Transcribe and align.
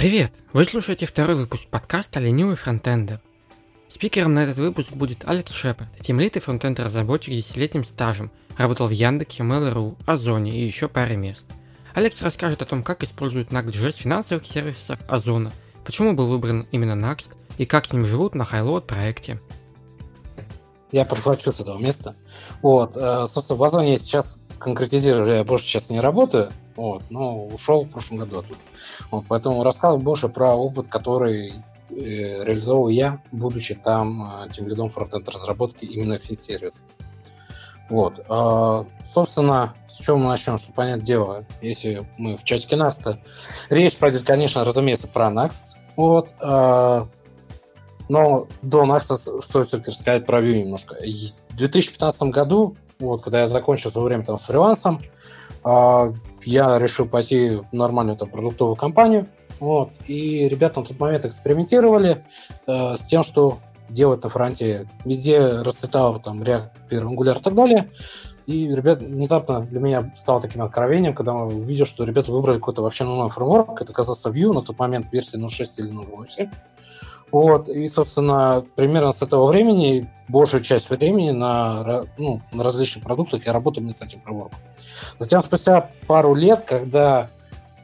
Привет! 0.00 0.32
Вы 0.54 0.64
слушаете 0.64 1.04
второй 1.04 1.36
выпуск 1.36 1.68
подкаста 1.68 2.20
«Ленивый 2.20 2.56
фронтендер». 2.56 3.20
Спикером 3.90 4.32
на 4.32 4.44
этот 4.44 4.56
выпуск 4.56 4.94
будет 4.94 5.28
Алекс 5.28 5.52
Шепард, 5.52 5.90
тимлит 6.00 6.38
и 6.38 6.40
фронтенд-разработчик 6.40 7.34
с 7.34 7.36
десятилетним 7.36 7.84
стажем, 7.84 8.30
работал 8.56 8.86
в 8.86 8.92
Яндексе, 8.92 9.42
Mail.ru, 9.42 9.98
Озоне 10.06 10.52
и 10.52 10.64
еще 10.64 10.88
паре 10.88 11.18
мест. 11.18 11.44
Алекс 11.92 12.22
расскажет 12.22 12.62
о 12.62 12.64
том, 12.64 12.82
как 12.82 13.02
используют 13.02 13.50
Next.js 13.50 13.92
в 13.92 13.96
финансовых 13.96 14.46
сервисах 14.46 14.98
Озона, 15.06 15.52
почему 15.84 16.14
был 16.14 16.28
выбран 16.28 16.66
именно 16.72 16.98
Next 16.98 17.28
и 17.58 17.66
как 17.66 17.84
с 17.84 17.92
ним 17.92 18.06
живут 18.06 18.34
на 18.34 18.44
Highload 18.44 18.86
проекте. 18.86 19.38
Я 20.92 21.04
подхвачу 21.04 21.52
с 21.52 21.60
этого 21.60 21.78
места. 21.78 22.16
Вот, 22.62 22.96
э, 22.96 23.26
собственно, 23.28 23.58
в 23.58 23.64
Озоне 23.64 23.90
я 23.90 23.98
сейчас 23.98 24.38
конкретизирую, 24.58 25.30
я 25.30 25.44
больше 25.44 25.66
сейчас 25.66 25.90
не 25.90 26.00
работаю, 26.00 26.50
вот, 26.80 27.02
но 27.10 27.44
ушел 27.44 27.84
в 27.84 27.90
прошлом 27.90 28.20
году 28.20 28.38
оттуда. 28.38 28.58
Вот, 29.10 29.26
поэтому 29.28 29.62
рассказываю 29.62 30.02
больше 30.02 30.30
про 30.30 30.54
опыт, 30.54 30.88
который 30.88 31.52
э, 31.90 31.94
реализовал 31.94 32.88
я, 32.88 33.20
будучи 33.32 33.74
там 33.74 34.22
э, 34.44 34.48
тем 34.50 34.66
лидом 34.66 34.88
фронтенд 34.88 35.28
разработки 35.28 35.84
именно 35.84 36.16
финсервис. 36.16 36.86
Вот. 37.90 38.24
Э, 38.26 38.84
собственно, 39.04 39.74
с 39.90 39.98
чего 39.98 40.16
мы 40.16 40.28
начнем, 40.28 40.56
чтобы 40.56 40.74
понять 40.74 41.02
дело, 41.02 41.44
если 41.60 42.02
мы 42.16 42.38
в 42.38 42.44
чатике 42.44 42.76
Next, 42.76 43.18
речь 43.68 43.98
пойдет, 43.98 44.22
конечно, 44.22 44.64
разумеется, 44.64 45.06
про 45.06 45.26
Next. 45.26 45.76
Вот. 45.96 46.32
Э, 46.40 47.02
но 48.08 48.48
до 48.62 48.84
Next 48.84 49.42
стоит 49.42 49.66
все-таки 49.66 49.90
рассказать 49.90 50.24
про 50.24 50.40
Vue 50.40 50.62
немножко. 50.62 50.94
В 50.94 51.56
2015 51.56 52.22
году, 52.22 52.74
вот, 52.98 53.22
когда 53.22 53.40
я 53.40 53.46
закончил 53.46 53.90
свое 53.90 54.06
время 54.06 54.24
там 54.24 54.38
с 54.38 54.44
фрилансом, 54.44 54.98
э, 55.62 56.12
я 56.44 56.78
решил 56.78 57.06
пойти 57.06 57.60
в 57.70 57.72
нормальную 57.72 58.16
там, 58.16 58.28
продуктовую 58.28 58.76
компанию. 58.76 59.26
Вот, 59.58 59.90
и 60.06 60.48
ребята 60.48 60.80
на 60.80 60.86
тот 60.86 60.98
момент 60.98 61.26
экспериментировали 61.26 62.24
э, 62.66 62.96
с 62.96 63.06
тем, 63.06 63.22
что 63.22 63.58
делать 63.90 64.22
на 64.22 64.30
фронте. 64.30 64.88
Везде 65.04 65.62
расцветал 65.62 66.18
там 66.20 66.42
React, 66.42 66.70
Angular 66.90 67.38
и 67.38 67.42
так 67.42 67.54
далее. 67.54 67.88
И, 68.46 68.66
ребят, 68.74 69.02
внезапно 69.02 69.60
для 69.60 69.80
меня 69.80 70.12
стало 70.16 70.40
таким 70.40 70.62
откровением, 70.62 71.14
когда 71.14 71.34
мы 71.34 71.46
увидел, 71.46 71.86
что 71.86 72.04
ребята 72.04 72.32
выбрали 72.32 72.56
какой-то 72.56 72.82
вообще 72.82 73.04
новый 73.04 73.30
фреймворк. 73.30 73.80
Это 73.80 73.92
оказался 73.92 74.30
Vue, 74.30 74.52
на 74.52 74.62
тот 74.62 74.78
момент 74.78 75.06
версия 75.12 75.38
0.6 75.38 75.66
или 75.76 75.92
0.8. 75.92 76.50
Вот, 77.30 77.68
и, 77.68 77.86
собственно, 77.86 78.64
примерно 78.74 79.12
с 79.12 79.22
этого 79.22 79.46
времени, 79.46 80.10
большую 80.26 80.64
часть 80.64 80.90
времени 80.90 81.30
на, 81.30 82.02
ну, 82.18 82.40
на 82.52 82.64
различных 82.64 83.04
продуктах 83.04 83.46
я 83.46 83.52
работаю 83.52 83.84
именно 83.84 83.96
с 83.96 84.02
этим 84.02 84.20
фреймворком. 84.20 84.58
Затем, 85.18 85.40
спустя 85.40 85.90
пару 86.06 86.34
лет, 86.34 86.64
когда 86.66 87.28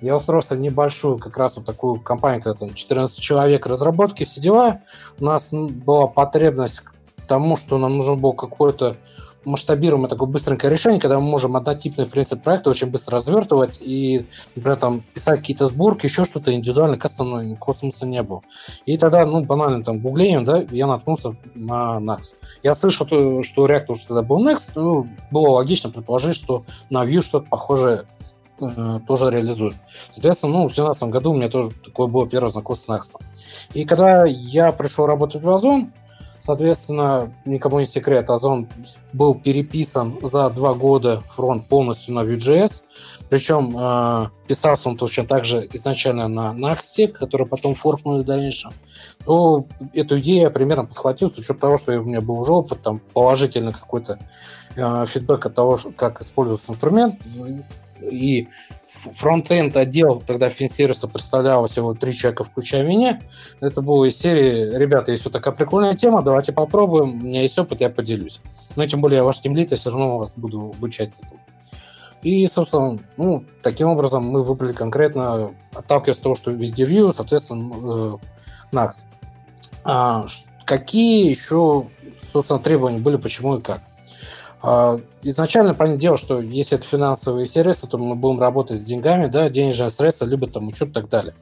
я 0.01 0.17
устроился 0.17 0.55
в 0.55 0.61
небольшую 0.61 1.19
как 1.19 1.37
раз 1.39 1.57
вот 1.57 1.65
такую 1.65 2.01
компанию, 2.01 2.43
когда 2.43 2.59
там 2.59 2.75
14 2.75 3.19
человек 3.19 3.67
разработки, 3.67 4.25
все 4.25 4.41
дела, 4.41 4.81
у 5.19 5.25
нас 5.25 5.49
была 5.51 6.07
потребность 6.07 6.81
к 6.81 6.93
тому, 7.27 7.57
что 7.57 7.79
нам 7.79 7.97
нужен 7.97 8.17
был 8.19 8.33
какой-то 8.33 8.97
масштабируемое 9.47 10.09
такое 10.09 10.29
быстренькое 10.29 10.73
решение, 10.73 11.01
когда 11.01 11.19
мы 11.19 11.27
можем 11.27 11.57
однотипный 11.57 12.07
принцип 12.07 12.43
проекта 12.43 12.69
очень 12.69 12.89
быстро 12.89 13.15
развертывать 13.15 13.79
и, 13.81 14.27
например, 14.57 14.77
там 14.77 15.03
писать 15.15 15.41
какие-то 15.41 15.67
сборки, 15.67 16.07
еще 16.07 16.25
что-то 16.25 16.53
индивидуально, 16.53 16.99
кастомно, 16.99 17.41
никакого 17.41 17.77
смысла 17.77 18.07
не 18.07 18.23
было. 18.23 18.43
И 18.85 18.99
тогда, 18.99 19.25
ну, 19.25 19.43
банально 19.45 19.85
там 19.85 20.01
гуглением, 20.01 20.45
да, 20.45 20.65
я 20.71 20.87
наткнулся 20.87 21.37
на 21.55 21.99
Next. 21.99 22.35
Я 22.63 22.75
слышал, 22.75 23.07
что 23.07 23.67
React 23.67 23.87
уже 23.89 24.07
тогда 24.07 24.23
был 24.23 24.45
Next, 24.45 24.73
ну, 24.75 25.07
было 25.31 25.49
логично 25.51 25.91
предположить, 25.91 26.37
что 26.37 26.65
на 26.91 27.05
Vue 27.07 27.23
что-то 27.23 27.47
похожее 27.49 28.03
э, 28.61 29.01
тоже 29.07 29.31
реализует. 29.31 29.75
Соответственно, 30.11 30.53
ну, 30.53 30.59
в 30.65 30.75
2017 30.75 31.03
году 31.05 31.31
у 31.31 31.37
меня 31.37 31.49
тоже 31.49 31.71
такое 31.85 32.09
было 32.09 32.29
первое 32.29 32.51
знакомство 32.51 32.99
с 32.99 32.99
Next. 32.99 33.21
И 33.75 33.85
когда 33.85 34.25
я 34.27 34.73
пришел 34.73 35.07
работать 35.07 35.43
в 35.43 35.49
Озон, 35.49 35.93
Соответственно, 36.47 37.33
никому 37.45 37.81
не 37.81 37.87
секрет, 37.87 38.31
Озон 38.31 38.69
был 39.13 39.35
переписан 39.35 40.17
за 40.23 40.49
два 40.51 40.75
года 40.75 41.21
фронт 41.35 41.67
полностью 41.67 42.15
на 42.15 42.21
Vue.js. 42.21 42.83
Причем 43.29 43.77
э, 43.77 44.29
писался 44.47 44.89
он 44.89 44.97
точно 44.97 45.27
так 45.27 45.45
же 45.45 45.69
изначально 45.73 46.29
на 46.29 46.55
Next, 46.55 47.09
который 47.09 47.49
потом 47.49 47.75
форкнули 47.75 48.23
в 48.23 48.25
дальнейшем. 48.25 48.71
То 49.25 49.67
эту 49.93 50.21
идею 50.21 50.43
я 50.43 50.51
примерно 50.51 50.85
подхватил, 50.85 51.31
с 51.31 51.37
учетом 51.37 51.59
того, 51.59 51.79
что 51.79 51.99
у 51.99 52.05
меня 52.05 52.21
был 52.21 52.39
уже 52.39 52.53
опыт, 52.53 52.81
там 52.81 53.01
положительный 53.13 53.73
какой-то 53.73 54.21
э, 54.77 55.07
фидбэк 55.09 55.47
от 55.47 55.55
того, 55.57 55.77
как 55.97 56.23
используется 56.23 56.71
инструмент. 56.71 57.17
И 58.01 58.47
фронтенд 59.15 59.77
отдел 59.77 60.23
тогда 60.27 60.49
финсервиса 60.49 61.09
представлял 61.09 61.67
всего 61.67 61.95
три 61.95 62.15
человека, 62.15 62.45
включая 62.45 62.87
меня. 62.87 63.21
Это 63.61 63.83
было 63.83 64.05
из 64.05 64.19
серии, 64.19 64.77
ребята, 64.77 65.13
есть 65.13 65.25
вот 65.25 65.33
такая 65.33 65.55
прикольная 65.55 65.95
тема, 65.95 66.23
давайте 66.23 66.53
попробуем, 66.53 67.11
у 67.11 67.27
меня 67.27 67.43
есть 67.43 67.59
опыт, 67.59 67.81
я 67.81 67.91
поделюсь. 67.91 68.41
Но 68.77 68.87
тем 68.87 69.01
более 69.01 69.19
я 69.19 69.25
ваш 69.25 69.41
тимлит, 69.41 69.71
я 69.71 69.77
все 69.77 69.91
равно 69.91 70.19
вас 70.19 70.35
буду 70.37 70.73
обучать 70.77 71.11
этому. 71.19 71.41
И, 72.23 72.49
собственно, 72.49 72.99
ну, 73.17 73.45
таким 73.63 73.89
образом 73.89 74.25
мы 74.25 74.43
выбрали 74.43 74.73
конкретно, 74.73 75.53
отталкиваясь 75.75 76.17
от 76.17 76.23
того, 76.23 76.35
что 76.35 76.51
везде 76.51 76.85
Vue, 76.85 77.13
соответственно, 77.15 77.73
э, 77.75 78.17
Next. 78.73 79.05
А, 79.85 80.27
какие 80.65 81.29
еще, 81.29 81.85
собственно, 82.33 82.59
требования 82.59 82.99
были, 82.99 83.17
почему 83.17 83.59
и 83.59 83.63
как? 83.63 83.81
А, 84.69 84.99
изначально, 85.23 85.75
понятное 85.75 86.01
дело, 86.01 86.19
что 86.19 86.41
если 86.41 86.77
это 86.77 86.85
финансовые 86.85 87.47
сервисы, 87.47 87.87
то 87.87 87.99
мы 87.99 88.17
будем 88.17 88.41
работать 88.41 88.81
с 88.81 88.85
деньгами, 88.85 89.29
да, 89.29 89.49
денежные 89.49 89.91
средства, 89.91 90.25
либо 90.25 90.49
там 90.49 90.67
учет 90.67 90.89
и 90.89 90.93
так 90.93 91.09
далее. 91.09 91.35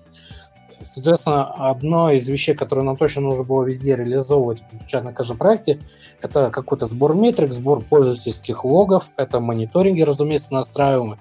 Соответственно, 0.95 1.71
одно 1.71 2.11
из 2.11 2.29
вещей, 2.29 2.55
которое 2.55 2.83
нам 2.83 2.99
точно 2.99 3.23
нужно 3.23 3.45
было 3.45 3.65
везде 3.65 3.97
реализовывать, 3.97 4.63
включая 4.71 5.03
на 5.03 5.15
каждом 5.15 5.39
проекте, 5.39 5.81
это 6.21 6.51
какой-то 6.51 6.85
сбор 6.85 7.15
метрик, 7.15 7.55
сбор 7.55 7.83
пользовательских 7.83 8.63
логов, 8.63 9.09
это 9.17 9.41
мониторинги, 9.41 10.03
разумеется, 10.03 10.53
настраиваемые, 10.53 11.19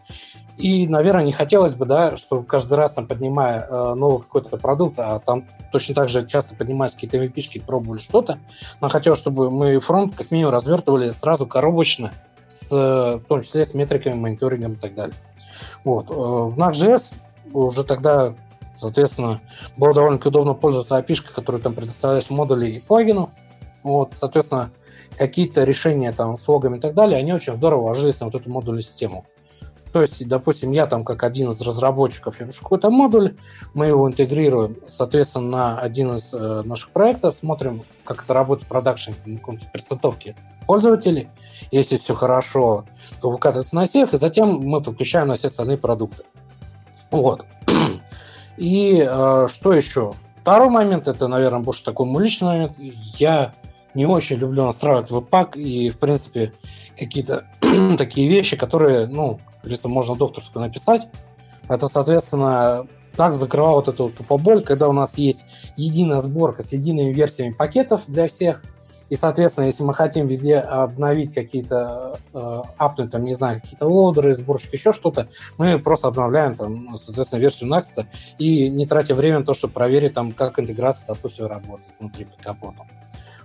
и, 0.58 0.88
наверное, 0.88 1.24
не 1.24 1.31
хотелось 1.31 1.75
бы, 1.75 1.86
да, 1.86 2.16
что 2.18 2.44
каждый 2.44 2.75
раз, 2.75 2.91
там, 2.91 3.08
поднимая 3.08 3.68
э, 3.68 3.94
новый 3.96 4.22
какой-то 4.22 4.58
продукт, 4.58 5.00
а 5.00 5.19
там 5.19 5.46
точно 5.72 5.96
так 5.96 6.09
же 6.09 6.25
часто 6.28 6.56
поднимались 6.56 6.94
какие-то 6.94 7.18
MVP, 7.18 7.66
пробовали 7.66 8.00
что-то, 8.00 8.38
но 8.80 8.90
хотелось, 8.90 9.19
чтобы 9.19 9.50
мы 9.50 9.80
фронт 9.80 10.13
как 10.16 10.30
минимум 10.31 10.53
развертывали 10.53 11.12
сразу 11.12 11.47
коробочно, 11.47 12.12
с, 12.50 12.69
в 12.69 13.24
том 13.28 13.42
числе 13.42 13.66
с 13.66 13.74
метриками, 13.74 14.13
мониторингом 14.13 14.74
и 14.74 14.75
так 14.75 14.94
далее. 14.94 15.16
Вот. 15.84 16.09
Э, 16.09 16.13
в 16.13 16.58
Next.js 16.58 17.16
уже 17.52 17.84
тогда, 17.84 18.36
соответственно, 18.75 19.42
было 19.75 19.94
довольно 19.94 20.19
удобно 20.24 20.53
пользоваться 20.53 20.97
API, 20.97 21.34
которые 21.34 21.62
там 21.62 21.74
предоставлялись 21.74 22.30
модули 22.30 22.69
и 22.69 22.80
плагину. 22.80 23.31
Вот, 23.81 24.13
соответственно, 24.16 24.72
какие-то 25.18 25.63
решения 25.63 26.12
там 26.12 26.38
с 26.38 26.47
логами 26.47 26.78
и 26.78 26.80
так 26.80 26.94
далее, 26.94 27.19
они 27.19 27.34
очень 27.34 27.53
здорово 27.53 27.88
ложились 27.88 28.19
на 28.19 28.28
вот 28.28 28.36
эту 28.36 28.50
модульную 28.50 28.81
систему. 28.81 29.25
То 29.94 30.02
есть, 30.02 30.28
допустим, 30.28 30.72
я 30.72 30.88
там 30.88 31.04
как 31.06 31.24
один 31.24 31.52
из 31.52 31.62
разработчиков, 31.62 32.40
я 32.40 32.48
пишу 32.48 32.64
какой-то 32.64 32.90
модуль, 32.90 33.36
мы 33.76 33.86
его 33.86 34.09
интегрируем, 34.09 34.76
соответственно, 34.88 35.50
на 35.50 35.80
один 35.80 36.16
из 36.16 36.34
э, 36.34 36.64
наших 36.66 36.90
проектов, 36.90 37.36
смотрим, 37.40 37.84
как 38.04 38.24
это 38.24 38.34
работает 38.34 38.66
в 38.66 38.70
продакшене, 38.70 39.16
на 39.26 39.38
каком-то 39.38 39.68
перцентовке 39.72 40.36
пользователей. 40.66 41.30
Если 41.70 41.98
все 41.98 42.16
хорошо, 42.16 42.86
то 43.22 43.30
выкатывается 43.30 43.76
на 43.76 43.86
всех, 43.86 44.16
и 44.16 44.18
затем 44.18 44.62
мы 44.62 44.81
подключаем 44.81 45.28
на 45.28 45.36
все 45.36 45.50
остальные 45.50 45.78
продукты. 45.78 46.24
Вот. 47.12 47.46
И 48.58 49.08
э, 49.08 49.48
что 49.48 49.74
еще? 49.74 50.14
Второй 50.42 50.70
момент, 50.70 51.08
это, 51.08 51.28
наверное, 51.28 51.60
больше 51.60 51.84
такой 51.84 52.08
мой 52.08 52.24
личный 52.24 52.48
момент. 52.48 52.72
Я 52.80 53.54
не 53.94 54.08
очень 54.08 54.38
люблю 54.38 54.66
настраивать 54.66 55.12
веб-пак 55.12 55.56
и, 55.56 55.92
в 55.92 56.00
принципе, 56.00 56.52
какие-то 56.98 57.46
такие 57.98 58.28
вещи, 58.28 58.56
которые, 58.56 59.08
ну, 59.08 59.40
говорится, 59.62 59.88
можно 59.88 60.16
докторскую 60.16 60.66
написать. 60.66 61.08
Это, 61.70 61.88
соответственно, 61.88 62.88
так 63.16 63.36
закрывал 63.36 63.75
вот 63.75 63.88
эту 63.88 64.10
тупоболь, 64.10 64.64
когда 64.64 64.90
у 64.90 64.94
нас 64.94 65.18
есть 65.18 65.46
единая 65.78 66.22
сборка 66.22 66.64
с 66.64 66.74
едиными 66.74 67.14
версиями 67.14 67.52
пакетов 67.52 68.02
для 68.08 68.28
всех. 68.28 68.62
И, 69.10 69.16
соответственно, 69.16 69.66
если 69.66 69.84
мы 69.84 69.94
хотим 69.94 70.28
везде 70.28 70.58
обновить 70.58 71.34
какие-то, 71.34 72.18
э, 72.34 72.62
апнуть, 72.78 73.12
там, 73.12 73.24
не 73.24 73.36
знаю, 73.36 73.62
какие-то 73.62 73.86
лоудеры, 73.86 74.34
сборщик, 74.34 74.74
еще 74.74 74.92
что-то, 74.92 75.28
мы 75.58 75.78
просто 75.78 76.08
обновляем, 76.08 76.56
там, 76.56 76.98
соответственно, 76.98 77.40
версию 77.40 77.69
Next 77.69 78.08
и 78.40 78.69
не 78.69 78.88
тратя 78.88 79.14
время 79.14 79.40
на 79.40 79.46
то, 79.46 79.54
чтобы 79.54 79.74
проверить, 79.74 80.14
там, 80.14 80.31
как 80.31 80.58
интеграция, 80.58 81.06
допустим, 81.08 81.46
работает 81.46 81.90
внутри 82.00 82.26
под 82.26 82.42
капотом. 82.42 82.88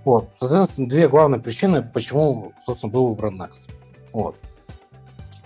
Вот. 0.05 0.31
Соответственно, 0.39 0.89
две 0.89 1.07
главные 1.09 1.41
причины, 1.41 1.83
почему, 1.83 2.53
собственно, 2.65 2.91
был 2.91 3.09
выбран 3.09 3.43
Next. 3.43 3.78
Вот. 4.19 4.35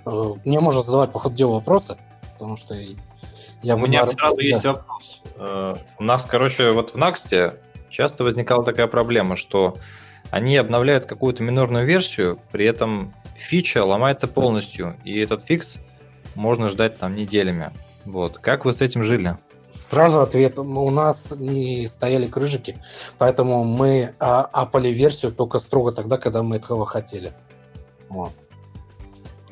Э, 0.06 0.34
мне 0.46 0.60
можно 0.60 0.80
задавать 0.80 1.12
по 1.12 1.19
ходу 1.19 1.34
дела 1.34 1.52
вопросы, 1.52 1.98
потому 2.32 2.56
что 2.56 2.74
я... 3.62 3.76
У 3.76 3.78
меня 3.78 4.06
сразу 4.08 4.36
да. 4.36 4.42
есть 4.42 4.64
вопрос. 4.64 5.22
Э, 5.36 5.74
у 5.98 6.02
нас, 6.02 6.24
короче, 6.24 6.72
вот 6.72 6.94
в 6.94 6.96
Next 6.96 7.58
часто 7.90 8.24
возникала 8.24 8.64
такая 8.64 8.86
проблема, 8.86 9.36
что 9.36 9.76
они 10.30 10.56
обновляют 10.56 11.04
какую-то 11.04 11.42
минорную 11.42 11.84
версию, 11.84 12.38
при 12.50 12.64
этом 12.64 13.12
фича 13.36 13.84
ломается 13.84 14.26
полностью, 14.26 14.96
и 15.04 15.18
этот 15.18 15.42
фикс 15.42 15.76
можно 16.34 16.70
ждать 16.70 16.96
там 16.96 17.14
неделями. 17.14 17.72
Вот. 18.06 18.38
Как 18.38 18.64
вы 18.64 18.72
с 18.72 18.80
этим 18.80 19.02
жили? 19.02 19.36
Сразу 19.90 20.22
ответ. 20.22 20.58
У 20.58 20.90
нас 20.90 21.34
не 21.36 21.86
стояли 21.86 22.26
крыжики, 22.26 22.78
поэтому 23.18 23.64
мы 23.64 24.14
а, 24.18 24.48
апали 24.50 24.88
версию 24.88 25.32
только 25.32 25.58
строго 25.58 25.92
тогда, 25.92 26.16
когда 26.16 26.42
мы 26.42 26.56
этого 26.56 26.86
хотели. 26.86 27.32
Вот. 28.08 28.32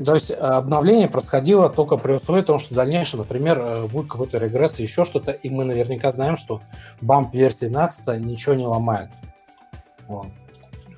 То 0.04 0.14
есть 0.14 0.30
обновление 0.30 1.08
происходило 1.08 1.68
только 1.68 1.96
при 1.96 2.12
условии 2.12 2.42
того, 2.42 2.58
что 2.58 2.72
в 2.72 2.76
дальнейшем, 2.76 3.18
например, 3.18 3.58
э, 3.58 3.86
будет 3.86 4.10
какой-то 4.10 4.38
регресс 4.38 4.78
или 4.78 4.86
еще 4.86 5.04
что-то, 5.04 5.32
и 5.32 5.50
мы 5.50 5.64
наверняка 5.64 6.10
знаем, 6.10 6.36
что 6.36 6.62
бамп 7.02 7.34
версии 7.34 7.68
Next 7.68 8.18
ничего 8.18 8.54
не 8.54 8.64
ломает. 8.64 9.10
Вот. 10.08 10.28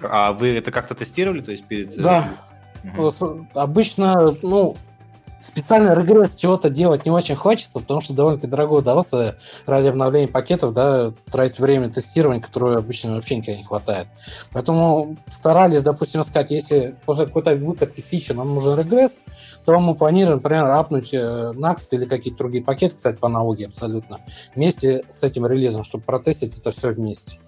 А 0.03 0.33
вы 0.33 0.57
это 0.57 0.71
как-то 0.71 0.95
тестировали, 0.95 1.41
то 1.41 1.51
есть 1.53 1.65
перед... 1.65 1.97
Э, 1.99 2.03
да. 2.03 2.29
Угу. 2.97 3.47
Обычно, 3.55 4.37
ну, 4.43 4.77
специально 5.43 5.93
регресс 5.93 6.37
чего-то 6.37 6.71
делать 6.71 7.05
не 7.05 7.11
очень 7.11 7.37
хочется, 7.37 7.81
потому 7.81 8.01
что 8.01 8.15
довольно-таки 8.15 8.51
дорогое 8.51 8.79
удовольствие 8.79 9.35
ради 9.67 9.89
обновления 9.89 10.29
пакетов, 10.29 10.73
да, 10.73 11.13
тратить 11.31 11.59
время 11.59 11.91
тестирования, 11.91 12.41
которое 12.41 12.79
обычно 12.79 13.17
вообще 13.17 13.37
никогда 13.37 13.59
не 13.59 13.65
хватает. 13.65 14.07
Поэтому 14.53 15.17
старались, 15.31 15.83
допустим, 15.83 16.25
сказать, 16.25 16.51
если 16.51 16.95
после 17.05 17.27
какой-то 17.27 17.55
выкатки 17.57 18.01
фичи 18.01 18.33
нам 18.33 18.55
нужен 18.55 18.79
регресс, 18.79 19.21
то 19.65 19.77
мы 19.79 19.95
планируем, 19.95 20.37
например, 20.37 20.71
апнуть 20.71 21.13
э, 21.13 21.53
Next 21.55 21.89
или 21.91 22.05
какие-то 22.05 22.39
другие 22.39 22.65
пакеты, 22.65 22.97
кстати, 22.97 23.17
по 23.17 23.27
аналогии 23.27 23.67
абсолютно, 23.67 24.21
вместе 24.55 25.05
с 25.09 25.23
этим 25.23 25.47
релизом, 25.47 25.85
чтобы 25.85 26.05
протестить 26.05 26.57
это 26.57 26.71
все 26.71 26.91
вместе. 26.91 27.39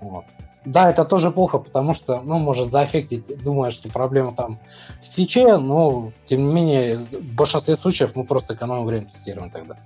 Вот. 0.00 0.24
Да, 0.64 0.90
это 0.90 1.04
тоже 1.04 1.30
плохо, 1.30 1.58
потому 1.58 1.94
что, 1.94 2.22
ну, 2.22 2.38
может 2.38 2.66
заэффектить, 2.70 3.42
думая, 3.42 3.70
что 3.70 3.90
проблема 3.90 4.34
там 4.34 4.58
в 5.02 5.14
фиче, 5.14 5.58
но, 5.58 6.12
тем 6.24 6.46
не 6.46 6.54
менее, 6.54 6.98
в 6.98 7.34
большинстве 7.34 7.76
случаев 7.76 8.12
мы 8.14 8.24
просто 8.24 8.54
экономим 8.54 8.86
время 8.86 9.06
тестирования 9.06 9.52
тогда. 9.52 9.76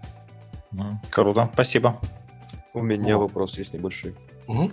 Круто, 1.10 1.50
спасибо. 1.52 1.98
У 2.74 2.82
меня 2.82 3.16
вот. 3.16 3.24
вопрос 3.24 3.58
есть 3.58 3.74
небольшой. 3.74 4.14
Угу. 4.46 4.70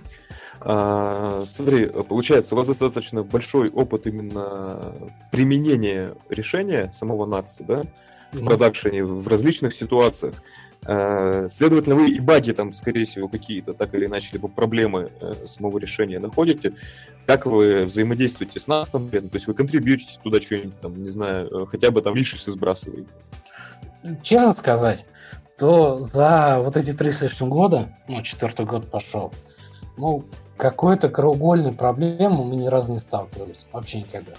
А, 0.61 1.43
смотри, 1.45 1.87
получается, 1.87 2.53
у 2.53 2.57
вас 2.57 2.67
достаточно 2.67 3.23
большой 3.23 3.69
опыт 3.69 4.07
именно 4.07 4.93
применения 5.31 6.13
решения 6.29 6.91
самого 6.93 7.25
Накста, 7.25 7.63
да, 7.63 7.83
в 8.31 8.43
продакшене, 8.43 9.03
в 9.03 9.27
различных 9.27 9.73
ситуациях. 9.73 10.35
Э, 10.87 11.47
следовательно, 11.49 11.95
вы 11.95 12.11
и 12.11 12.19
баги 12.19 12.51
там, 12.51 12.73
скорее 12.73 13.05
всего, 13.05 13.27
какие-то 13.27 13.73
так 13.73 13.93
или 13.95 14.05
иначе, 14.05 14.29
либо 14.33 14.47
проблемы 14.47 15.11
э, 15.19 15.33
самого 15.45 15.79
решения 15.79 16.19
находите. 16.19 16.73
Как 17.25 17.47
вы 17.47 17.85
взаимодействуете 17.85 18.59
с 18.59 18.67
нас, 18.67 18.89
там, 18.89 19.09
то 19.09 19.29
есть 19.33 19.47
вы 19.47 19.55
контрибьютите 19.55 20.19
туда 20.23 20.39
что-нибудь, 20.39 20.79
там, 20.79 21.01
не 21.01 21.09
знаю, 21.09 21.47
э, 21.47 21.65
хотя 21.65 21.89
бы 21.89 22.01
там 22.01 22.15
лишнее 22.15 22.53
сбрасываете? 22.53 23.09
Честно 24.21 24.53
сказать, 24.53 25.05
то 25.57 26.03
за 26.03 26.59
вот 26.59 26.77
эти 26.77 26.93
три 26.93 27.11
с 27.11 27.21
лишним 27.21 27.49
года, 27.49 27.89
ну, 28.07 28.21
четвертый 28.21 28.67
год 28.67 28.85
пошел, 28.91 29.33
ну, 29.97 30.25
какой-то 30.57 31.09
краеугольной 31.09 31.71
проблемы 31.71 32.43
мы 32.43 32.55
ни 32.55 32.67
разу 32.67 32.93
не 32.93 32.99
сталкивались. 32.99 33.65
Вообще 33.71 33.99
никогда. 33.99 34.33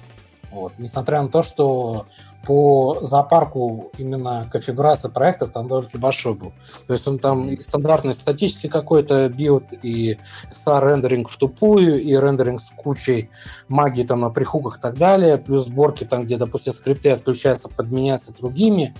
Вот. 0.50 0.72
Несмотря 0.78 1.22
на 1.22 1.28
то, 1.28 1.42
что 1.42 2.06
по 2.46 2.98
зоопарку 3.02 3.90
именно 3.98 4.46
конфигурация 4.50 5.10
проекта 5.10 5.48
там 5.48 5.66
довольно 5.66 5.90
большой 5.94 6.34
был. 6.34 6.52
То 6.86 6.92
есть 6.92 7.06
он 7.08 7.18
там 7.18 7.50
и 7.50 7.60
стандартный 7.60 8.14
статический 8.14 8.68
какой-то 8.68 9.28
билд, 9.28 9.64
и 9.82 10.18
SSR-рендеринг 10.50 11.28
в 11.28 11.36
тупую, 11.36 12.00
и 12.00 12.14
рендеринг 12.14 12.60
с 12.60 12.70
кучей 12.76 13.30
магии 13.68 14.04
там 14.04 14.20
на 14.20 14.30
прихуках 14.30 14.78
и 14.78 14.80
так 14.80 14.96
далее, 14.96 15.38
плюс 15.38 15.66
сборки 15.66 16.04
там, 16.04 16.24
где, 16.24 16.36
допустим, 16.36 16.72
скрипты 16.72 17.10
отключаются, 17.10 17.68
подменяются 17.68 18.32
другими. 18.32 18.94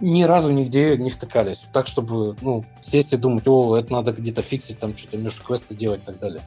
Ни 0.00 0.22
разу 0.22 0.52
нигде 0.52 0.96
не 0.96 1.10
втыкались. 1.10 1.66
Так, 1.72 1.86
чтобы, 1.86 2.36
ну, 2.42 2.64
сесть 2.82 3.12
и 3.14 3.16
думать, 3.16 3.48
о, 3.48 3.76
это 3.76 3.92
надо 3.92 4.12
где-то 4.12 4.42
фиксить, 4.42 4.78
там 4.78 4.96
что-то 4.96 5.16
между 5.16 5.42
квесты 5.42 5.74
делать 5.74 6.02
и 6.02 6.06
так 6.06 6.18
далее. 6.18 6.42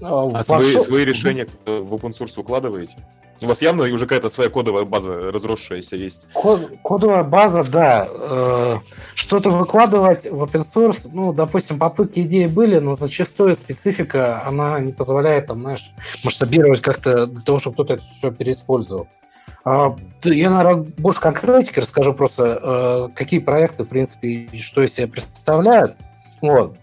А, 0.00 0.30
а 0.32 0.44
свои, 0.44 0.78
свои 0.78 1.04
решения 1.04 1.46
в 1.66 1.92
open 1.92 2.12
source 2.16 2.38
укладываете? 2.38 2.96
У 3.40 3.46
вас 3.46 3.62
явно 3.62 3.84
уже 3.84 4.06
какая-то 4.06 4.30
своя 4.30 4.50
кодовая 4.50 4.84
база 4.84 5.30
разросшаяся 5.30 5.96
есть. 5.96 6.26
Код, 6.32 6.72
кодовая 6.82 7.22
база, 7.22 7.62
да. 7.62 8.08
Э, 8.10 8.78
что-то 9.14 9.50
выкладывать 9.50 10.24
в 10.24 10.42
open 10.42 10.64
source, 10.74 11.08
ну, 11.12 11.32
допустим, 11.32 11.78
попытки 11.78 12.20
идеи 12.20 12.46
были, 12.46 12.78
но 12.78 12.96
зачастую 12.96 13.54
специфика, 13.54 14.42
она 14.44 14.80
не 14.80 14.92
позволяет, 14.92 15.46
там, 15.46 15.60
знаешь, 15.60 15.92
масштабировать 16.24 16.80
как-то 16.80 17.26
для 17.26 17.42
того, 17.42 17.58
чтобы 17.60 17.74
кто-то 17.74 17.94
это 17.94 18.02
все 18.02 18.32
переиспользовал. 18.32 19.06
А, 19.64 19.94
я, 20.24 20.50
наверное, 20.50 20.86
больше 20.98 21.20
конкретики 21.20 21.80
расскажу 21.80 22.14
просто, 22.14 22.60
э, 22.62 23.08
какие 23.14 23.40
проекты, 23.40 23.84
в 23.84 23.88
принципе, 23.88 24.28
и 24.28 24.58
что 24.58 24.82
из 24.82 24.94
себя 24.94 25.08
представляют. 25.08 25.96
Вот. 26.40 26.76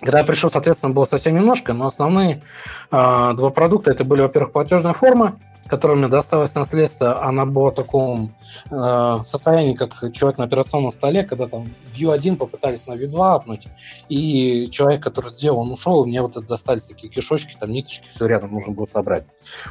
Когда 0.00 0.18
я 0.18 0.24
пришел, 0.24 0.50
соответственно, 0.50 0.92
было 0.92 1.06
совсем 1.06 1.34
немножко, 1.34 1.72
но 1.72 1.86
основные 1.86 2.42
э, 2.90 3.32
два 3.36 3.50
продукта 3.50 3.90
это 3.90 4.04
были, 4.04 4.20
во-первых, 4.20 4.52
платежная 4.52 4.92
форма, 4.92 5.38
которая 5.66 5.96
мне 5.96 6.08
досталась 6.08 6.54
наследство, 6.54 7.22
она 7.22 7.46
была 7.46 7.70
в 7.70 7.74
таком 7.74 8.34
э, 8.70 9.18
состоянии, 9.24 9.74
как 9.74 10.12
человек 10.12 10.38
на 10.38 10.44
операционном 10.44 10.92
столе, 10.92 11.24
когда 11.24 11.48
там 11.48 11.66
View 11.94 12.12
1 12.12 12.36
попытались 12.36 12.86
на 12.86 12.92
View 12.92 13.08
2 13.08 13.34
апнуть, 13.34 13.66
и 14.08 14.68
человек, 14.70 15.02
который 15.02 15.30
это 15.30 15.40
делал, 15.40 15.60
он 15.60 15.72
ушел, 15.72 16.04
и 16.04 16.08
мне 16.08 16.22
вот 16.22 16.36
это 16.36 16.46
достались 16.46 16.84
такие 16.84 17.12
кишочки, 17.12 17.56
там 17.58 17.70
ниточки, 17.70 18.06
все 18.08 18.26
рядом 18.26 18.52
нужно 18.52 18.72
было 18.72 18.84
собрать. 18.84 19.24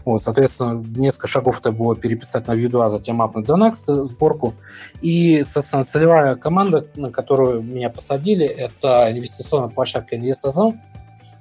Вот, 0.05 0.23
соответственно, 0.23 0.83
несколько 0.95 1.27
шагов 1.27 1.59
это 1.59 1.71
было 1.71 1.95
переписать 1.95 2.47
на 2.47 2.53
View 2.53 2.69
2, 2.69 2.89
затем 2.89 3.21
апнуть 3.21 3.45
до 3.45 3.55
Next 3.55 4.03
сборку. 4.03 4.53
И, 5.01 5.43
соответственно, 5.43 5.85
целевая 5.85 6.35
команда, 6.35 6.87
на 6.95 7.11
которую 7.11 7.61
меня 7.61 7.89
посадили, 7.89 8.45
это 8.45 9.11
инвестиционная 9.11 9.69
площадка 9.69 10.15
InvestOzone, 10.15 10.77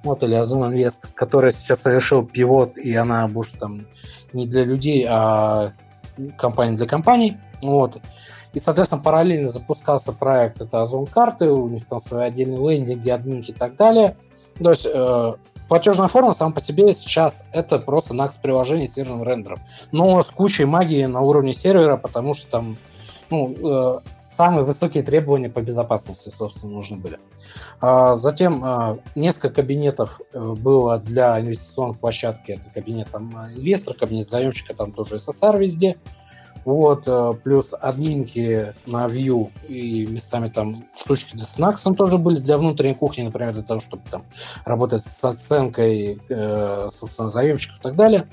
вот, 0.05 0.22
или 0.22 0.34
Озон 0.34 0.72
Инвест, 0.72 1.06
которая 1.14 1.52
сейчас 1.52 1.82
совершил 1.82 2.25
пивот, 2.25 2.76
и 2.76 2.94
она 2.94 3.28
будет 3.28 3.58
там 3.58 3.87
не 4.34 4.46
для 4.46 4.64
людей, 4.64 5.06
а 5.08 5.73
компания 6.37 6.76
для 6.76 6.87
компаний. 6.87 7.38
Вот. 7.62 7.99
И, 8.52 8.61
соответственно, 8.61 9.02
параллельно 9.02 9.49
запускался 9.49 10.12
проект, 10.12 10.61
это 10.61 10.82
Озон 10.82 11.06
карты, 11.06 11.50
у 11.50 11.69
них 11.69 11.87
там 11.87 12.00
свои 12.00 12.26
отдельные 12.26 12.58
лендинги, 12.58 13.08
админки 13.08 13.50
и 13.50 13.55
так 13.55 13.76
далее. 13.76 14.17
То 14.62 14.70
есть 14.70 14.87
э, 14.87 15.32
платежная 15.69 16.08
форма 16.08 16.34
сама 16.34 16.52
по 16.52 16.61
себе 16.61 16.93
сейчас 16.93 17.46
это 17.52 17.79
просто 17.79 18.12
NAX 18.12 18.32
приложение 18.43 18.88
с 18.88 18.94
серверным 18.94 19.23
рендером. 19.23 19.58
Но 19.90 20.20
с 20.23 20.26
кучей 20.26 20.67
магии 20.67 21.06
на 21.06 21.20
уровне 21.20 21.55
сервера, 21.55 21.96
потому 21.96 22.34
что 22.34 22.50
там 22.50 22.76
ну, 23.31 23.55
э, 23.58 24.00
самые 24.37 24.64
высокие 24.64 25.02
требования 25.02 25.48
по 25.48 25.60
безопасности, 25.60 26.29
собственно, 26.29 26.72
нужны 26.72 26.96
были. 26.96 27.19
А, 27.81 28.17
затем 28.17 28.62
а, 28.65 28.98
несколько 29.15 29.51
кабинетов 29.51 30.20
э, 30.32 30.55
было 30.58 30.98
для 30.98 31.41
инвестиционных 31.41 31.98
площадки. 31.98 32.53
Это 32.53 32.70
кабинет 32.72 33.08
там, 33.10 33.31
инвестора, 33.56 33.94
кабинет 33.94 34.29
заемщика, 34.29 34.74
там 34.74 34.93
тоже 34.93 35.17
SSR 35.17 35.58
везде. 35.58 35.96
Вот, 36.65 37.05
э, 37.06 37.32
плюс 37.43 37.74
админки 37.79 38.72
на 38.86 39.06
View 39.06 39.51
и 39.69 40.06
местами 40.06 40.48
там 40.48 40.84
штучки 40.96 41.36
для 41.36 41.46
Snacks 41.46 41.93
тоже 41.94 42.19
были 42.19 42.39
для 42.39 42.56
внутренней 42.56 42.94
кухни, 42.94 43.22
например, 43.22 43.53
для 43.53 43.65
того, 43.65 43.81
чтобы 43.81 44.03
там 44.08 44.24
работать 44.65 45.03
с 45.05 45.24
оценкой, 45.24 46.20
э, 46.29 46.89
собственно, 46.93 47.31
заемщиков 47.31 47.79
и 47.79 47.82
так 47.82 47.96
далее. 47.96 48.29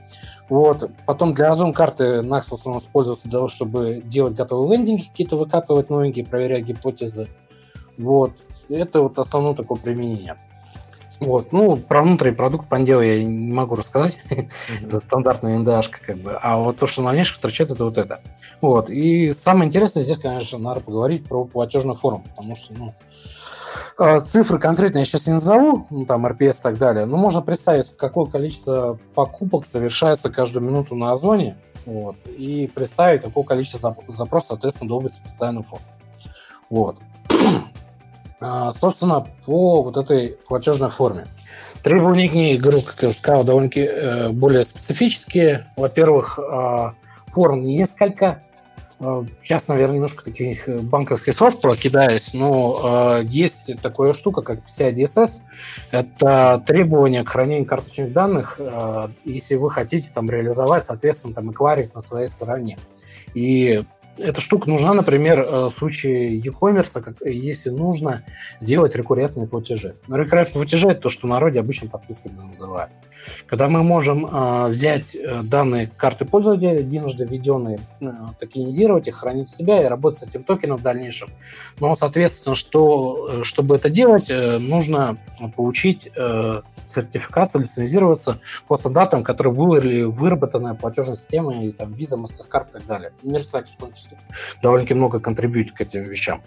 Вот. 0.50 0.90
Потом 1.06 1.34
для 1.34 1.52
Озон 1.52 1.74
карты 1.74 2.22
Nax 2.22 2.50
в 2.50 2.54
основном 2.54 2.82
использовался 2.82 3.24
для 3.24 3.34
того, 3.34 3.48
чтобы 3.48 4.02
делать 4.04 4.34
готовые 4.34 4.78
лендинги 4.78 5.04
какие-то, 5.04 5.38
выкатывать 5.38 5.90
новенькие, 5.90 6.26
проверять 6.26 6.66
гипотезы. 6.66 7.28
Вот. 7.98 8.32
Это 8.68 9.02
вот 9.02 9.18
основное 9.20 9.54
такое 9.54 9.80
применение. 9.80 10.36
Вот, 11.20 11.52
ну, 11.52 11.76
про 11.76 12.02
внутренний 12.02 12.36
продукт 12.36 12.70
Пандео 12.70 13.02
я 13.02 13.24
не 13.24 13.52
могу 13.52 13.76
рассказать. 13.76 14.18
это 14.82 15.02
стандартная 15.02 15.60
NDA, 15.60 15.84
как 16.06 16.18
бы. 16.18 16.40
А 16.42 16.58
вот 16.58 16.78
то, 16.78 16.88
что 16.88 17.02
на 17.02 17.12
внешних 17.12 17.42
торчит, 17.42 17.70
это 17.70 17.84
вот 17.84 17.98
это. 17.98 18.22
Вот. 18.62 18.90
И 18.90 19.34
самое 19.34 19.68
интересное 19.68 20.02
здесь, 20.02 20.18
конечно, 20.18 20.58
надо 20.58 20.80
поговорить 20.80 21.26
про 21.26 21.44
платежную 21.44 21.98
форму, 21.98 22.24
потому 22.30 22.56
что, 22.56 22.74
ну, 22.74 22.94
цифры 24.28 24.60
конкретно 24.60 25.00
я 25.00 25.06
сейчас 25.06 25.28
не 25.28 25.34
назову, 25.34 25.86
ну, 25.90 26.06
там 26.06 26.26
RPS 26.26 26.60
и 26.60 26.64
так 26.64 26.78
далее, 26.78 27.06
но 27.06 27.18
можно 27.18 27.42
представить, 27.42 27.96
какое 27.98 28.26
количество 28.26 28.98
покупок 29.16 29.66
совершается 29.66 30.30
каждую 30.30 30.66
минуту 30.66 30.96
на 30.96 31.12
Озоне, 31.12 31.58
вот, 31.86 32.16
и 32.26 32.70
представить, 32.74 33.22
какое 33.22 33.44
количество 33.44 33.96
запросов, 34.08 34.50
соответственно, 34.50 34.90
долбится 34.90 35.22
постоянную 35.24 35.64
форму. 35.64 35.86
Вот. 36.70 36.98
А, 38.42 38.72
собственно, 38.72 39.28
по 39.46 39.84
вот 39.84 39.98
этой 39.98 40.38
платежной 40.48 40.90
форме. 40.90 41.26
Требования 41.84 42.30
к 42.30 42.34
ней, 42.34 42.58
говорю, 42.58 42.82
как 42.82 43.02
я 43.02 43.12
сказал, 43.12 43.44
довольно-таки 43.44 43.82
э, 43.82 44.30
более 44.30 44.64
специфические. 44.64 45.68
Во-первых, 45.76 46.40
э, 46.40 46.92
форм 47.28 47.62
несколько, 47.66 48.42
Сейчас, 49.00 49.70
наверное, 49.70 49.96
немножко 49.96 50.26
таких 50.26 50.68
э, 50.68 50.78
банковских 50.78 51.34
слов 51.34 51.62
прокидаюсь, 51.62 52.34
но 52.34 53.20
э, 53.22 53.24
есть 53.28 53.82
такая 53.82 54.12
штука, 54.12 54.42
как 54.42 54.60
PCI 54.60 54.94
DSS. 54.94 55.32
Это 55.92 56.62
требование 56.68 57.24
к 57.24 57.30
хранению 57.30 57.66
карточных 57.66 58.12
данных, 58.12 58.58
э, 58.60 59.08
если 59.24 59.56
вы 59.56 59.72
хотите 59.72 60.10
там 60.14 60.30
реализовать, 60.30 60.86
соответственно, 60.86 61.34
там 61.34 61.50
эквайринг 61.50 61.96
на 61.96 62.02
своей 62.02 62.28
стороне. 62.28 62.78
И 63.34 63.84
эта 64.20 64.42
штука 64.42 64.70
нужна, 64.70 64.94
например, 64.94 65.40
э, 65.40 65.66
в 65.68 65.72
случае 65.72 66.38
e-commerce, 66.38 67.16
если 67.26 67.70
нужно 67.70 68.24
сделать 68.60 68.96
рекуррентные 68.96 69.48
платежи. 69.48 69.96
Рекуррентные 70.08 70.64
платежи– 70.64 70.88
это 70.90 71.02
то, 71.02 71.10
что 71.10 71.28
в 71.28 71.30
народе 71.30 71.60
обычно 71.60 71.90
подписками 71.90 72.38
называют. 72.38 72.92
Когда 73.46 73.68
мы 73.68 73.84
можем 73.84 74.26
э, 74.26 74.68
взять 74.70 75.16
э, 75.16 75.42
данные 75.44 75.90
карты 75.98 76.26
пользователя, 76.26 76.80
единожды 76.80 77.26
введенные, 77.26 77.80
э, 78.02 78.12
токенизировать 78.40 79.08
их, 79.08 79.16
хранить 79.18 79.50
в 79.50 79.56
себя 79.56 79.82
и 79.84 79.86
работать 79.86 80.20
с 80.20 80.24
этим 80.24 80.44
токеном 80.44 80.78
в 80.78 80.82
дальнейшем. 80.82 81.30
Но, 81.80 81.96
соответственно, 81.96 82.56
что, 82.56 83.44
чтобы 83.44 83.76
это 83.76 83.90
делать, 83.90 84.30
э, 84.30 84.58
нужно 84.60 85.18
получить 85.56 86.10
э, 86.16 86.62
сертификацию, 86.94 87.62
лицензироваться 87.62 88.40
по 88.68 88.78
стандартам, 88.78 89.24
которые 89.24 89.54
были 89.54 90.04
выработаны 90.04 90.76
платежной 90.76 91.16
системой, 91.16 91.72
там, 91.72 91.94
Visa, 91.94 92.18
MasterCard 92.18 92.70
и 92.70 92.74
так 92.74 92.86
далее. 92.86 93.12
Мир, 93.24 93.44
кстати, 93.44 93.72
в 93.72 93.78
том 93.78 93.94
числе 93.94 94.18
довольно 94.62 94.96
много 94.96 95.20
контрибьютит 95.20 95.74
к 95.74 95.82
этим 95.82 96.04
вещам. 96.04 96.42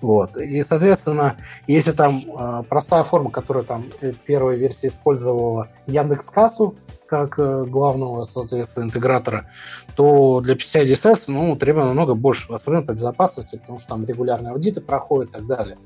Вот. 0.00 0.36
И, 0.36 0.62
соответственно, 0.62 1.36
если 1.66 1.92
там 1.92 2.20
э, 2.20 2.62
простая 2.68 3.02
форма, 3.04 3.30
которая 3.30 3.64
там 3.64 3.84
э, 4.00 4.12
первая 4.26 4.56
версия 4.56 4.88
использовала 4.88 5.68
Яндекс 5.86 6.26
Кассу 6.26 6.74
как 7.06 7.38
э, 7.38 7.64
главного, 7.64 8.24
соответственно, 8.24 8.84
интегратора, 8.84 9.50
то 9.96 10.40
для 10.40 10.54
PCI 10.54 10.84
DSS 10.84 11.24
ну, 11.28 11.56
требуется 11.56 11.88
намного 11.88 12.14
больше, 12.14 12.52
особенно 12.52 12.82
по 12.82 12.92
безопасности, 12.92 13.56
потому 13.56 13.78
что 13.78 13.88
там 13.88 14.04
регулярные 14.04 14.52
аудиты 14.52 14.80
проходят 14.80 15.30
и 15.30 15.32
так 15.32 15.46
далее. 15.46 15.78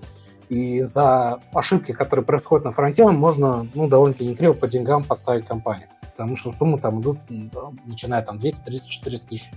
И 0.49 0.83
за 0.83 1.41
ошибки, 1.55 1.93
которые 1.93 2.27
происходят 2.27 2.65
на 2.65 2.73
фронте, 2.73 3.07
можно 3.07 3.67
ну, 3.75 3.89
довольно-таки 3.89 4.27
не 4.27 4.35
криво 4.35 4.53
по 4.53 4.69
деньгам 4.69 5.05
поставить 5.05 5.47
компанию 5.47 5.89
потому 6.13 6.37
что 6.37 6.53
суммы 6.53 6.79
там 6.79 7.01
идут, 7.01 7.19
начиная 7.85 8.23
там 8.23 8.39
200, 8.39 8.65
300, 8.65 8.89
400 8.89 9.29
тысяч 9.29 9.51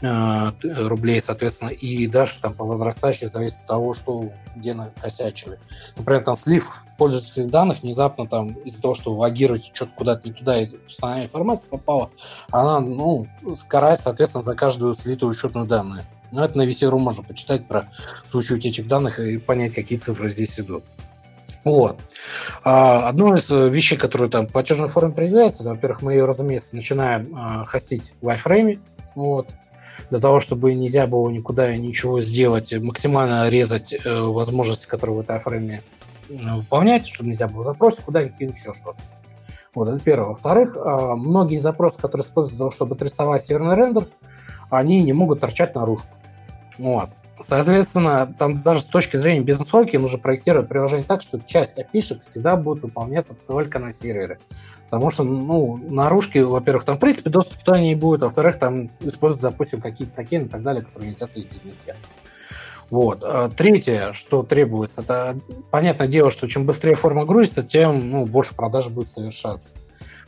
э, 0.00 0.52
рублей, 0.62 1.20
соответственно, 1.20 1.70
и 1.70 2.06
дальше 2.06 2.40
там 2.40 2.54
по 2.54 2.64
возрастающей 2.64 3.26
зависит 3.26 3.60
от 3.60 3.66
того, 3.66 3.92
что 3.92 4.30
где 4.54 4.74
накосячили. 4.74 5.58
Например, 5.96 6.22
там 6.22 6.36
слив 6.36 6.82
пользовательских 6.98 7.48
данных 7.48 7.82
внезапно 7.82 8.26
там 8.26 8.52
из-за 8.64 8.80
того, 8.80 8.94
что 8.94 9.14
вы 9.14 9.26
агируете 9.26 9.70
что-то 9.72 9.92
куда-то 9.94 10.28
не 10.28 10.34
туда, 10.34 10.60
и 10.60 10.66
персональная 10.66 11.26
информация 11.26 11.68
попала, 11.68 12.10
она, 12.50 12.80
ну, 12.80 13.26
карает, 13.68 14.00
соответственно, 14.02 14.42
за 14.42 14.54
каждую 14.54 14.94
слитую 14.94 15.30
учетную 15.30 15.66
данную. 15.66 16.02
Но 16.32 16.44
это 16.44 16.58
на 16.58 16.66
VC.ru 16.66 16.98
можно 16.98 17.22
почитать 17.22 17.66
про 17.66 17.88
случай 18.24 18.54
утечек 18.54 18.86
данных 18.86 19.20
и 19.20 19.38
понять, 19.38 19.74
какие 19.74 19.98
цифры 19.98 20.30
здесь 20.30 20.58
идут. 20.58 20.84
Вот. 21.66 21.98
А, 22.62 23.08
одно 23.08 23.34
из 23.34 23.50
э, 23.50 23.68
вещей, 23.68 23.98
которые 23.98 24.30
там 24.30 24.46
в 24.46 24.52
платежной 24.52 24.88
форме 24.88 25.12
проявляется, 25.12 25.64
во-первых, 25.64 26.00
мы 26.00 26.12
ее, 26.12 26.24
разумеется, 26.24 26.76
начинаем 26.76 27.34
а, 27.36 27.64
хостить 27.64 28.12
в 28.22 28.28
iFrame, 28.28 28.78
вот, 29.16 29.48
для 30.08 30.20
того, 30.20 30.38
чтобы 30.38 30.72
нельзя 30.74 31.08
было 31.08 31.28
никуда 31.28 31.76
ничего 31.76 32.20
сделать, 32.20 32.72
максимально 32.72 33.48
резать 33.48 33.92
э, 33.92 34.20
возможности, 34.20 34.86
которые 34.86 35.16
в 35.16 35.20
этой 35.22 35.38
iFrame 35.38 35.80
э, 36.28 36.54
выполнять, 36.54 37.08
чтобы 37.08 37.30
нельзя 37.30 37.48
было 37.48 37.64
запросить 37.64 38.04
куда-нибудь 38.04 38.38
еще 38.38 38.72
что-то. 38.72 38.98
Вот, 39.74 39.88
это 39.88 39.98
первое. 39.98 40.28
Во-вторых, 40.28 40.76
э, 40.76 41.14
многие 41.16 41.58
запросы, 41.58 41.98
которые 42.00 42.24
используются 42.24 42.58
для 42.58 42.58
того, 42.58 42.70
чтобы 42.70 42.94
отрисовать 42.94 43.44
северный 43.44 43.74
рендер, 43.74 44.06
они 44.70 45.02
не 45.02 45.12
могут 45.12 45.40
торчать 45.40 45.74
наружу. 45.74 46.04
Вот. 46.78 47.10
Соответственно, 47.42 48.34
там 48.38 48.62
даже 48.62 48.80
с 48.80 48.84
точки 48.84 49.16
зрения 49.16 49.40
бизнес-логики 49.40 49.96
нужно 49.96 50.18
проектировать 50.18 50.68
приложение 50.68 51.04
так, 51.04 51.20
что 51.20 51.38
часть 51.38 51.78
опишек 51.78 52.22
всегда 52.22 52.56
будет 52.56 52.82
выполняться 52.82 53.34
только 53.46 53.78
на 53.78 53.92
сервере. 53.92 54.38
Потому 54.88 55.10
что, 55.10 55.24
ну, 55.24 55.76
наружки, 55.88 56.38
во-первых, 56.38 56.84
там, 56.84 56.96
в 56.96 57.00
принципе, 57.00 57.28
доступ 57.28 57.58
туда 57.62 57.80
не 57.80 57.94
будет, 57.94 58.22
а 58.22 58.26
во-вторых, 58.26 58.58
там 58.58 58.88
используют, 59.00 59.42
допустим, 59.42 59.80
какие-то 59.80 60.14
такие 60.14 60.42
и 60.42 60.48
так 60.48 60.62
далее, 60.62 60.84
которые 60.84 61.10
нельзя 61.10 61.26
светить. 61.26 61.60
Вот. 62.88 63.22
А 63.22 63.50
третье, 63.50 64.12
что 64.12 64.44
требуется, 64.44 65.02
это, 65.02 65.36
понятное 65.70 66.06
дело, 66.06 66.30
что 66.30 66.46
чем 66.46 66.66
быстрее 66.66 66.94
форма 66.94 67.24
грузится, 67.24 67.64
тем 67.64 68.10
ну, 68.10 68.26
больше 68.26 68.54
продаж 68.54 68.88
будет 68.88 69.08
совершаться. 69.08 69.74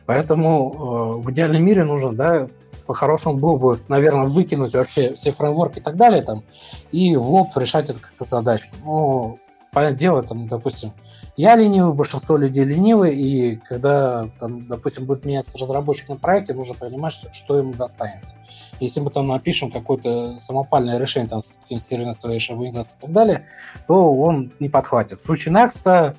Поэтому 0.06 1.20
э, 1.20 1.24
в 1.24 1.30
идеальном 1.30 1.64
мире 1.64 1.84
нужно 1.84 2.12
да, 2.12 2.48
по-хорошему 2.88 3.36
было 3.36 3.58
бы, 3.58 3.80
наверное, 3.88 4.26
выкинуть 4.26 4.72
вообще 4.72 5.12
все 5.12 5.30
фреймворки 5.30 5.78
и 5.78 5.82
так 5.82 5.96
далее, 5.96 6.22
там, 6.22 6.42
и 6.90 7.16
в 7.16 7.30
лоб 7.30 7.54
решать 7.56 7.90
это 7.90 8.00
как-то 8.00 8.24
задачку. 8.24 8.74
Ну, 8.82 9.38
понятное 9.70 9.98
дело, 9.98 10.22
там, 10.22 10.48
допустим, 10.48 10.92
я 11.36 11.54
ленивый, 11.54 11.92
большинство 11.92 12.38
людей 12.38 12.64
ленивые, 12.64 13.14
и 13.14 13.56
когда, 13.56 14.26
там, 14.40 14.66
допустим, 14.66 15.04
будет 15.04 15.26
меняться 15.26 15.58
разработчик 15.58 16.08
на 16.08 16.16
проекте, 16.16 16.54
нужно 16.54 16.74
понимать, 16.74 17.12
что 17.32 17.58
ему 17.58 17.74
достанется. 17.74 18.36
Если 18.80 19.00
мы 19.00 19.10
там 19.10 19.28
напишем 19.28 19.70
какое-то 19.70 20.38
самопальное 20.40 20.98
решение 20.98 21.28
там, 21.28 21.42
с 21.42 21.58
серверной 21.68 22.14
своей 22.14 22.40
организации 22.40 22.96
и 22.96 23.00
так 23.02 23.12
далее, 23.12 23.44
то 23.86 24.14
он 24.14 24.50
не 24.60 24.70
подхватит. 24.70 25.20
В 25.20 25.26
случае 25.26 25.54
Next 25.54 26.14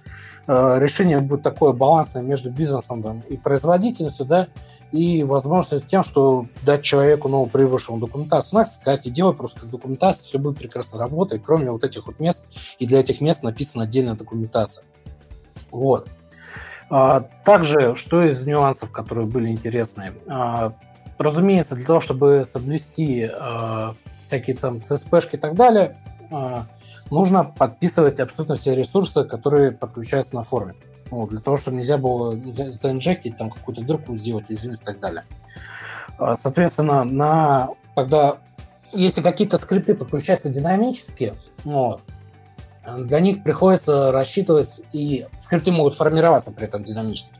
э, 0.47 0.79
решение 0.79 1.19
будет 1.19 1.41
такое 1.41 1.73
балансное 1.73 2.21
между 2.21 2.51
бизнесом 2.51 3.01
там, 3.01 3.21
и 3.27 3.37
производительностью, 3.37 4.27
да, 4.27 4.47
и 4.91 5.23
возможность 5.23 5.87
тем, 5.87 6.03
что 6.03 6.45
дать 6.63 6.83
человеку 6.83 7.29
новоприбывшему 7.29 7.99
документацию. 7.99 8.49
Знаешь, 8.49 8.69
сказать, 8.69 9.05
и 9.05 9.11
делай 9.11 9.33
просто 9.33 9.65
документацию, 9.65 10.25
все 10.25 10.39
будет 10.39 10.57
прекрасно 10.57 10.99
работать, 10.99 11.41
кроме 11.45 11.71
вот 11.71 11.83
этих 11.83 12.07
вот 12.07 12.19
мест, 12.19 12.45
и 12.79 12.85
для 12.85 12.99
этих 12.99 13.21
мест 13.21 13.43
написана 13.43 13.83
отдельная 13.83 14.15
документация. 14.15 14.83
Вот. 15.71 16.07
А, 16.89 17.21
также, 17.45 17.95
что 17.95 18.23
из 18.23 18.45
нюансов, 18.45 18.91
которые 18.91 19.27
были 19.27 19.49
интересные? 19.49 20.13
А, 20.27 20.73
разумеется, 21.17 21.75
для 21.75 21.85
того, 21.85 21.99
чтобы 21.99 22.45
соблюсти 22.51 23.29
а, 23.31 23.93
всякие 24.25 24.55
там 24.55 24.77
CSP-шки 24.77 25.35
и 25.35 25.37
так 25.37 25.55
далее, 25.55 25.97
нужно 27.09 27.43
подписывать 27.43 28.19
абсолютно 28.19 28.55
все 28.55 28.75
ресурсы, 28.75 29.23
которые 29.23 29.71
подключаются 29.71 30.35
на 30.35 30.43
форуме. 30.43 30.75
Вот, 31.09 31.29
для 31.29 31.39
того, 31.39 31.57
чтобы 31.57 31.77
нельзя 31.77 31.97
было 31.97 32.39
заинжектить, 32.81 33.37
там 33.37 33.49
какую-то 33.49 33.81
дырку 33.81 34.15
сделать, 34.15 34.45
и 34.49 34.55
так 34.55 34.99
далее. 34.99 35.25
А, 36.17 36.37
соответственно, 36.37 37.03
на, 37.03 37.69
когда 37.95 38.37
если 38.91 39.21
какие-то 39.21 39.57
скрипты 39.57 39.95
подключаются 39.95 40.49
динамически, 40.49 41.33
вот, 41.63 42.01
для 42.97 43.19
них 43.19 43.43
приходится 43.43 44.11
рассчитывать, 44.11 44.81
и 44.91 45.27
скрипты 45.43 45.71
могут 45.71 45.95
формироваться 45.95 46.51
при 46.51 46.65
этом 46.65 46.83
динамически, 46.83 47.39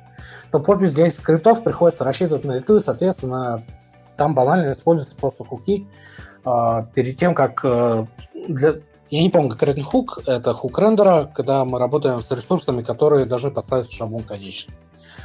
то 0.51 0.59
подпись 0.59 0.93
для 0.93 1.07
этих 1.07 1.19
скриптов 1.19 1.63
приходится 1.63 2.03
рассчитывать 2.03 2.43
на 2.43 2.53
лету, 2.53 2.77
и, 2.77 2.81
соответственно, 2.81 3.63
там 4.17 4.35
банально 4.35 4.71
используются 4.71 5.15
просто 5.15 5.43
хуки 5.43 5.87
э, 6.45 6.85
перед 6.93 7.17
тем, 7.17 7.33
как 7.33 7.63
э, 7.63 8.05
для, 8.47 8.75
я 9.09 9.21
не 9.21 9.29
помню 9.29 9.49
конкретный 9.49 9.83
хук, 9.83 10.19
это 10.25 10.53
хук 10.53 10.77
рендера, 10.77 11.29
когда 11.33 11.65
мы 11.65 11.79
работаем 11.79 12.21
с 12.21 12.31
ресурсами, 12.31 12.83
которые 12.83 13.25
должны 13.25 13.51
поставить 13.51 13.91
шаблон 13.91 14.23
конечный. 14.23 14.75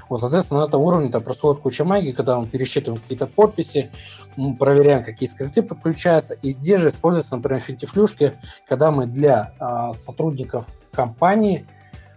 Вот, 0.09 0.21
соответственно, 0.21 0.61
на 0.61 0.65
этом 0.67 0.81
уровне 0.81 1.11
там 1.11 1.23
происходит 1.23 1.63
куча 1.63 1.85
магии, 1.85 2.13
когда 2.13 2.39
мы 2.39 2.47
пересчитываем 2.47 3.01
какие-то 3.01 3.27
подписи, 3.27 3.91
мы 4.37 4.57
проверяем, 4.57 5.05
какие 5.05 5.29
скрипты 5.29 5.63
подключаются. 5.63 6.35
И 6.35 6.51
здесь 6.51 6.81
же 6.81 6.89
используются, 6.89 7.37
например, 7.37 7.61
финтифлюшки, 7.61 8.35
когда 8.69 8.91
мы 8.91 9.07
для 9.07 9.53
э, 9.59 9.93
сотрудников 9.99 10.67
компании 10.93 11.67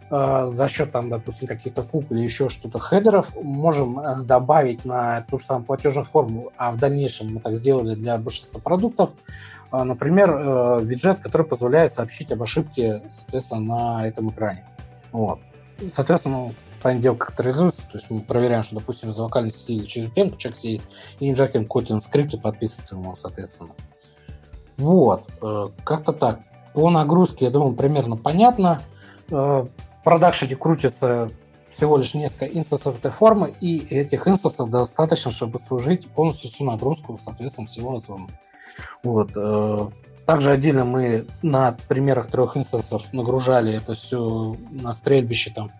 э, 0.09 0.47
за 0.49 0.67
счет, 0.69 0.91
там, 0.91 1.09
допустим, 1.09 1.47
каких-то 1.47 1.83
куп 1.83 2.11
или 2.11 2.19
еще 2.19 2.49
что-то 2.49 2.79
хедеров 2.79 3.35
можем 3.41 3.99
э, 3.99 4.17
добавить 4.21 4.83
на 4.85 5.21
ту 5.21 5.37
же 5.37 5.45
самую 5.45 5.65
платежную 5.65 6.05
форму, 6.05 6.51
а 6.57 6.71
в 6.71 6.77
дальнейшем 6.77 7.33
мы 7.33 7.39
так 7.39 7.55
сделали 7.55 7.95
для 7.95 8.17
большинства 8.17 8.59
продуктов, 8.59 9.11
например, 9.71 10.31
э, 10.31 10.79
виджет, 10.83 11.19
который 11.19 11.45
позволяет 11.45 11.91
сообщить 11.91 12.31
об 12.31 12.43
ошибке, 12.43 13.03
соответственно, 13.11 13.61
на 13.61 14.07
этом 14.07 14.29
экране. 14.29 14.65
Вот. 15.11 15.39
Соответственно, 15.91 16.53
как 16.81 17.31
это 17.33 17.43
реализуется. 17.43 17.81
То 17.91 17.97
есть 17.97 18.09
мы 18.09 18.21
проверяем, 18.21 18.63
что, 18.63 18.75
допустим, 18.75 19.13
за 19.13 19.23
локальной 19.23 19.51
сети 19.51 19.85
через 19.85 20.09
VPN 20.09 20.37
человек 20.37 20.57
сидит, 20.57 20.81
и 21.19 21.29
инжектим 21.29 21.63
какой-то 21.63 21.99
скрипт 22.01 22.33
и 22.33 22.37
подписывается 22.37 22.95
ему, 22.95 23.15
соответственно. 23.15 23.71
Вот. 24.77 25.27
Э, 25.41 25.67
как-то 25.83 26.13
так. 26.13 26.39
По 26.73 26.89
нагрузке, 26.89 27.45
я 27.45 27.51
думаю, 27.51 27.73
примерно 27.73 28.15
понятно. 28.15 28.81
Э, 29.29 29.65
в 29.65 30.03
продакшене 30.03 30.55
крутится 30.55 31.29
всего 31.71 31.97
лишь 31.97 32.13
несколько 32.13 32.45
инстансов 32.45 32.97
этой 32.97 33.11
формы, 33.11 33.53
и 33.59 33.79
этих 33.89 34.27
инстансов 34.27 34.69
достаточно, 34.69 35.31
чтобы 35.31 35.59
служить 35.59 36.07
полностью 36.07 36.49
всю 36.49 36.63
нагрузку, 36.63 37.19
соответственно, 37.21 37.67
всего 37.67 37.91
разлома. 37.91 38.29
Вот. 39.03 39.31
Э, 39.35 39.89
также 40.25 40.51
отдельно 40.51 40.85
мы 40.85 41.25
на 41.41 41.77
примерах 41.87 42.27
трех 42.27 42.57
инстансов 42.57 43.13
нагружали 43.13 43.73
это 43.73 43.93
все 43.93 44.57
на 44.71 44.93
стрельбище 44.93 45.51
там 45.51 45.71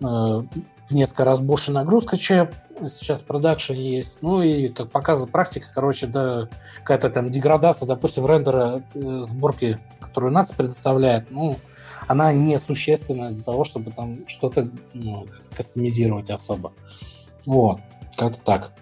э, 0.00 0.42
в 0.88 0.94
несколько 0.94 1.24
раз 1.24 1.40
больше 1.40 1.72
нагрузка, 1.72 2.16
чем 2.16 2.48
сейчас 2.88 3.20
в 3.20 3.24
продакшене 3.24 3.96
есть. 3.96 4.18
Ну 4.22 4.42
и, 4.42 4.68
как 4.68 4.90
показывает 4.90 5.32
практика, 5.32 5.66
короче, 5.74 6.06
да, 6.06 6.48
какая-то 6.78 7.10
там 7.10 7.30
деградация, 7.30 7.86
допустим, 7.86 8.26
рендера 8.26 8.82
э, 8.94 9.22
сборки, 9.26 9.78
которую 10.00 10.32
НАЦ 10.32 10.52
предоставляет, 10.52 11.30
ну, 11.30 11.56
она 12.06 12.32
не 12.32 12.58
существенна 12.58 13.30
для 13.30 13.42
того, 13.42 13.64
чтобы 13.64 13.90
там 13.90 14.26
что-то 14.26 14.68
ну, 14.94 15.26
кастомизировать 15.54 16.30
особо. 16.30 16.72
Вот, 17.44 17.80
как-то 18.16 18.40
так. 18.42 18.72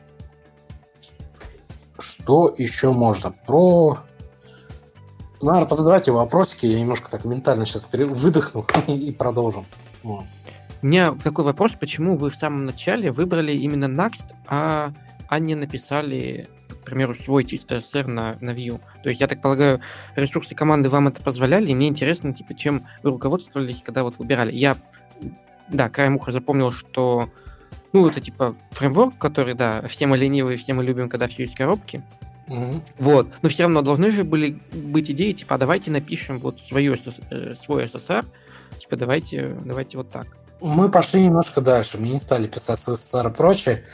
Что 1.99 2.55
еще 2.57 2.93
можно? 2.93 3.33
Про 3.47 3.99
Наверное, 5.43 5.69
позадавайте 5.69 6.13
вопросики, 6.13 6.67
я 6.67 6.81
немножко 6.81 7.11
так 7.11 7.25
ментально 7.25 7.67
сейчас 7.67 7.87
выдохну 7.93 8.65
и 8.87 9.13
продолжим. 9.13 9.67
Вот. 10.03 10.25
У 10.83 10.87
меня 10.87 11.15
такой 11.23 11.45
вопрос, 11.45 11.73
почему 11.73 12.17
вы 12.17 12.31
в 12.31 12.37
самом 12.37 12.65
начале 12.65 13.11
выбрали 13.11 13.53
именно 13.53 13.85
Next, 13.85 14.25
а, 14.47 14.93
а 15.29 15.39
не 15.39 15.55
написали, 15.55 16.49
к 16.69 16.85
примеру, 16.85 17.15
свой 17.15 17.45
чисто 17.45 17.77
SR 17.77 18.07
на, 18.07 18.37
на 18.41 18.51
Vue? 18.51 18.81
То 19.03 19.09
есть, 19.09 19.21
я 19.21 19.27
так 19.27 19.43
полагаю, 19.43 19.81
ресурсы 20.15 20.55
команды 20.55 20.89
вам 20.89 21.09
это 21.09 21.23
позволяли, 21.23 21.71
и 21.71 21.75
мне 21.75 21.89
интересно, 21.89 22.33
типа, 22.33 22.55
чем 22.55 22.85
вы 23.03 23.11
руководствовались, 23.11 23.83
когда 23.83 24.05
вот 24.05 24.19
выбирали. 24.19 24.53
Я, 24.53 24.77
да, 25.69 25.89
краем 25.89 26.17
уха 26.17 26.33
запомнил, 26.33 26.71
что 26.71 27.29
ну, 27.93 28.09
это 28.09 28.21
типа 28.21 28.55
фреймворк, 28.71 29.19
который, 29.19 29.55
да, 29.55 29.83
все 29.89 30.07
мы 30.07 30.17
ленивые, 30.17 30.59
все 30.59 30.73
мы 30.73 30.85
любим, 30.85 31.09
когда 31.09 31.29
все 31.29 31.45
из 31.45 31.55
коробки. 31.55 32.03
Mm-hmm. 32.49 32.81
Вот. 32.99 33.29
Но 33.43 33.49
все 33.49 33.65
равно 33.65 33.83
должны 33.83 34.11
же 34.11 34.25
были 34.25 34.59
быть 34.73 35.11
идеи, 35.11 35.33
типа, 35.33 35.57
а 35.57 35.59
давайте 35.59 35.91
напишем 35.91 36.39
вот 36.39 36.61
свое, 36.61 36.97
э, 37.31 37.55
свой 37.55 37.85
SSR, 37.85 38.25
типа, 38.79 38.97
давайте, 38.97 39.57
давайте 39.65 39.97
вот 39.97 40.11
так. 40.11 40.27
Мы 40.61 40.91
пошли 40.91 41.23
немножко 41.23 41.61
дальше. 41.61 41.99
Мы 41.99 42.09
не 42.09 42.19
стали 42.19 42.47
писать 42.47 42.79
свой 42.79 42.97
SSR 42.97 43.31
и 43.31 43.35
прочее. 43.35 43.85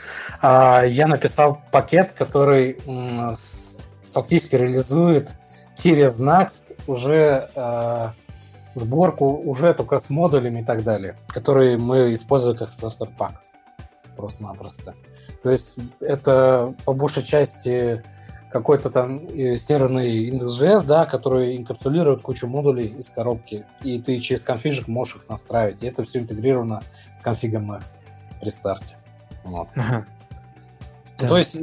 А, 0.41 0.83
я 0.83 1.07
написал 1.07 1.61
пакет, 1.71 2.13
который 2.17 2.77
фактически 4.13 4.55
реализует 4.55 5.31
через 5.75 6.21
Next 6.21 6.75
уже 6.87 7.49
э, 7.55 8.07
сборку 8.75 9.25
уже 9.25 9.73
только 9.73 9.99
с 9.99 10.09
модулями 10.09 10.61
и 10.61 10.63
так 10.63 10.83
далее, 10.83 11.15
которые 11.27 11.77
мы 11.77 12.13
используем 12.13 12.57
как 12.57 12.69
стартер-пак 12.69 13.42
просто-напросто. 14.23 14.95
То 15.41 15.49
есть 15.49 15.75
это 15.99 16.73
по 16.85 16.93
большей 16.93 17.23
части 17.23 18.01
какой-то 18.49 18.89
там 18.89 19.17
э, 19.17 19.57
серверный 19.57 20.27
индекс.js, 20.29 20.85
да, 20.85 21.05
который 21.05 21.57
инкапсулирует 21.57 22.21
кучу 22.21 22.47
модулей 22.47 22.87
из 22.87 23.09
коробки, 23.09 23.65
и 23.83 24.01
ты 24.01 24.21
через 24.21 24.41
конфижик 24.41 24.87
можешь 24.87 25.17
их 25.17 25.27
настраивать. 25.27 25.83
И 25.83 25.87
это 25.87 26.05
все 26.05 26.19
интегрировано 26.19 26.83
с 27.13 27.19
конфигом 27.19 27.69
Next 27.69 27.95
при 28.39 28.49
старте. 28.49 28.95
Вот. 29.43 29.67
Ага. 29.75 30.05
Да. 31.19 31.27
То 31.27 31.37
есть 31.37 31.57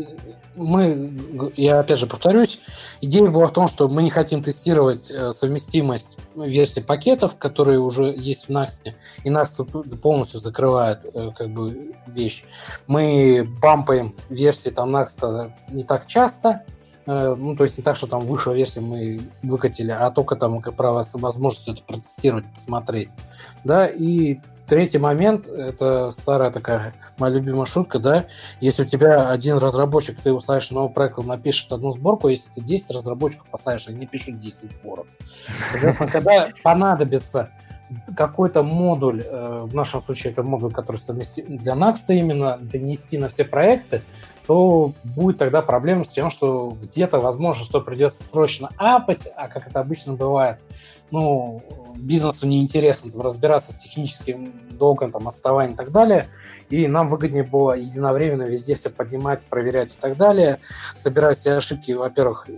мы, 0.57 1.13
я 1.57 1.81
опять 1.81 1.99
же 1.99 2.07
повторюсь, 2.07 2.61
идея 3.01 3.29
была 3.29 3.47
в 3.47 3.53
том, 3.53 3.69
что 3.69 3.89
мы 3.89 4.03
не 4.03 4.11
хотим 4.11 4.43
тестировать 4.43 5.11
э, 5.11 5.33
совместимость 5.33 6.19
версий 6.35 6.81
пакетов, 6.81 7.37
которые 7.37 7.79
уже 7.81 8.15
есть 8.17 8.49
в 8.49 8.51
Next, 8.51 8.93
и 9.25 9.29
Next 9.29 9.99
полностью 9.99 10.41
закрывает 10.41 11.01
э, 11.05 11.31
как 11.37 11.51
бы 11.51 11.95
вещь. 12.07 12.45
Мы 12.87 13.49
бампаем 13.63 14.15
версии 14.29 14.71
там 14.71 14.95
Next 14.95 15.53
не 15.69 15.85
так 15.85 16.07
часто, 16.07 16.65
э, 17.07 17.35
ну, 17.39 17.55
то 17.57 17.65
есть 17.65 17.79
не 17.79 17.85
так, 17.85 17.97
что 17.97 18.07
там 18.07 18.27
вышла 18.27 18.53
версия 18.53 18.81
мы 18.81 19.21
выкатили, 19.43 19.93
а 19.93 20.11
только 20.11 20.37
там, 20.37 20.61
как 20.61 20.75
правило, 20.75 21.07
возможность 21.15 21.69
это 21.69 21.83
протестировать, 21.83 22.45
посмотреть. 22.53 23.11
Да, 23.65 23.87
и 23.87 24.41
Третий 24.71 24.99
момент, 24.99 25.49
это 25.49 26.13
старая 26.13 26.53
такая 26.53 26.95
моя 27.19 27.35
любимая 27.35 27.67
шутка, 27.67 27.99
да, 27.99 28.27
если 28.61 28.85
у 28.85 28.87
тебя 28.87 29.29
один 29.29 29.59
разработчик, 29.59 30.17
ты 30.21 30.29
его 30.29 30.39
ставишь 30.39 30.71
новый 30.71 30.95
проект, 30.95 31.19
он 31.19 31.27
напишет 31.27 31.73
одну 31.73 31.91
сборку, 31.91 32.29
если 32.29 32.53
ты 32.55 32.61
10 32.61 32.89
разработчиков 32.93 33.49
поставишь, 33.49 33.89
они 33.89 34.07
пишут 34.07 34.39
10 34.39 34.71
сборок. 34.71 35.09
Соответственно, 35.73 36.09
когда 36.09 36.51
понадобится 36.63 37.51
какой-то 38.17 38.63
модуль, 38.63 39.25
э, 39.27 39.63
в 39.65 39.75
нашем 39.75 40.01
случае 40.01 40.33
это 40.33 40.45
модуль, 40.45 40.71
который 40.71 40.99
совместим 40.99 41.59
для 41.59 41.73
Next 41.73 42.05
именно, 42.07 42.57
донести 42.57 43.19
на 43.19 43.29
все 43.29 43.45
проекты, 43.45 44.03
то 44.47 44.93
будет 45.03 45.39
тогда 45.39 45.63
проблема 45.63 46.05
с 46.05 46.11
тем, 46.11 46.31
что 46.31 46.77
где-то, 46.81 47.19
возможно, 47.19 47.65
что 47.65 47.81
придется 47.81 48.23
срочно 48.23 48.69
апать, 48.77 49.27
а 49.35 49.49
как 49.49 49.67
это 49.67 49.81
обычно 49.81 50.13
бывает, 50.13 50.59
ну, 51.11 51.61
бизнесу 51.97 52.47
неинтересно 52.47 53.11
там, 53.11 53.21
разбираться 53.23 53.73
с 53.73 53.81
техническим 53.81 54.53
долгом, 54.79 55.13
там, 55.13 55.29
отставанием 55.29 55.75
и 55.75 55.77
так 55.77 55.93
далее, 55.93 56.29
и 56.71 56.87
нам 56.87 57.09
выгоднее 57.09 57.45
было 57.45 57.73
единовременно 57.73 58.45
везде 58.45 58.75
все 58.75 58.91
поднимать, 58.91 59.41
проверять 59.43 59.93
и 59.93 59.97
так 60.01 60.17
далее, 60.17 60.59
собирать 60.95 61.39
все 61.39 61.53
ошибки, 61.55 61.93
во-первых, 61.93 62.47
э, 62.49 62.53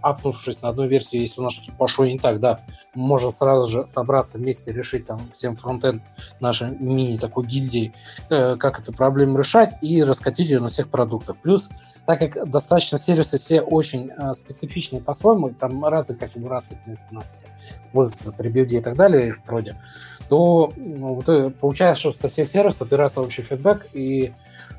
апнувшись 0.00 0.62
на 0.62 0.70
одну 0.70 0.86
версию, 0.86 1.22
если 1.22 1.40
у 1.40 1.44
нас 1.44 1.54
что-то 1.54 1.76
пошло 1.76 2.06
не 2.06 2.18
так, 2.18 2.40
да, 2.40 2.60
можем 2.94 3.32
сразу 3.32 3.66
же 3.70 3.86
собраться 3.86 4.38
вместе, 4.38 4.72
решить 4.72 5.06
там 5.06 5.20
всем 5.32 5.56
фронтенд 5.56 6.02
нашей 6.40 6.70
мини 6.78 7.18
такой 7.18 7.46
гильдии, 7.46 7.94
э, 8.30 8.56
как 8.56 8.80
эту 8.80 8.92
проблему 8.92 9.38
решать 9.38 9.76
и 9.82 10.02
раскатить 10.02 10.48
ее 10.48 10.60
на 10.60 10.68
всех 10.68 10.88
продуктах. 10.88 11.36
Плюс 11.36 11.68
так 12.08 12.20
как 12.20 12.48
достаточно 12.50 12.98
сервисы 12.98 13.38
все 13.38 13.60
очень 13.60 14.10
э, 14.10 14.32
специфичные 14.32 15.02
по-своему, 15.02 15.50
там 15.50 15.84
разные 15.84 16.16
конфигурации 16.16 16.78
инсталляции 16.86 17.46
используются 17.80 18.32
при 18.32 18.48
билде 18.48 18.77
и 18.78 18.82
так 18.82 18.96
далее, 18.96 19.34
вроде, 19.46 19.76
то 20.28 20.72
ну, 20.76 21.14
вот, 21.14 21.28
э, 21.28 21.50
получается, 21.50 22.10
что 22.10 22.18
со 22.18 22.28
всех 22.28 22.48
сервисов 22.48 22.80
собирается 22.80 23.20
общий 23.20 23.42
фидбэк, 23.42 23.86
и 23.92 24.32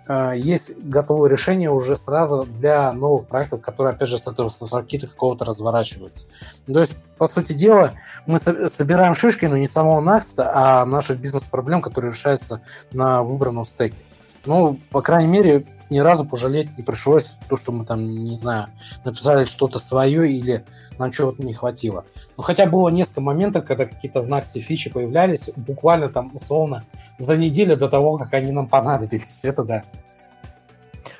э, 0.08 0.34
есть 0.36 0.78
готовое 0.78 1.30
решение 1.30 1.72
уже 1.72 1.96
сразу 1.96 2.46
для 2.46 2.92
новых 2.94 3.28
проектов, 3.28 3.62
которые, 3.62 3.94
опять 3.94 4.10
же, 4.10 4.18
с 4.18 4.28
этого 4.28 4.52
ракеты 4.72 5.08
какого-то 5.08 5.46
разворачиваются. 5.46 6.28
То 6.66 6.80
есть, 6.80 6.96
по 7.18 7.28
сути 7.28 7.54
дела, 7.54 7.94
мы 8.26 8.40
собираем 8.40 9.16
шишки, 9.16 9.46
но 9.46 9.58
не 9.58 9.68
самого 9.68 10.02
Next, 10.02 10.36
а 10.38 10.86
наших 10.86 11.20
бизнес-проблем, 11.20 11.82
которые 11.82 12.12
решаются 12.12 12.62
на 12.94 13.24
выбранном 13.24 13.66
стеке. 13.66 13.98
Ну, 14.46 14.80
по 14.92 15.02
крайней 15.02 15.30
мере, 15.30 15.66
ни 15.89 15.99
разу 15.99 16.25
пожалеть 16.25 16.78
не 16.78 16.84
пришлось 16.84 17.38
то, 17.47 17.58
что 17.58 17.71
мы 17.71 17.86
там, 17.86 18.02
не 18.02 18.36
знаю, 18.36 18.67
написали 19.04 19.45
что-то 19.45 19.80
свое 19.80 20.32
или 20.32 20.65
нам 20.97 21.12
чего-то 21.12 21.43
не 21.43 21.54
хватило. 21.54 22.06
Но 22.38 22.43
хотя 22.43 22.65
было 22.65 22.89
несколько 22.89 23.21
моментов, 23.21 23.65
когда 23.65 23.86
какие-то 23.86 24.21
в 24.21 24.45
фичи 24.45 24.89
появлялись, 24.89 25.49
буквально 25.56 26.10
там 26.10 26.32
условно 26.36 26.84
за 27.17 27.38
неделю 27.38 27.75
до 27.75 27.89
того, 27.89 28.17
как 28.17 28.34
они 28.34 28.52
нам 28.52 28.67
понадобились. 28.67 29.43
Это 29.43 29.63
да. 29.63 29.84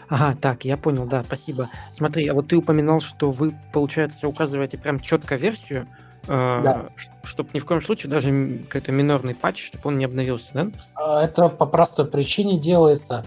Ага, 0.10 0.36
так, 0.42 0.66
я 0.66 0.76
понял, 0.76 1.06
да, 1.06 1.24
спасибо. 1.24 1.70
Смотри, 1.94 2.28
а 2.28 2.34
вот 2.34 2.48
ты 2.48 2.58
упоминал, 2.58 3.00
что 3.00 3.32
вы, 3.32 3.54
получается, 3.72 4.28
указываете 4.28 4.78
прям 4.78 5.00
четко 5.00 5.36
версию, 5.36 5.88
э, 6.28 6.62
да. 6.64 6.88
чтобы 7.24 7.50
ни 7.54 7.60
в 7.60 7.66
коем 7.66 7.84
случае 7.84 8.10
даже 8.10 8.60
какой-то 8.68 8.92
минорный 8.92 9.36
патч, 9.36 9.68
чтобы 9.68 9.90
он 9.90 10.00
не 10.00 10.06
обновился, 10.06 10.52
да? 10.54 10.68
А, 10.96 11.24
это 11.24 11.48
по 11.50 11.68
простой 11.68 12.06
причине 12.06 12.60
делается. 12.60 13.24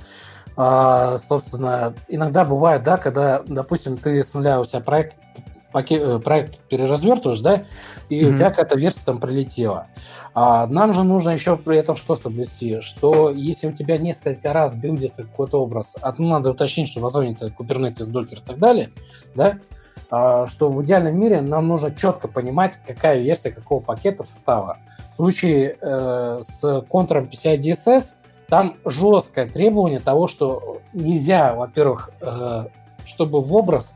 А, 0.57 1.19
собственно, 1.19 1.95
иногда 2.09 2.45
бывает, 2.45 2.83
да, 2.83 2.97
когда, 2.97 3.43
допустим, 3.47 3.97
ты 3.97 4.23
с 4.23 4.35
нуля 4.35 4.61
у 4.61 4.65
себя 4.65 4.81
проект, 4.81 5.15
э, 5.75 6.19
проект 6.19 6.59
переразвертываешь, 6.69 7.41
да, 7.41 7.65
и 8.09 8.21
mm-hmm. 8.21 8.33
у 8.33 8.37
тебя 8.37 8.51
какая-то 8.51 8.79
версия 8.79 9.01
там 9.05 9.21
прилетела. 9.21 9.87
А 10.35 10.67
нам 10.67 10.93
же 10.93 11.05
нужно 11.05 11.31
еще 11.31 11.57
при 11.57 11.79
этом 11.79 11.97
что 11.97 12.17
соблюсти, 12.17 12.81
что 12.81 13.31
если 13.31 13.69
у 13.69 13.73
тебя 13.73 13.97
несколько 13.97 14.53
раз 14.53 14.77
билдится 14.77 15.25
какой-то 15.25 15.63
образ, 15.63 15.95
а 16.01 16.15
ну, 16.17 16.29
надо 16.29 16.51
уточнить, 16.51 16.89
что 16.89 17.01
в 17.01 17.07
Озоне 17.07 17.33
это 17.33 17.47
Kubernetes, 17.47 18.11
Docker 18.11 18.39
и 18.39 18.47
так 18.47 18.59
далее, 18.59 18.91
да, 19.35 19.59
а, 20.11 20.47
что 20.47 20.71
в 20.71 20.83
идеальном 20.85 21.19
мире 21.19 21.41
нам 21.41 21.69
нужно 21.69 21.95
четко 21.95 22.29
понимать, 22.29 22.79
какая 22.87 23.19
версия 23.19 23.51
какого 23.51 23.81
пакета 23.81 24.25
встала. 24.25 24.77
В 25.11 25.15
случае 25.15 25.77
э, 25.81 26.41
с 26.43 26.85
контуром 26.89 27.25
PCI 27.25 27.59
DSS 27.59 28.13
там 28.53 28.77
жесткое 28.85 29.49
требование 29.49 29.99
того, 29.99 30.29
что 30.29 30.83
нельзя, 30.93 31.55
во-первых, 31.55 32.11
э, 32.21 32.67
чтобы 33.07 33.41
в 33.41 33.55
образ 33.55 33.95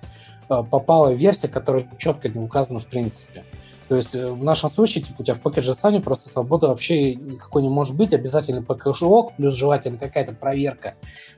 э, 0.48 0.62
попала 0.70 1.10
версия, 1.10 1.48
которая 1.48 1.86
четко 1.98 2.30
не 2.30 2.38
указана 2.38 2.80
в 2.80 2.86
принципе. 2.86 3.44
То 3.88 3.96
есть 3.96 4.14
э, 4.14 4.26
в 4.26 4.42
нашем 4.42 4.70
случае, 4.70 5.04
типа, 5.04 5.20
у 5.20 5.24
тебя 5.24 5.34
в 5.34 5.42
package 5.42 6.00
просто 6.00 6.30
свободы 6.30 6.68
вообще 6.68 7.16
никакой 7.16 7.64
не 7.64 7.68
может 7.68 7.94
быть. 7.98 8.14
Обязательно 8.14 8.60
package 8.60 9.32
плюс 9.36 9.52
желательно 9.52 9.98
какая-то 9.98 10.32
проверка. 10.32 10.94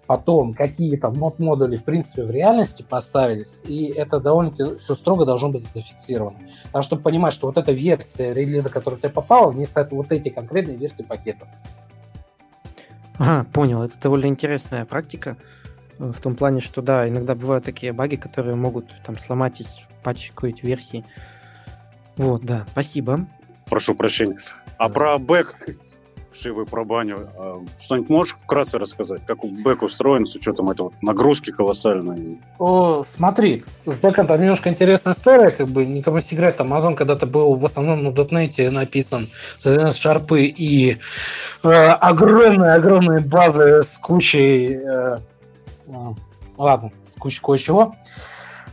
Потом 0.07 0.55
какие 0.55 0.97
там 0.97 1.15
мод-модули 1.19 1.77
в 1.77 1.83
принципе 1.83 2.23
в 2.23 2.31
реальности 2.31 2.87
поставились. 2.89 3.59
И 3.67 3.87
это 3.87 4.21
довольно-таки 4.21 4.77
все 4.77 4.95
строго 4.95 5.25
должно 5.25 5.49
быть 5.49 5.67
зафиксировано. 5.75 6.39
Так 6.71 6.85
чтобы 6.85 7.03
понимать, 7.03 7.35
что 7.35 7.49
вот 7.49 7.59
эта 7.59 7.73
версия 7.73 8.33
релиза, 8.33 8.71
которая 8.71 9.01
тебе 9.01 9.11
попала, 9.11 9.51
в 9.51 9.57
ней 9.57 9.67
стоят 9.67 9.91
вот 9.91 10.13
эти 10.13 10.29
конкретные 10.29 10.77
версии 10.77 11.03
пакетов. 11.03 11.49
Ага, 13.19 13.45
понял. 13.53 13.83
Это 13.83 13.99
довольно 14.01 14.27
интересная 14.27 14.85
практика. 14.85 15.37
Э, 15.99 16.13
в 16.13 16.21
том 16.21 16.35
плане, 16.35 16.61
что 16.61 16.83
да, 16.83 17.09
иногда 17.09 17.35
бывают 17.35 17.65
такие 17.65 17.93
баги, 17.93 18.17
которые 18.17 18.55
могут 18.55 18.87
там 19.05 19.19
сломать 19.19 19.61
из 19.61 19.81
какой-то 20.03 20.67
версии. 20.67 21.05
Вот, 22.17 22.43
да, 22.43 22.65
спасибо. 22.71 23.27
Прошу 23.67 23.95
прощения. 23.95 24.39
А 24.79 24.89
да. 24.89 24.95
про 24.95 25.19
бэк 25.19 25.57
вшивый 26.39 26.67
про 26.67 26.85
баню. 26.85 27.19
А 27.39 27.61
что-нибудь 27.81 28.09
можешь 28.09 28.35
вкратце 28.35 28.79
рассказать, 28.79 29.21
как 29.27 29.39
бэк 29.45 29.85
устроен 29.85 30.27
с 30.27 30.35
учетом 30.35 30.71
этого 30.71 30.93
нагрузки 31.03 31.51
колоссальной? 31.51 32.41
О, 32.59 33.05
смотри, 33.05 33.65
с 33.85 33.95
бэком 33.95 34.27
там 34.27 34.41
немножко 34.41 34.69
интересная 34.69 35.15
история, 35.15 35.51
как 35.51 35.69
бы 35.69 35.85
никому 35.85 36.21
секрет, 36.21 36.57
там 36.57 36.73
Amazon 36.73 36.95
когда-то 36.95 37.27
был 37.27 37.55
в 37.55 37.65
основном 37.65 38.03
на 38.05 38.13
дотнете 38.13 38.71
написан, 38.71 39.29
соответственно, 39.59 39.91
шарпы 39.91 40.45
и 40.45 40.99
э, 41.63 41.69
огромные-огромные 41.69 43.21
базы 43.21 43.83
с 43.83 43.99
кучей... 43.99 44.77
Э, 44.77 45.19
э, 45.87 45.93
ладно, 46.57 46.93
с 47.13 47.19
кучей 47.19 47.41
кое-чего. 47.41 47.95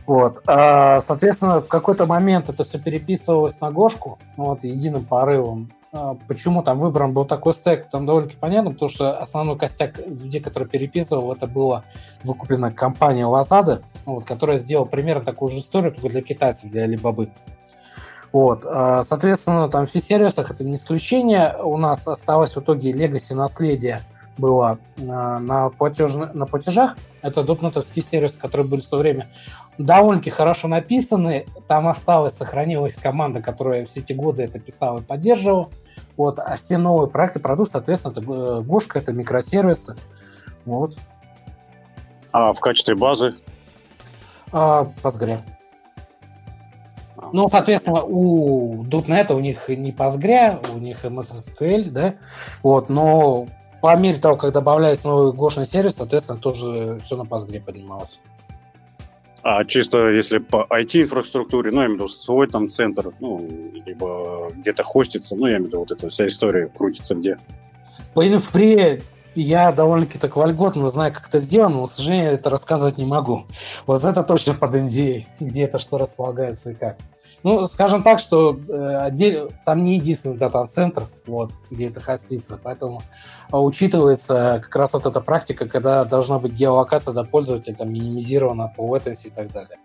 Вот. 0.06 0.40
А, 0.46 1.00
соответственно, 1.00 1.60
в 1.60 1.66
какой-то 1.66 2.06
момент 2.06 2.48
это 2.48 2.62
все 2.62 2.78
переписывалось 2.78 3.60
на 3.60 3.72
Гошку, 3.72 4.20
вот, 4.36 4.62
единым 4.62 5.04
порывом. 5.04 5.68
А, 5.92 6.16
почему 6.28 6.62
там 6.62 6.78
выбран 6.78 7.12
был 7.12 7.24
такой 7.24 7.54
стек, 7.54 7.88
там 7.88 8.06
довольно-таки 8.06 8.38
понятно, 8.38 8.72
потому 8.72 8.88
что 8.88 9.18
основной 9.18 9.56
костяк 9.56 9.98
людей, 10.06 10.40
которые 10.40 10.68
переписывал, 10.68 11.32
это 11.32 11.46
была 11.46 11.84
выкуплена 12.24 12.70
компания 12.70 13.24
Lazada, 13.24 13.82
вот, 14.04 14.24
которая 14.24 14.58
сделала 14.58 14.84
примерно 14.84 15.24
такую 15.24 15.50
же 15.50 15.58
историю, 15.58 15.92
только 15.92 16.08
для 16.08 16.22
китайцев, 16.22 16.70
для 16.70 16.86
Alibaba. 16.86 17.30
Вот. 18.32 18.64
А, 18.66 19.02
соответственно, 19.02 19.68
там 19.68 19.86
в 19.86 19.90
сервисах 19.90 20.50
это 20.50 20.64
не 20.64 20.74
исключение. 20.74 21.56
У 21.62 21.76
нас 21.76 22.06
осталось 22.06 22.54
в 22.54 22.60
итоге 22.60 22.90
Legacy 22.92 23.34
наследие 23.34 24.02
было 24.38 24.78
на, 24.96 25.38
на, 25.38 25.70
платеж, 25.70 26.14
на 26.14 26.46
платежах. 26.46 26.96
Это 27.22 27.42
дотнетовский 27.42 28.02
сервис, 28.02 28.36
который 28.36 28.66
был 28.66 28.78
в 28.78 28.84
свое 28.84 29.02
время 29.02 29.28
довольно-таки 29.78 30.30
хорошо 30.30 30.68
написаны. 30.68 31.46
Там 31.68 31.88
осталась, 31.88 32.34
сохранилась 32.34 32.94
команда, 32.94 33.42
которая 33.42 33.84
все 33.86 34.00
эти 34.00 34.12
годы 34.12 34.42
это 34.42 34.58
писала 34.58 34.98
и 34.98 35.02
поддерживала. 35.02 35.70
Вот. 36.16 36.38
А 36.38 36.56
все 36.56 36.78
новые 36.78 37.08
проекты, 37.08 37.40
продукты, 37.40 37.72
соответственно, 37.72 38.12
это 38.12 38.20
э, 38.20 38.60
Гошка, 38.62 38.98
это 38.98 39.12
микросервисы. 39.12 39.96
Вот. 40.64 40.96
А 42.32 42.52
в 42.52 42.60
качестве 42.60 42.94
базы? 42.94 43.34
А, 44.52 44.86
Postgre. 45.02 45.40
Ну, 47.32 47.48
соответственно, 47.48 48.02
у 48.02 48.84
.NET 48.84 49.32
у 49.32 49.40
них 49.40 49.68
не 49.68 49.90
Postgre, 49.90 50.64
у 50.74 50.78
них 50.78 51.04
MSSQL, 51.04 51.90
да, 51.90 52.14
вот, 52.62 52.88
но 52.88 53.46
по 53.80 53.96
мере 53.96 54.18
того, 54.18 54.36
как 54.36 54.52
добавляется 54.52 55.08
новый 55.08 55.32
гошный 55.32 55.66
сервис, 55.66 55.96
соответственно, 55.96 56.38
тоже 56.38 56.98
все 57.04 57.16
на 57.16 57.22
Postgre 57.22 57.60
поднималось. 57.60 58.18
А 59.42 59.64
чисто 59.64 60.10
если 60.10 60.38
по 60.38 60.66
IT-инфраструктуре, 60.70 61.70
ну, 61.70 61.80
я 61.80 61.86
имею 61.86 61.98
в 61.98 62.00
виду 62.00 62.08
свой 62.08 62.48
там 62.48 62.68
центр, 62.68 63.12
ну, 63.20 63.48
либо 63.86 64.50
где-то 64.56 64.82
хостится, 64.82 65.36
ну, 65.36 65.46
я 65.46 65.52
имею 65.52 65.64
в 65.64 65.66
виду 65.68 65.78
вот 65.78 65.92
эта 65.92 66.08
вся 66.08 66.26
история 66.26 66.66
крутится 66.66 67.14
где? 67.14 67.38
По 68.12 68.26
инфре 68.26 69.02
я 69.36 69.70
довольно-таки 69.70 70.18
так 70.18 70.34
вольготно 70.34 70.88
знаю, 70.88 71.12
как 71.12 71.28
это 71.28 71.38
сделано, 71.38 71.76
но, 71.76 71.86
к 71.86 71.92
сожалению, 71.92 72.32
это 72.32 72.50
рассказывать 72.50 72.98
не 72.98 73.04
могу. 73.04 73.44
Вот 73.86 74.02
это 74.02 74.22
точно 74.24 74.54
под 74.54 74.74
NDA, 74.74 75.26
где 75.38 75.62
это 75.62 75.78
что 75.78 75.98
располагается 75.98 76.70
и 76.70 76.74
как. 76.74 76.96
Ну, 77.46 77.64
скажем 77.66 78.02
так, 78.02 78.18
что 78.18 78.58
э, 78.68 78.96
отдель, 79.02 79.48
там 79.64 79.84
не 79.84 79.98
единственный 79.98 80.36
дата-центр, 80.36 81.04
вот, 81.26 81.52
где 81.70 81.86
это 81.86 82.00
хостится, 82.00 82.58
поэтому 82.60 83.02
а, 83.52 83.62
учитывается 83.62 84.58
как 84.64 84.74
раз 84.74 84.94
вот 84.94 85.06
эта 85.06 85.20
практика, 85.20 85.68
когда 85.68 86.04
должна 86.04 86.40
быть 86.40 86.54
геолокация 86.54 87.14
до 87.14 87.22
пользователя 87.22 87.74
там, 87.74 87.92
минимизирована 87.92 88.72
по 88.76 88.96
latency 88.96 89.28
и 89.28 89.30
так 89.30 89.52
далее. 89.52 89.78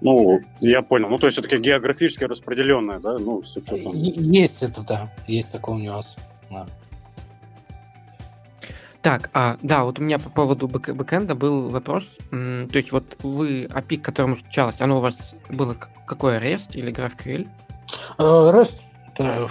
Ну, 0.00 0.40
я 0.60 0.80
понял. 0.80 1.10
Ну, 1.10 1.18
то 1.18 1.26
есть 1.26 1.36
все-таки 1.36 1.58
географически 1.58 2.24
распределенная, 2.24 2.98
да? 2.98 3.18
Ну, 3.18 3.42
с 3.42 3.54
учетом... 3.58 3.92
Есть 3.92 4.62
это, 4.62 4.80
да. 4.80 5.12
Есть 5.26 5.52
такой 5.52 5.82
нюанс. 5.82 6.16
Да. 6.50 6.64
Так, 9.04 9.28
а, 9.34 9.58
да, 9.60 9.84
вот 9.84 9.98
у 9.98 10.02
меня 10.02 10.18
по 10.18 10.30
поводу 10.30 10.66
бэк- 10.66 10.94
бэкэнда 10.94 11.34
был 11.34 11.68
вопрос. 11.68 12.16
То 12.30 12.68
есть 12.72 12.90
вот 12.90 13.04
вы 13.22 13.64
API, 13.66 13.98
к 13.98 14.02
которому 14.02 14.34
стучалось, 14.34 14.80
оно 14.80 14.96
у 14.96 15.00
вас 15.02 15.34
было 15.50 15.76
какое, 16.06 16.40
REST 16.40 16.70
или 16.72 16.90
GraphQL? 16.90 17.46
Uh, 18.16 18.50
REST, 18.50 18.76
да, 19.18 19.46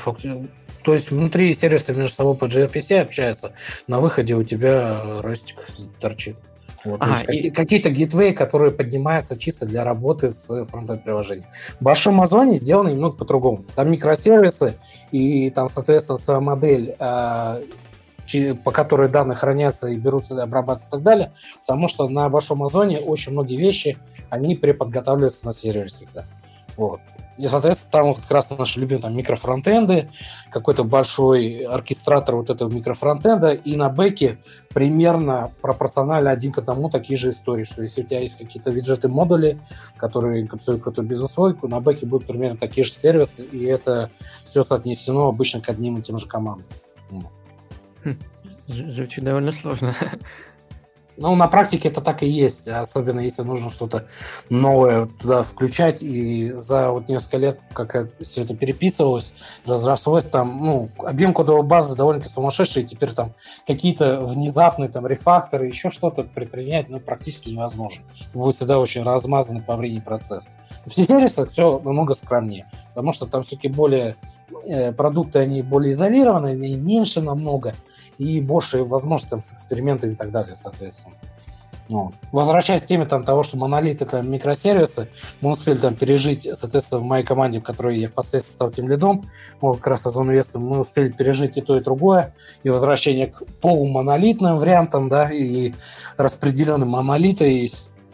то 0.84 0.94
есть 0.94 1.12
внутри 1.12 1.54
сервиса 1.54 1.94
между 1.94 2.16
собой 2.16 2.36
по 2.36 2.46
gRPC 2.46 3.00
общаются, 3.00 3.54
на 3.86 4.00
выходе 4.02 4.34
у 4.34 4.44
тебя 4.44 5.04
REST 5.22 5.54
торчит. 6.00 6.36
Вот, 6.84 7.00
ага, 7.00 7.32
и... 7.32 7.52
Какие-то 7.52 7.92
гитвей, 7.92 8.34
которые 8.34 8.72
поднимаются 8.72 9.38
чисто 9.38 9.68
для 9.68 9.84
работы 9.84 10.32
с 10.32 10.66
фронтенд 10.66 11.04
приложением. 11.04 11.48
В 11.80 11.84
большом 11.84 12.16
Амазоне 12.16 12.56
сделано 12.56 12.90
немного 12.90 13.18
по-другому. 13.18 13.66
Там 13.76 13.92
микросервисы, 13.92 14.74
и 15.12 15.52
там, 15.52 15.70
соответственно, 15.70 16.18
своя 16.18 16.40
модель 16.40 16.96
а, 17.00 17.62
по 18.64 18.72
которой 18.72 19.10
данные 19.10 19.36
хранятся 19.36 19.88
и 19.88 19.96
берутся, 19.96 20.42
обрабатываться 20.42 20.90
и 20.90 20.92
так 20.92 21.04
далее, 21.04 21.34
потому 21.62 21.88
что 21.88 22.08
на 22.08 22.30
большом 22.30 22.64
озоне 22.64 23.00
очень 23.00 23.32
многие 23.32 23.58
вещи, 23.58 23.98
они 24.30 24.56
преподготавливаются 24.56 25.46
на 25.46 25.54
сервере 25.54 25.88
всегда. 25.88 26.26
Вот. 26.78 27.02
И, 27.38 27.48
соответственно, 27.48 27.92
там 27.92 28.14
как 28.14 28.30
раз 28.30 28.50
наши 28.52 28.80
любимые 28.80 29.02
там, 29.02 29.18
микрофронтенды, 29.18 30.10
какой-то 30.52 30.84
большой 30.84 31.66
оркестратор 31.66 32.36
вот 32.36 32.52
этого 32.52 32.72
микрофронтенда, 32.72 33.54
и 33.54 33.76
на 33.76 33.90
бэке 33.90 34.38
примерно 34.72 35.52
пропорционально 35.62 36.30
один 36.30 36.52
к 36.52 36.60
одному 36.60 36.92
такие 36.92 37.18
же 37.18 37.32
истории, 37.32 37.64
что 37.64 37.82
если 37.82 38.04
у 38.04 38.06
тебя 38.06 38.20
есть 38.20 38.38
какие-то 38.38 38.70
виджеты-модули, 38.70 39.60
которые 39.98 40.44
инкапсулируют 40.44 40.84
какую-то 40.84 41.02
бизнес-логику, 41.02 41.68
на 41.68 41.80
бэке 41.80 42.06
будут 42.06 42.28
примерно 42.28 42.58
такие 42.58 42.86
же 42.86 42.92
сервисы, 42.92 43.44
и 43.44 43.66
это 43.66 44.12
все 44.46 44.64
соотнесено 44.64 45.28
обычно 45.28 45.60
к 45.60 45.70
одним 45.70 45.98
и 45.98 46.02
тем 46.04 46.20
же 46.20 46.28
командам. 46.28 46.68
Звучит 48.68 49.24
довольно 49.24 49.52
сложно. 49.52 49.96
Ну, 51.16 51.36
на 51.36 51.48
практике 51.48 51.90
это 51.90 52.02
так 52.02 52.24
и 52.24 52.28
есть, 52.28 52.68
особенно 52.68 53.20
если 53.20 53.44
нужно 53.44 53.70
что-то 53.70 54.08
новое 54.50 55.06
туда 55.06 55.44
включать, 55.44 56.02
и 56.02 56.52
за 56.54 56.90
вот 56.90 57.08
несколько 57.08 57.38
лет, 57.38 57.60
как 57.74 58.10
все 58.20 58.42
это 58.42 58.56
переписывалось, 58.56 59.32
разрослось 59.66 60.26
там, 60.26 60.58
ну, 60.60 60.90
объем 60.98 61.34
кодовой 61.34 61.64
базы 61.64 61.96
довольно-таки 61.96 62.34
сумасшедший, 62.34 62.82
и 62.82 62.88
теперь 62.88 63.12
там 63.12 63.34
какие-то 63.68 64.22
внезапные 64.22 64.90
там 64.90 65.06
рефакторы, 65.06 65.68
еще 65.68 65.92
что-то 65.92 66.24
предпринять, 66.24 66.90
ну, 66.90 67.00
практически 67.00 67.50
невозможно. 67.50 68.04
Будет 68.34 68.56
всегда 68.56 68.80
очень 68.80 69.04
размазанный 69.04 69.62
по 69.62 69.76
времени 69.76 70.00
процесс. 70.00 70.50
В 70.86 70.94
сервисах 70.94 71.52
все 71.52 71.80
намного 71.80 72.16
скромнее, 72.16 72.66
потому 72.96 73.14
что 73.14 73.28
там 73.28 73.44
все-таки 73.44 73.68
более 73.68 74.16
продукты, 74.96 75.40
они 75.40 75.62
более 75.62 75.94
изолированы, 75.94 76.48
они 76.48 76.76
меньше 76.76 77.22
намного, 77.22 77.74
и 78.18 78.40
больше 78.42 78.84
возможностей 78.84 79.42
с 79.42 79.54
экспериментами 79.54 80.14
и 80.14 80.16
так 80.16 80.32
далее, 80.32 80.56
соответственно. 80.56 81.16
Ну, 81.90 82.14
возвращаясь 82.32 82.82
к 82.82 82.86
теме 82.86 83.06
там, 83.06 83.24
того, 83.24 83.44
что 83.44 83.58
монолит 83.58 84.02
это 84.02 84.22
микросервисы, 84.22 85.10
мы 85.42 85.52
успели 85.52 85.78
там 85.78 85.96
пережить, 85.96 86.48
соответственно, 86.58 87.02
в 87.02 87.04
моей 87.04 87.26
команде, 87.26 87.60
в 87.60 87.64
которой 87.64 88.00
я 88.00 88.08
впоследствии 88.08 88.54
стал 88.54 88.72
тем 88.72 88.88
лидом, 88.88 89.24
мы 89.62 89.76
как 89.76 89.88
раз 89.88 90.08
инвестором, 90.08 90.66
мы 90.66 90.80
успели 90.80 91.12
пережить 91.12 91.58
и 91.58 91.62
то, 91.62 91.78
и 91.78 91.82
другое, 91.82 92.34
и 92.64 92.70
возвращение 92.70 93.28
к 93.28 93.46
полумонолитным 93.60 94.60
вариантам, 94.60 95.10
да, 95.10 95.30
и 95.30 95.74
распределенным 96.16 96.90
монолиты, 96.90 97.66
и, 97.66 97.72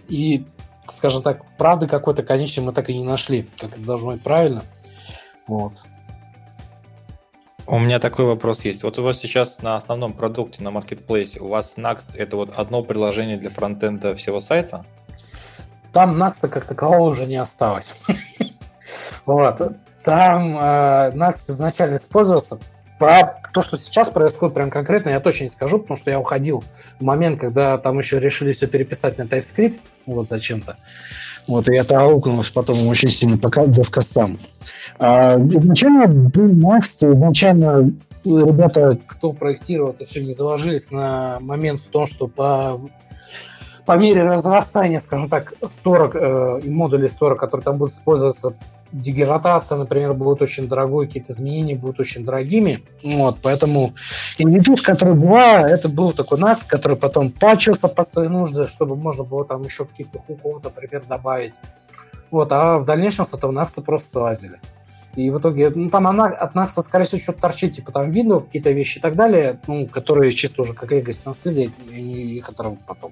и 0.08 0.46
скажем 0.92 1.22
так, 1.22 1.46
правды 1.58 1.88
какой-то 1.88 2.24
конечной 2.24 2.64
мы 2.64 2.74
так 2.74 2.90
и 2.90 2.98
не 2.98 3.04
нашли, 3.04 3.48
как 3.60 3.74
это 3.74 3.82
должно 3.82 4.14
быть 4.14 4.24
правильно. 4.24 4.64
Вот. 5.48 5.74
У 7.72 7.78
меня 7.78 8.00
такой 8.00 8.26
вопрос 8.26 8.66
есть. 8.66 8.82
Вот 8.82 8.98
у 8.98 9.04
вас 9.04 9.20
сейчас 9.20 9.62
на 9.62 9.76
основном 9.76 10.14
продукте, 10.14 10.64
на 10.64 10.72
маркетплейсе, 10.72 11.40
у 11.40 11.50
вас 11.50 11.78
Next 11.78 12.16
это 12.16 12.36
вот 12.36 12.52
одно 12.58 12.82
приложение 12.82 13.38
для 13.38 13.52
фронтенда 13.52 14.16
всего 14.16 14.40
сайта? 14.40 14.86
Там 15.94 16.20
Next 16.20 16.48
как 16.48 16.66
такового 16.66 17.12
уже 17.12 17.28
не 17.28 17.38
осталось. 17.38 17.88
Вот. 19.28 19.62
Там 20.04 20.58
э, 20.58 21.12
Next 21.14 21.44
изначально 21.50 21.98
использовался. 21.98 22.58
Про 22.98 23.40
то, 23.54 23.62
что 23.62 23.78
сейчас 23.78 24.10
происходит 24.10 24.56
прям 24.56 24.72
конкретно, 24.72 25.10
я 25.12 25.20
точно 25.20 25.44
не 25.44 25.50
скажу, 25.52 25.78
потому 25.78 25.96
что 25.96 26.10
я 26.10 26.20
уходил 26.20 26.64
в 27.00 27.04
момент, 27.04 27.40
когда 27.40 27.78
там 27.78 28.00
еще 28.00 28.20
решили 28.20 28.54
все 28.54 28.66
переписать 28.66 29.20
на 29.20 29.24
TypeScript, 29.24 29.80
вот 30.08 30.28
зачем-то. 30.28 30.78
Вот, 31.48 31.70
и 31.70 31.76
это 31.76 32.02
аукнулось 32.02 32.50
потом 32.50 32.88
очень 32.88 33.12
сильно 33.12 33.38
пока 33.38 33.68
девкастам. 33.68 34.40
А, 34.40 34.59
изначально 35.00 36.08
был 36.08 36.50
Next, 36.50 37.10
изначально 37.14 37.92
ребята, 38.26 38.98
кто 39.08 39.32
проектировал 39.32 39.92
это 39.92 40.04
все, 40.04 40.22
не 40.22 40.34
заложились 40.34 40.92
на 40.92 41.40
момент 41.40 41.80
в 41.80 41.88
том, 41.88 42.06
что 42.06 42.28
по, 42.28 42.80
по 43.86 43.98
мере 43.98 44.24
разрастания, 44.24 45.00
скажем 45.00 45.30
так, 45.30 45.54
сторок 45.68 46.16
э, 46.16 46.60
модулей 46.66 47.08
сторок, 47.08 47.40
которые 47.40 47.64
там 47.64 47.78
будут 47.78 47.96
использоваться, 47.96 48.56
дегенерация, 48.92 49.78
например, 49.78 50.14
будет 50.14 50.42
очень 50.42 50.68
дорогой, 50.68 51.08
какие-то 51.08 51.34
изменения 51.34 51.76
будут 51.76 52.00
очень 52.00 52.26
дорогими. 52.26 52.84
Вот, 53.04 53.38
поэтому 53.42 53.94
Invitus, 54.38 54.82
который 54.82 55.14
была, 55.14 55.70
это 55.70 55.90
был 55.90 56.12
такой 56.12 56.40
NAX, 56.40 56.60
который 56.68 56.98
потом 56.98 57.32
пачился 57.32 57.88
под 57.88 58.12
свои 58.12 58.28
нужды, 58.28 58.66
чтобы 58.66 58.96
можно 58.96 59.24
было 59.24 59.46
там 59.46 59.64
еще 59.64 59.86
каких-то 59.86 60.20
хуков, 60.20 60.64
например, 60.64 61.04
добавить. 61.08 61.54
Вот, 62.32 62.52
а 62.52 62.80
в 62.80 62.86
дальнейшем 62.86 63.26
с 63.26 63.34
этого 63.34 63.52
NAX 63.52 63.82
просто 63.82 64.10
слазили. 64.10 64.60
И 65.20 65.30
в 65.32 65.40
итоге, 65.40 65.70
ну, 65.70 65.90
там 65.90 66.08
она 66.08 66.28
от 66.28 66.56
нас, 66.56 66.72
скорее 66.72 67.04
всего, 67.04 67.20
что-то 67.20 67.42
торчит, 67.42 67.74
типа 67.74 67.92
там 67.92 68.10
видно 68.10 68.40
какие-то 68.40 68.72
вещи 68.72 69.00
и 69.00 69.02
так 69.02 69.18
далее, 69.18 69.60
ну, 69.68 69.86
которые 69.86 70.32
чисто 70.32 70.62
уже 70.62 70.74
как 70.74 70.94
legacy 70.94 71.24
наследие, 71.26 71.72
и 71.92 72.38
их 72.38 72.48
отработать 72.48 72.86
потом. 72.86 73.12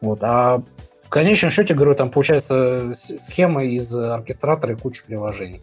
Вот. 0.00 0.20
А 0.22 0.60
в 1.02 1.08
конечном 1.08 1.50
счете, 1.50 1.74
говорю, 1.74 1.96
там 1.96 2.10
получается 2.10 2.92
схема 2.94 3.64
из 3.64 3.92
оркестратора 3.92 4.74
и 4.74 4.76
кучи 4.76 5.04
приложений. 5.04 5.60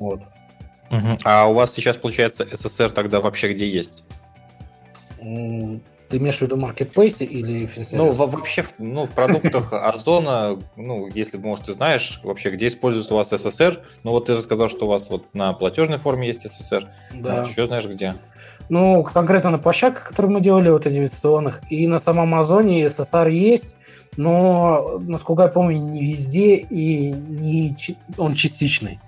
Вот. 0.00 0.22
Угу. 0.90 1.18
А 1.22 1.46
у 1.46 1.54
вас 1.54 1.72
сейчас, 1.72 1.96
получается, 1.96 2.42
SSR 2.42 2.90
тогда 2.90 3.20
вообще 3.20 3.54
где 3.54 3.70
есть? 3.70 4.02
Ты 6.08 6.18
имеешь 6.18 6.38
в 6.38 6.42
виду 6.42 6.56
маркетплейсе 6.56 7.24
или 7.24 7.68
Ну, 7.92 8.12
вообще, 8.12 8.64
ну, 8.78 9.06
в 9.06 9.12
продуктах 9.12 9.72
Озона, 9.72 10.56
ну, 10.76 11.08
если, 11.12 11.36
может, 11.36 11.66
ты 11.66 11.72
знаешь, 11.72 12.20
вообще, 12.22 12.50
где 12.50 12.68
используется 12.68 13.14
у 13.14 13.16
вас 13.16 13.30
СССР, 13.30 13.82
ну, 14.04 14.12
вот 14.12 14.26
ты 14.26 14.34
же 14.34 14.42
сказал, 14.42 14.68
что 14.68 14.86
у 14.86 14.88
вас 14.88 15.10
вот 15.10 15.24
на 15.34 15.52
платежной 15.52 15.98
форме 15.98 16.28
есть 16.28 16.48
СССР, 16.48 16.88
да. 17.12 17.30
может, 17.30 17.48
еще 17.48 17.66
знаешь, 17.66 17.86
где? 17.86 18.14
Ну, 18.68 19.02
конкретно 19.02 19.50
на 19.50 19.58
площадках, 19.58 20.08
которые 20.08 20.32
мы 20.32 20.40
делали, 20.40 20.70
вот 20.70 20.86
инвестиционных, 20.86 21.60
и 21.70 21.86
на 21.88 21.98
самом 21.98 22.34
Озоне 22.34 22.88
СССР 22.88 23.28
есть, 23.28 23.76
но, 24.16 24.98
насколько 25.00 25.42
я 25.42 25.48
помню, 25.48 25.78
не 25.78 26.04
везде, 26.06 26.56
и 26.56 27.10
не, 27.10 27.76
он 28.16 28.34
частичный. 28.34 28.98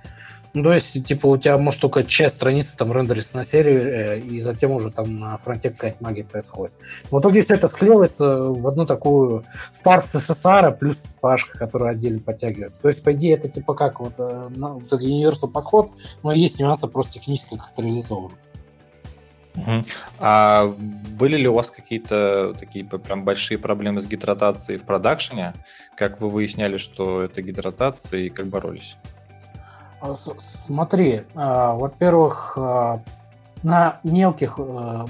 Ну, 0.55 0.63
то 0.63 0.73
есть, 0.73 1.07
типа, 1.07 1.27
у 1.27 1.37
тебя 1.37 1.59
может 1.59 1.81
только 1.81 2.05
часть 2.05 2.37
страницы 2.37 2.77
там 2.77 2.93
рендерится 2.93 3.37
на 3.37 3.45
сервере, 3.45 4.21
и 4.21 4.41
затем 4.41 4.73
уже 4.73 4.91
там 4.91 5.15
на 5.15 5.37
фронте 5.37 5.71
какая-то 5.71 6.03
магия 6.03 6.25
происходит. 6.25 6.73
В 7.11 7.21
итоге 7.21 7.43
все 7.43 7.55
это 7.55 7.69
склеилось 7.69 8.19
в 8.19 8.67
одну 8.67 8.87
такую 8.87 9.45
старт 9.79 10.07
SSR 10.13 10.77
плюс 10.79 10.99
спашка, 10.99 11.59
которая 11.59 11.93
отдельно 11.93 12.21
подтягивается. 12.21 12.81
То 12.81 12.89
есть, 12.89 13.03
по 13.03 13.13
идее, 13.13 13.35
это 13.37 13.49
типа 13.49 13.75
как 13.75 14.01
вот, 14.01 14.15
э, 14.19 14.49
ну, 14.55 14.75
вот 14.75 14.85
этот 14.85 15.03
universal 15.03 15.49
подход, 15.49 15.91
но 16.23 16.33
есть 16.33 16.59
нюансы 16.59 16.87
просто 16.87 17.15
технически 17.15 17.57
как 17.57 17.71
это 17.73 17.83
реализовано. 17.83 18.35
А 20.19 20.73
были 21.19 21.37
ли 21.37 21.49
у 21.49 21.55
вас 21.55 21.71
какие-то 21.71 22.55
такие 22.59 22.85
прям 22.85 23.25
большие 23.25 23.59
проблемы 23.59 24.01
с 24.01 24.07
гидратацией 24.07 24.79
в 24.79 24.85
продакшене? 24.85 25.53
Как 25.97 26.21
вы 26.21 26.29
выясняли, 26.29 26.77
что 26.77 27.23
это 27.23 27.43
гидратация 27.43 28.21
и 28.21 28.29
как 28.29 28.47
боролись? 28.47 28.97
А, 30.01 30.15
смотри, 30.67 31.25
а, 31.35 31.75
во-первых, 31.75 32.55
а, 32.57 33.01
на 33.65 33.99
мелких 34.05 34.61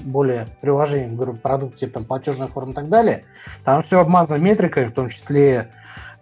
более 0.05 0.47
приложениях, 0.63 1.13
говорю, 1.13 1.35
продукте, 1.35 1.87
там, 1.87 2.07
платежная 2.07 2.47
форма 2.47 2.73
и 2.73 2.75
так 2.75 2.89
далее, 2.89 3.25
там 3.63 3.83
все 3.83 4.01
обмазано 4.01 4.39
метриками, 4.39 4.87
в 4.87 4.95
том 4.95 5.11
числе 5.11 5.71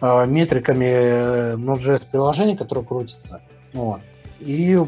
метриками 0.00 0.84
э, 0.84 1.54
Node.js 1.54 2.06
приложений, 2.10 2.56
которые 2.56 2.84
крутятся. 2.84 3.40
Вот. 3.72 4.00
И 4.40 4.78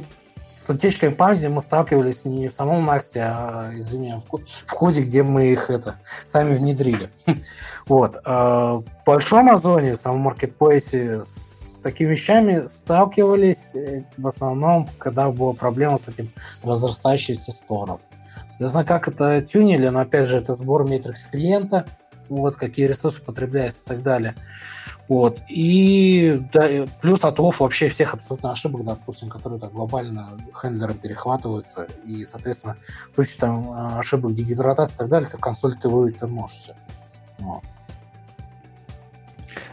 с 0.56 0.68
утечкой 0.68 1.12
памяти 1.12 1.46
мы 1.46 1.62
сталкивались 1.62 2.24
не 2.24 2.48
в 2.48 2.54
самом 2.54 2.84
Насте, 2.84 3.22
а, 3.22 3.70
извини, 3.72 4.16
в, 4.18 4.74
коде, 4.74 5.02
где 5.02 5.22
мы 5.22 5.52
их 5.52 5.70
это 5.70 5.94
сами 6.26 6.54
внедрили. 6.54 7.08
Вот. 7.86 8.20
В 8.22 8.84
большом 9.06 9.48
озоне, 9.48 9.96
в 9.96 10.00
самом 10.00 10.18
маркетплейсе, 10.18 11.24
с 11.24 11.57
такими 11.88 12.10
вещами 12.10 12.66
сталкивались 12.66 13.74
э, 13.74 14.04
в 14.18 14.26
основном, 14.26 14.86
когда 14.98 15.30
была 15.30 15.54
проблема 15.54 15.98
с 15.98 16.06
этим 16.06 16.28
возрастающимся 16.62 17.52
стором. 17.52 18.00
Соответственно, 18.50 18.84
как 18.84 19.08
это 19.08 19.40
тюнили, 19.40 19.88
но 19.88 20.00
опять 20.00 20.28
же, 20.28 20.36
это 20.36 20.52
сбор 20.52 20.86
метрикс 20.86 21.26
клиента, 21.28 21.86
вот, 22.28 22.56
какие 22.56 22.86
ресурсы 22.86 23.22
потребляются 23.22 23.84
и 23.84 23.86
так 23.86 24.02
далее. 24.02 24.34
Вот. 25.08 25.40
И 25.48 26.36
да, 26.52 26.68
плюс 27.00 27.24
отлов 27.24 27.60
вообще 27.60 27.88
всех 27.88 28.12
абсолютно 28.12 28.52
ошибок, 28.52 28.84
допустим, 28.84 29.30
которые 29.30 29.58
так 29.58 29.72
глобально 29.72 30.36
хендлером 30.60 30.98
перехватываются. 30.98 31.86
И, 32.04 32.26
соответственно, 32.26 32.76
в 33.08 33.14
случае 33.14 33.40
там 33.40 33.98
ошибок 33.98 34.34
дегидратации 34.34 34.94
и 34.94 34.98
так 34.98 35.08
далее, 35.08 35.30
ты 35.30 35.38
в 35.38 35.40
консоль 35.40 35.74
ты 35.78 35.88
выводить 35.88 36.20
можешь 36.20 36.58
все. 36.58 36.74
Вот. 37.38 37.62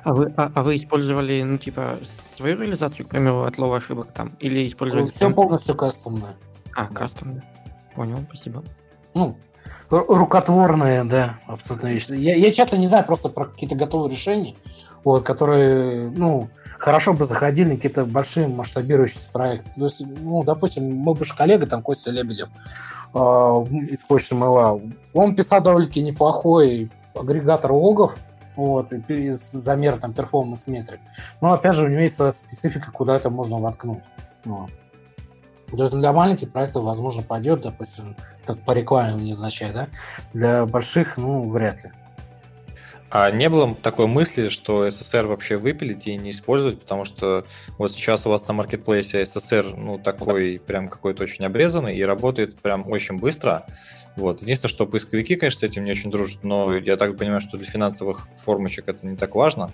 А 0.06 0.14
вы, 0.14 0.32
а, 0.38 0.52
а 0.54 0.62
вы 0.62 0.76
использовали, 0.76 1.42
ну, 1.42 1.58
типа, 1.58 1.98
свою 2.36 2.60
реализацию, 2.60 3.08
к 3.08 3.10
примеру, 3.10 3.44
отлова 3.44 3.78
ошибок 3.78 4.12
там? 4.14 4.34
Или 4.40 4.68
использовали... 4.68 5.08
Все 5.08 5.32
полностью 5.32 5.74
кастомное. 5.74 6.36
А, 6.76 6.86
кастомное. 6.86 7.44
Понял, 7.96 8.20
спасибо. 8.28 8.64
Ну, 9.16 9.36
рукотворные, 9.90 11.06
да, 11.06 11.40
абсолютно 11.48 11.88
вещи. 11.88 12.12
Я, 12.12 12.36
я 12.36 12.52
часто 12.52 12.78
не 12.78 12.86
знаю 12.86 13.04
просто 13.04 13.30
про 13.30 13.46
какие-то 13.46 13.76
готовые 13.76 14.12
решения, 14.12 14.54
вот, 15.04 15.24
которые, 15.24 16.12
ну, 16.12 16.50
хорошо 16.78 17.14
бы 17.14 17.26
заходили 17.26 17.70
на 17.70 17.76
какие-то 17.78 18.06
большие 18.06 18.48
масштабирующиеся 18.48 19.30
проекты. 19.32 19.72
То 19.76 19.86
есть, 19.86 20.06
ну, 20.22 20.44
допустим, 20.44 20.94
мой 20.94 21.16
бывший 21.16 21.36
коллега, 21.36 21.66
там, 21.66 21.82
Костя 21.82 22.12
Лебедев, 22.12 22.50
э, 23.16 23.18
из 23.18 24.04
почты 24.08 24.36
МЛА, 24.36 24.82
он 25.16 25.36
писал 25.36 25.62
довольно-таки 25.64 26.04
неплохой 26.04 26.92
агрегатор 27.16 27.72
логов, 27.72 28.16
вот, 28.56 28.94
и 28.94 29.32
замер 29.32 29.98
там 29.98 30.14
перформанс 30.14 30.68
метрик. 30.68 31.00
Но 31.42 31.54
опять 31.54 31.76
же, 31.76 31.86
у 31.86 31.88
него 31.88 32.02
есть 32.02 32.16
своя 32.16 32.32
специфика, 32.32 32.92
куда 32.92 33.16
это 33.16 33.30
можно 33.30 33.58
воткнуть. 33.58 34.04
Вот. 34.44 34.70
То 35.72 35.84
есть 35.84 35.98
для 35.98 36.14
маленьких 36.14 36.52
проектов, 36.52 36.84
возможно, 36.84 37.24
пойдет, 37.24 37.62
допустим, 37.62 38.16
так 38.46 38.60
по 38.60 38.72
рекламе 38.72 39.22
не 39.22 39.32
означает, 39.32 39.74
да? 39.74 39.88
Для 40.34 40.66
больших, 40.66 41.18
ну, 41.18 41.50
вряд 41.50 41.84
ли. 41.84 41.92
А 43.10 43.32
не 43.32 43.50
было 43.50 43.74
такой 43.76 44.08
мысли, 44.08 44.50
что 44.50 44.90
СССР 44.90 45.26
вообще 45.26 45.58
выпилить 45.58 46.08
и 46.08 46.18
не 46.18 46.32
использовать, 46.32 46.82
потому 46.82 47.06
что 47.06 47.46
вот 47.78 47.92
сейчас 47.92 48.26
у 48.26 48.30
вас 48.30 48.48
на 48.48 48.54
маркетплейсе 48.54 49.26
СССР, 49.26 49.74
ну, 49.78 49.98
такой 49.98 50.60
прям 50.66 50.90
какой-то 50.90 51.24
очень 51.24 51.46
обрезанный 51.46 51.96
и 51.96 52.04
работает 52.04 52.60
прям 52.60 52.90
очень 52.90 53.18
быстро. 53.18 53.66
Вот. 54.16 54.42
Единственное, 54.42 54.72
что 54.72 54.86
поисковики, 54.86 55.36
конечно, 55.36 55.60
с 55.60 55.64
этим 55.64 55.84
не 55.84 55.92
очень 55.92 56.10
дружат, 56.10 56.44
но 56.44 56.76
я 56.76 56.98
так 56.98 57.18
понимаю, 57.18 57.42
что 57.42 57.58
для 57.58 57.68
финансовых 57.68 58.28
формочек 58.36 58.88
это 58.88 59.06
не 59.06 59.16
так 59.18 59.36
важно. 59.36 59.70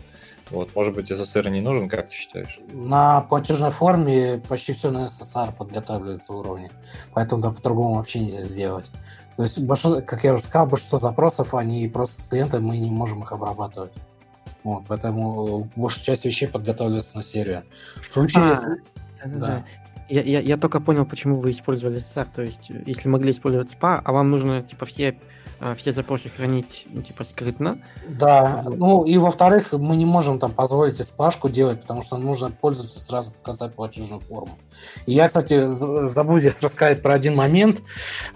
Вот, 0.50 0.76
может 0.76 0.94
быть, 0.96 1.08
СССР 1.08 1.50
не 1.50 1.62
нужен, 1.62 1.88
как 1.88 2.10
ты 2.10 2.16
считаешь? 2.16 2.60
На 2.74 3.22
платежной 3.22 3.72
форме 3.72 4.42
почти 4.50 4.74
все 4.74 4.92
на 4.92 5.08
СССР 5.08 5.54
подготавливается 5.58 6.34
уровне, 6.34 6.72
поэтому 7.14 7.42
да, 7.42 7.52
по-другому 7.52 7.96
вообще 7.96 8.20
нельзя 8.20 8.42
сделать. 8.42 8.92
То 9.38 9.44
есть, 9.44 9.60
как 10.06 10.24
я 10.26 10.34
уже 10.34 10.44
сказал, 10.44 10.68
большинство 10.68 10.98
запросов, 11.00 11.54
они 11.54 11.88
просто 11.88 12.22
с 12.22 12.26
клиентом, 12.26 12.66
мы 12.66 12.78
не 12.78 12.92
можем 12.92 13.24
их 13.24 13.32
обрабатывать. 13.32 13.94
Вот, 14.64 14.84
поэтому 14.88 15.70
большая 15.76 16.04
часть 16.04 16.26
вещей 16.26 16.48
подготавливается 16.48 17.18
на 17.18 17.24
серию. 17.24 17.64
В 17.96 18.12
случае, 18.12 18.44
а, 18.44 18.50
если... 18.50 18.70
Да. 19.26 19.48
Да. 19.48 19.66
Я, 20.12 20.22
я, 20.24 20.42
я 20.42 20.58
только 20.58 20.82
понял, 20.82 21.06
почему 21.06 21.40
вы 21.40 21.52
использовали 21.52 22.00
SSR. 22.00 22.28
То 22.36 22.42
есть, 22.42 22.70
если 22.86 23.08
могли 23.08 23.32
использовать 23.32 23.70
SPA, 23.72 24.02
а 24.04 24.12
вам 24.12 24.30
нужно, 24.30 24.62
типа, 24.62 24.86
все, 24.86 25.16
а, 25.62 25.74
все 25.76 25.94
запросы 25.94 26.28
хранить, 26.28 26.86
ну, 26.90 27.02
типа, 27.02 27.24
скрытно. 27.24 27.80
Да, 28.10 28.66
ну, 28.68 29.06
и 29.06 29.18
во-вторых, 29.18 29.72
мы 29.72 29.96
не 29.96 30.04
можем 30.04 30.38
там 30.38 30.52
позволить 30.52 31.00
SPA-шку 31.00 31.50
делать, 31.50 31.80
потому 31.80 32.04
что 32.04 32.18
нужно 32.18 32.52
пользоваться 32.52 33.00
сразу 33.00 33.32
показать 33.32 33.74
платежную 33.74 34.20
форму. 34.20 34.52
И 35.06 35.14
я, 35.14 35.30
кстати, 35.30 35.68
забыл 35.68 36.40
здесь 36.40 36.62
рассказать 36.62 37.02
про 37.02 37.14
один 37.14 37.38
момент. 37.38 37.82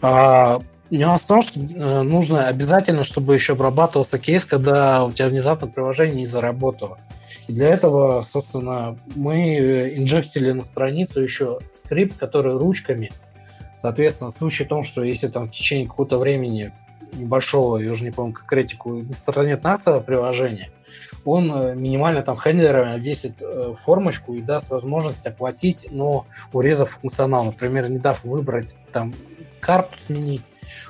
А, 0.01 0.61
Нюанс 0.89 1.23
в 1.23 1.27
том, 1.27 1.41
что 1.41 1.59
э, 1.59 2.01
нужно 2.03 2.47
обязательно, 2.47 3.03
чтобы 3.03 3.33
еще 3.33 3.53
обрабатывался 3.53 4.19
кейс, 4.19 4.45
когда 4.45 5.03
у 5.03 5.11
тебя 5.11 5.27
внезапно 5.27 5.67
приложение 5.67 6.17
не 6.17 6.25
заработало. 6.25 6.99
Для 7.47 7.69
этого, 7.69 8.21
собственно, 8.21 8.97
мы 9.15 9.55
э, 9.55 9.97
инжектили 9.97 10.51
на 10.51 10.65
страницу 10.65 11.21
еще 11.21 11.59
скрипт, 11.83 12.17
который 12.17 12.57
ручками, 12.57 13.11
соответственно, 13.75 14.31
в 14.31 14.37
случае 14.37 14.67
том, 14.67 14.83
что 14.83 15.03
если 15.03 15.27
там 15.27 15.47
в 15.47 15.51
течение 15.51 15.87
какого-то 15.87 16.17
времени 16.17 16.71
небольшого, 17.13 17.77
я 17.77 17.91
уже 17.91 18.03
не 18.03 18.11
помню 18.11 18.33
конкретику, 18.33 18.95
не 18.95 19.13
стартанет 19.13 19.63
нашего 19.63 19.99
приложения, 19.99 20.69
он 21.23 21.51
э, 21.53 21.75
минимально 21.75 22.23
там 22.23 22.35
хендлерами 22.35 22.95
обвесит 22.95 23.35
э, 23.41 23.75
формочку 23.83 24.33
и 24.33 24.41
даст 24.41 24.71
возможность 24.71 25.25
оплатить, 25.27 25.87
но 25.91 26.25
урезав 26.51 26.97
функционал, 27.01 27.45
например, 27.45 27.89
не 27.89 27.99
дав 27.99 28.23
выбрать 28.23 28.75
там 28.91 29.13
карту 29.59 29.97
сменить, 30.03 30.43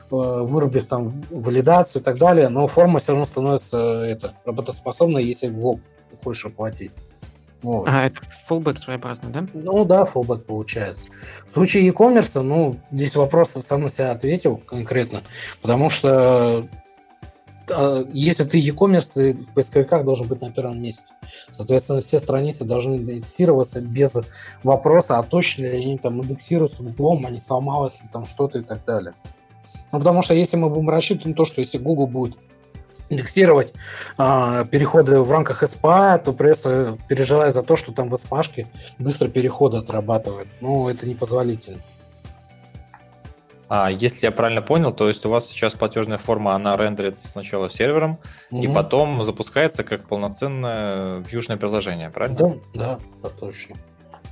вырубив 0.09 0.87
там 0.87 1.11
валидацию 1.29 2.01
и 2.01 2.05
так 2.05 2.17
далее, 2.17 2.47
но 2.47 2.67
форма 2.67 2.99
все 2.99 3.11
равно 3.11 3.25
становится 3.25 3.77
это, 4.05 4.33
работоспособной, 4.45 5.23
если 5.23 5.47
в 5.47 5.57
лоб 5.57 5.81
хочешь 6.25 6.45
оплатить. 6.45 6.91
Вот. 7.61 7.87
А, 7.87 8.05
это 8.05 8.21
фулбэк 8.47 8.77
своеобразный, 8.77 9.31
да? 9.31 9.45
Ну 9.53 9.85
да, 9.85 10.05
фулбэк 10.05 10.45
получается. 10.45 11.07
В 11.47 11.53
случае 11.53 11.85
e-commerce, 11.87 12.41
ну, 12.41 12.75
здесь 12.91 13.15
вопрос 13.15 13.51
сам 13.51 13.83
на 13.83 13.89
себя 13.89 14.11
ответил 14.11 14.57
конкретно, 14.57 15.21
потому 15.61 15.89
что 15.89 16.67
а, 17.69 18.05
если 18.13 18.43
ты 18.43 18.59
e-commerce, 18.59 19.07
ты 19.13 19.33
в 19.33 19.53
поисковиках 19.53 20.03
должен 20.03 20.27
быть 20.27 20.41
на 20.41 20.51
первом 20.51 20.81
месте. 20.81 21.13
Соответственно, 21.49 22.01
все 22.01 22.19
страницы 22.19 22.65
должны 22.65 22.95
индексироваться 22.95 23.81
без 23.81 24.11
вопроса, 24.63 25.17
а 25.17 25.23
точно 25.23 25.63
ли 25.63 25.69
они 25.69 25.97
там 25.97 26.21
индексируются 26.21 26.83
углом, 26.83 27.25
а 27.25 27.31
не 27.31 27.39
сломалось 27.39 28.01
ли 28.03 28.09
там 28.11 28.25
что-то 28.25 28.59
и 28.59 28.63
так 28.63 28.83
далее. 28.85 29.13
Ну, 29.91 29.99
потому 29.99 30.21
что 30.21 30.33
если 30.33 30.57
мы 30.57 30.69
будем 30.69 30.89
рассчитывать 30.89 31.25
на 31.25 31.33
то, 31.33 31.45
что 31.45 31.61
если 31.61 31.77
Google 31.77 32.07
будет 32.07 32.37
индексировать 33.09 33.73
э, 34.17 34.65
переходы 34.69 35.19
в 35.19 35.31
рамках 35.31 35.63
SPA, 35.63 36.21
то 36.23 36.33
пресса 36.33 36.97
переживает 37.07 37.53
за 37.53 37.63
то, 37.63 37.75
что 37.75 37.91
там 37.91 38.09
в 38.09 38.15
SPA 38.15 38.67
быстро 38.97 39.27
переходы 39.27 39.77
отрабатывают. 39.77 40.47
Ну, 40.61 40.89
это 40.89 41.07
непозволительно. 41.07 41.81
А, 43.67 43.89
если 43.89 44.27
я 44.27 44.31
правильно 44.31 44.61
понял, 44.61 44.93
то 44.93 45.07
есть 45.07 45.25
у 45.25 45.29
вас 45.29 45.47
сейчас 45.47 45.73
платежная 45.73 46.17
форма, 46.17 46.53
она 46.53 46.77
рендерится 46.77 47.27
сначала 47.27 47.69
сервером, 47.69 48.19
угу. 48.51 48.63
и 48.63 48.67
потом 48.67 49.23
запускается 49.23 49.83
как 49.83 50.07
полноценное 50.07 51.17
вьюшное 51.19 51.57
приложение, 51.57 52.09
правильно? 52.09 52.37
Да, 52.37 52.53
да, 52.73 52.99
да 53.23 53.29
точно. 53.29 53.75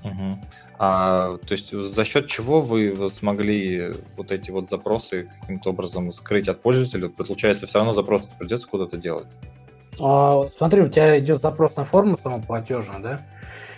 Угу. 0.03 0.39
А, 0.85 1.37
то 1.37 1.53
есть 1.53 1.71
за 1.71 2.03
счет 2.03 2.27
чего 2.27 2.59
вы 2.59 3.09
смогли 3.09 3.93
вот 4.17 4.33
эти 4.33 4.51
вот 4.51 4.67
запросы 4.67 5.29
каким-то 5.39 5.69
образом 5.69 6.11
скрыть 6.11 6.49
от 6.49 6.61
пользователя? 6.61 7.07
Получается, 7.07 7.67
все 7.67 7.77
равно 7.77 7.93
запрос 7.93 8.27
придется 8.37 8.67
куда-то 8.67 8.97
делать. 8.97 9.27
А, 10.01 10.43
смотри, 10.53 10.81
у 10.81 10.89
тебя 10.89 11.17
идет 11.19 11.41
запрос 11.41 11.77
на 11.77 11.85
форму 11.85 12.17
самоплатежную, 12.17 13.01
да? 13.01 13.21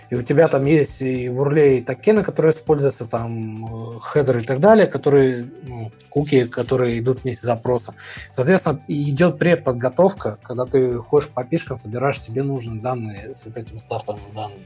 И 0.10 0.16
у 0.16 0.24
тебя 0.24 0.48
там 0.48 0.66
есть 0.66 1.04
и 1.04 1.30
в 1.30 1.42
урле 1.42 1.78
и 1.78 1.84
токены, 1.84 2.24
которые 2.24 2.54
используются, 2.54 3.06
там 3.06 4.00
хедеры 4.00 4.42
и 4.42 4.46
так 4.46 4.60
далее, 4.60 4.88
которые, 4.88 5.48
ну, 5.68 5.92
куки, 6.10 6.46
которые 6.48 6.98
идут 6.98 7.24
вместе 7.24 7.42
с 7.42 7.46
запросом. 7.46 7.94
Соответственно, 8.32 8.82
идет 8.88 9.38
предподготовка, 9.38 10.40
когда 10.42 10.66
ты 10.66 10.96
ходишь 10.96 11.30
по 11.30 11.44
пишкам, 11.44 11.78
собираешь 11.78 12.20
себе 12.20 12.42
нужные 12.42 12.82
данные 12.82 13.36
с 13.36 13.46
вот 13.46 13.58
этими 13.58 13.78
стартовыми 13.78 14.34
данными. 14.34 14.66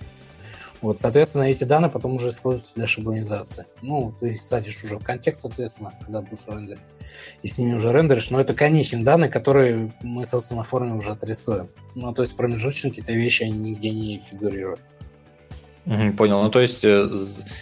Вот, 0.81 0.99
соответственно, 0.99 1.43
эти 1.43 1.65
данные 1.65 1.89
потом 1.89 2.15
уже 2.15 2.29
используются 2.29 2.73
для 2.75 2.87
шаблонизации. 2.87 3.65
Ну, 3.81 4.13
ты 4.17 4.37
садишь 4.37 4.81
уже 4.83 4.97
в 4.97 5.03
контекст, 5.03 5.41
соответственно, 5.41 5.93
когда 5.99 6.21
будешь 6.21 6.45
рендерить. 6.47 6.79
И 7.43 7.49
с 7.49 7.57
ними 7.57 7.73
уже 7.73 7.91
рендеришь. 7.91 8.29
Но 8.29 8.39
это 8.39 8.53
конечные 8.53 9.03
данные, 9.03 9.29
которые 9.29 9.91
мы, 10.01 10.25
собственно, 10.25 10.61
на 10.61 10.63
форме 10.63 10.93
уже 10.93 11.11
отрисуем. 11.11 11.69
Ну, 11.95 12.13
то 12.13 12.21
есть 12.21 12.35
промежуточники, 12.35 13.01
это 13.01 13.11
вещи, 13.11 13.43
они 13.43 13.57
нигде 13.57 13.89
не 13.89 14.19
фигурируют. 14.19 14.79
Понял. 16.17 16.43
Ну, 16.43 16.51
то 16.51 16.61
есть 16.61 16.83
э, 16.83 17.09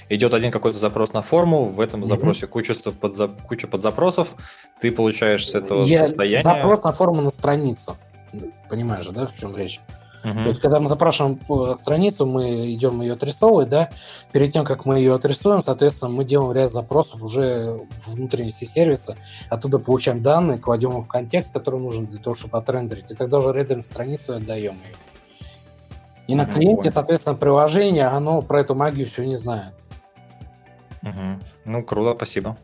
идет 0.10 0.34
один 0.34 0.52
какой-то 0.52 0.78
запрос 0.78 1.14
на 1.14 1.22
форму, 1.22 1.66
в 1.66 1.80
этом 1.80 2.06
запросе 2.06 2.46
mm-hmm. 2.46 2.50
куча, 2.50 2.76
подза... 2.92 3.30
куча 3.30 3.68
подзапросов, 3.68 4.36
ты 4.82 4.92
получаешь 4.92 5.48
с 5.48 5.56
этого 5.56 5.86
Я... 5.86 6.06
состояния... 6.06 6.44
Запрос 6.44 6.84
на 6.84 6.92
форму 6.92 7.22
на 7.22 7.30
страницу. 7.30 7.96
Понимаешь 8.70 9.08
да, 9.08 9.28
в 9.28 9.36
чем 9.38 9.56
речь? 9.56 9.80
Uh-huh. 10.24 10.44
То 10.44 10.50
есть, 10.50 10.60
когда 10.60 10.80
мы 10.80 10.90
запрашиваем 10.90 11.40
страницу, 11.78 12.26
мы 12.26 12.74
идем 12.74 13.02
ее 13.02 13.14
отрисовывать, 13.14 13.70
да, 13.70 13.90
перед 14.32 14.52
тем, 14.52 14.66
как 14.66 14.86
мы 14.86 14.98
ее 14.98 15.14
отрисуем, 15.14 15.64
соответственно, 15.64 16.12
мы 16.12 16.26
делаем 16.26 16.52
ряд 16.54 16.72
запросов 16.72 17.22
уже 17.22 17.80
в 18.06 18.14
внутренние 18.14 18.52
сервиса, 18.52 19.16
оттуда 19.50 19.80
получаем 19.80 20.22
данные, 20.22 20.58
кладем 20.58 20.98
их 20.98 21.06
в 21.06 21.08
контекст, 21.08 21.54
который 21.54 21.80
нужен 21.80 22.08
для 22.08 22.20
того, 22.20 22.34
чтобы 22.34 22.58
отрендерить, 22.58 23.12
и 23.12 23.16
тогда 23.16 23.38
уже 23.38 23.54
рендерим 23.54 23.84
страницу 23.84 24.34
и 24.34 24.38
отдаем 24.38 24.74
ее. 24.74 24.96
И 26.28 26.36
на 26.36 26.46
клиенте, 26.46 26.92
соответственно, 26.92 27.36
приложение, 27.36 28.08
оно 28.08 28.42
про 28.42 28.60
эту 28.60 28.76
магию 28.76 29.08
все 29.08 29.26
не 29.26 29.38
знает. 29.38 29.74
Угу. 31.04 31.40
Ну, 31.66 31.84
круто, 31.84 32.16
спасибо. 32.16 32.58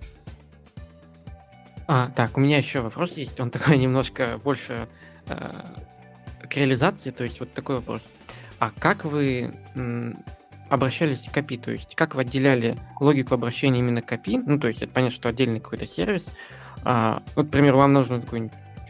А, 1.88 2.10
так, 2.16 2.38
у 2.38 2.40
меня 2.40 2.58
еще 2.58 2.82
вопрос 2.82 3.14
есть, 3.14 3.40
он 3.40 3.50
такой 3.50 3.78
немножко 3.80 4.40
больше 4.44 4.88
э, 5.28 5.52
к 6.54 6.58
реализации, 6.58 7.12
то 7.12 7.24
есть 7.24 7.40
вот 7.40 7.52
такой 7.52 7.78
вопрос. 7.78 8.04
А 8.60 8.72
как 8.80 9.06
вы 9.06 9.54
обращались 10.70 11.22
к 11.22 11.38
API, 11.38 11.60
то 11.60 11.72
есть 11.72 11.96
как 11.96 12.16
вы 12.16 12.22
отделяли 12.22 12.78
логику 13.00 13.34
обращения 13.34 13.80
именно 13.80 14.02
к 14.02 14.12
API, 14.12 14.44
ну, 14.46 14.60
то 14.60 14.68
есть 14.68 14.82
это 14.82 14.92
понятно, 14.92 15.16
что 15.16 15.30
отдельный 15.30 15.60
какой-то 15.60 15.86
сервис, 15.86 16.30
а, 16.84 17.22
вот, 17.36 17.46
например, 17.46 17.76
вам 17.76 17.94
нужно 17.94 18.24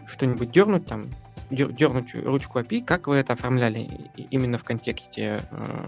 что-нибудь 0.08 0.52
дернуть, 0.52 0.86
там, 0.86 1.06
дернуть 1.50 2.14
ручку 2.16 2.60
API, 2.60 2.84
как 2.84 3.08
вы 3.08 3.16
это 3.16 3.34
оформляли 3.34 3.90
именно 4.16 4.58
в 4.58 4.64
контексте 4.64 5.42
э, 5.52 5.88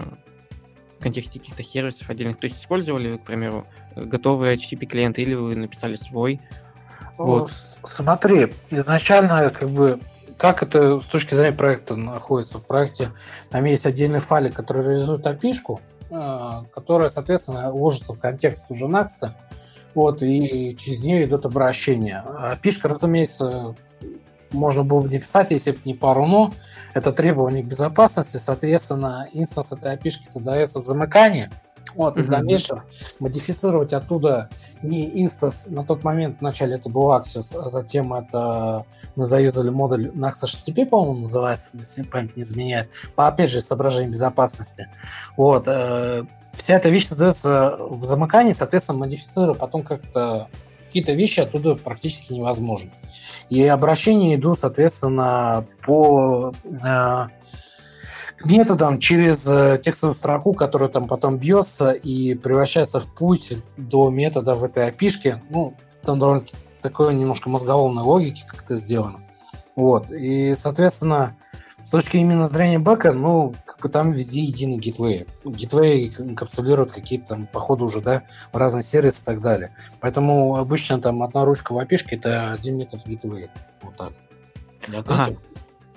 в 0.99 1.03
контексте 1.03 1.39
каких-то 1.39 1.63
сервисов 1.63 2.09
отдельных? 2.09 2.37
То 2.37 2.45
есть 2.45 2.61
использовали 2.61 3.11
вы, 3.11 3.17
к 3.17 3.23
примеру, 3.23 3.65
готовый 3.95 4.53
HTTP 4.55 4.85
клиент 4.85 5.19
или 5.19 5.33
вы 5.33 5.55
написали 5.55 5.95
свой? 5.95 6.39
Вот. 7.17 7.51
Смотри, 7.83 8.53
изначально 8.69 9.49
как 9.49 9.69
бы 9.69 9.99
как 10.37 10.63
это 10.63 10.99
с 10.99 11.05
точки 11.05 11.33
зрения 11.33 11.55
проекта 11.55 11.95
находится 11.95 12.57
в 12.57 12.65
проекте? 12.65 13.11
Там 13.49 13.63
есть 13.65 13.85
отдельный 13.85 14.19
файлик, 14.19 14.53
который 14.53 14.85
реализует 14.85 15.25
API, 15.25 15.79
э, 16.09 16.65
которая, 16.73 17.09
соответственно, 17.09 17.71
ложится 17.71 18.13
в 18.13 18.19
контекст 18.19 18.69
уже 18.69 18.85
Next, 18.85 19.31
вот, 19.93 20.21
и 20.21 20.75
через 20.77 21.03
нее 21.03 21.25
идет 21.25 21.45
обращение. 21.45 22.23
API, 22.27 22.79
разумеется, 22.83 23.75
можно 24.51 24.83
было 24.83 25.01
бы 25.01 25.09
не 25.09 25.19
писать, 25.19 25.51
если 25.51 25.71
бы 25.71 25.79
не 25.85 25.93
пару 25.93 26.25
«но». 26.25 26.51
Это 26.93 27.11
требование 27.11 27.63
к 27.63 27.67
безопасности, 27.67 28.37
соответственно, 28.37 29.27
инстанс 29.33 29.71
этой 29.71 29.95
API 29.95 30.11
создается 30.27 30.81
в 30.81 30.85
замыкании, 30.85 31.49
вот, 31.93 32.19
и 32.19 32.23
в 32.23 32.29
дальнейшем 32.29 32.81
модифицировать 33.19 33.93
оттуда 33.93 34.49
не 34.87 35.23
инстанс, 35.23 35.67
на 35.67 35.83
тот 35.83 36.03
момент 36.03 36.37
вначале 36.39 36.75
это 36.75 36.89
был 36.89 37.11
Axios, 37.11 37.57
а 37.57 37.69
затем 37.69 38.13
это 38.13 38.85
мы 39.15 39.25
заюзали 39.25 39.69
модуль 39.69 40.07
Nax 40.07 40.33
HTTP, 40.43 40.85
по-моему, 40.85 41.21
называется, 41.21 41.69
если 41.73 42.03
память 42.03 42.35
не 42.37 42.43
изменяет, 42.43 42.89
по, 43.15 43.27
опять 43.27 43.51
же, 43.51 43.59
соображениям 43.59 44.11
безопасности. 44.11 44.89
Вот, 45.37 45.63
э, 45.67 46.23
вся 46.53 46.75
эта 46.75 46.89
вещь 46.89 47.07
создается 47.07 47.77
в 47.79 48.05
замыкании, 48.05 48.53
соответственно, 48.53 48.99
модифицируя 48.99 49.53
потом 49.53 49.83
как-то 49.83 50.47
какие-то 50.87 51.11
вещи 51.11 51.41
оттуда 51.41 51.75
практически 51.75 52.31
невозможно. 52.31 52.89
И 53.49 53.65
обращения 53.67 54.35
идут, 54.35 54.59
соответственно, 54.59 55.65
по 55.85 56.53
э, 56.63 57.27
методам 58.43 58.99
через 58.99 59.45
э, 59.47 59.79
текстовую 59.83 60.15
строку, 60.15 60.53
которая 60.53 60.89
там 60.89 61.07
потом 61.07 61.37
бьется 61.37 61.91
и 61.91 62.35
превращается 62.35 62.99
в 62.99 63.13
путь 63.13 63.57
до 63.77 64.09
метода 64.09 64.55
в 64.55 64.63
этой 64.63 64.87
опишке. 64.87 65.41
Ну, 65.49 65.75
там 66.03 66.19
довольно 66.19 66.43
такой 66.81 67.13
немножко 67.15 67.49
мозголовной 67.49 68.03
логики 68.03 68.43
как 68.47 68.63
это 68.63 68.75
сделано. 68.75 69.19
Вот. 69.75 70.11
И, 70.11 70.55
соответственно, 70.55 71.35
с 71.83 71.89
точки 71.89 72.17
именно 72.17 72.47
зрения 72.47 72.79
бэка, 72.79 73.11
ну, 73.11 73.53
как 73.65 73.79
бы 73.79 73.89
там 73.89 74.11
везде 74.11 74.41
единый 74.41 74.77
гитвей. 74.77 75.27
Гитвей 75.43 76.09
капсулирует 76.09 76.91
какие-то 76.91 77.27
там, 77.27 77.47
походу, 77.47 77.85
уже, 77.85 78.01
да, 78.01 78.23
разные 78.53 78.83
сервисы 78.83 79.21
и 79.21 79.25
так 79.25 79.41
далее. 79.41 79.75
Поэтому 79.99 80.55
обычно 80.55 80.99
там 80.99 81.21
одна 81.23 81.45
ручка 81.45 81.73
в 81.73 81.77
опишке 81.77 82.15
это 82.15 82.51
один 82.51 82.77
метод 82.77 83.05
гитвей. 83.05 83.49
Вот 83.81 83.95
так. 83.95 84.11
ага. 85.07 85.35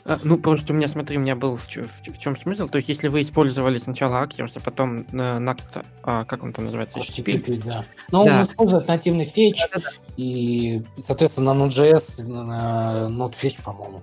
А, 0.08 0.18
ну, 0.22 0.38
просто 0.38 0.72
у 0.72 0.76
меня, 0.76 0.88
смотри, 0.88 1.18
у 1.18 1.20
меня 1.20 1.36
был 1.36 1.56
в, 1.56 1.66
в, 1.66 1.76
в 1.76 2.18
чем 2.18 2.34
смысл. 2.34 2.66
То 2.66 2.76
есть, 2.76 2.88
если 2.88 3.08
вы 3.08 3.20
использовали 3.20 3.76
сначала 3.76 4.24
Axios, 4.24 4.52
а 4.54 4.60
потом 4.60 5.04
на, 5.12 5.38
на 5.38 5.54
а, 6.02 6.24
как 6.24 6.42
он 6.42 6.54
там 6.54 6.64
называется? 6.64 6.98
HTTP, 6.98 7.44
HTTP 7.44 7.62
да. 7.62 7.84
Но 8.10 8.24
да. 8.24 8.38
он 8.38 8.46
использует 8.46 8.88
нативный 8.88 9.26
фетч, 9.26 9.60
да, 9.70 9.80
да, 9.80 9.80
да. 9.84 9.90
и, 10.16 10.82
соответственно, 11.04 11.52
на 11.52 11.64
Node.js, 11.64 12.26
на 12.26 13.08
Node.fetch, 13.10 13.62
по-моему. 13.62 14.02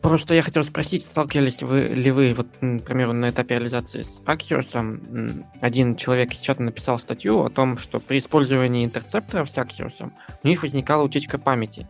Просто 0.00 0.34
я 0.34 0.42
хотел 0.42 0.62
спросить, 0.62 1.04
сталкивались 1.04 1.62
вы 1.62 1.80
ли 1.80 2.10
вы, 2.12 2.32
вот, 2.34 2.46
например, 2.60 3.12
на 3.12 3.30
этапе 3.30 3.56
реализации 3.56 4.02
с 4.02 4.20
Axios, 4.26 5.44
один 5.60 5.96
человек 5.96 6.32
из 6.32 6.38
чата 6.38 6.62
написал 6.62 7.00
статью 7.00 7.44
о 7.44 7.50
том, 7.50 7.78
что 7.78 7.98
при 7.98 8.18
использовании 8.18 8.84
интерцепторов 8.84 9.50
с 9.50 9.58
Axios 9.58 10.10
у 10.42 10.48
них 10.48 10.62
возникала 10.62 11.02
утечка 11.02 11.38
памяти. 11.38 11.86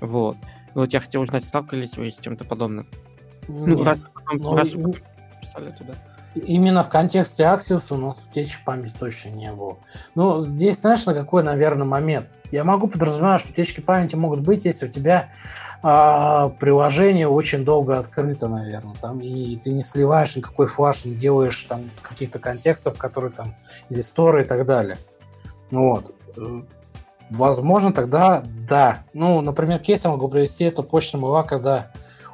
Вот. 0.00 0.36
Вот 0.74 0.92
я 0.92 1.00
хотел 1.00 1.22
узнать, 1.22 1.44
сталкивались 1.44 1.96
вы 1.96 2.10
с 2.10 2.18
чем-то 2.18 2.44
подобным? 2.44 2.86
Ну, 3.48 3.66
Нет. 3.66 3.78
Ну, 3.78 3.84
раз, 3.84 3.98
ну, 4.32 4.56
раз 4.56 4.72
вы 4.74 4.94
писали 5.40 5.70
туда. 5.72 5.94
Именно 6.34 6.82
в 6.82 6.88
контексте 6.88 7.42
Axios 7.42 7.84
у 7.90 7.96
нас 7.96 8.26
утечек 8.30 8.64
памяти 8.64 8.94
точно 8.98 9.28
не 9.30 9.52
было. 9.52 9.76
Ну, 10.14 10.40
здесь, 10.40 10.80
знаешь, 10.80 11.04
на 11.04 11.12
какой, 11.12 11.42
наверное, 11.42 11.86
момент? 11.86 12.26
Я 12.50 12.64
могу 12.64 12.88
подразумевать, 12.88 13.40
что 13.40 13.52
утечки 13.52 13.80
памяти 13.80 14.14
могут 14.14 14.40
быть, 14.40 14.64
если 14.64 14.86
у 14.86 14.88
тебя 14.88 15.30
а, 15.82 16.48
приложение 16.48 17.28
очень 17.28 17.64
долго 17.64 17.98
открыто, 17.98 18.48
наверное, 18.48 18.94
там, 19.00 19.20
и 19.20 19.56
ты 19.56 19.72
не 19.72 19.82
сливаешь 19.82 20.36
никакой 20.36 20.68
флаш, 20.68 21.04
не 21.04 21.14
делаешь 21.14 21.60
там 21.64 21.90
каких-то 22.00 22.38
контекстов, 22.38 22.96
которые 22.96 23.32
там, 23.32 23.54
или 23.90 24.00
сторы 24.00 24.42
и 24.42 24.44
так 24.44 24.64
далее. 24.64 24.96
Вот. 25.70 26.14
Возможно, 27.36 27.92
тогда 27.92 28.42
да. 28.68 28.98
Ну, 29.14 29.40
например, 29.40 29.78
кейс 29.78 30.04
я 30.04 30.10
могу 30.10 30.28
привести, 30.28 30.64
это 30.64 30.82
почта 30.82 31.16
была, 31.16 31.42
когда 31.44 31.90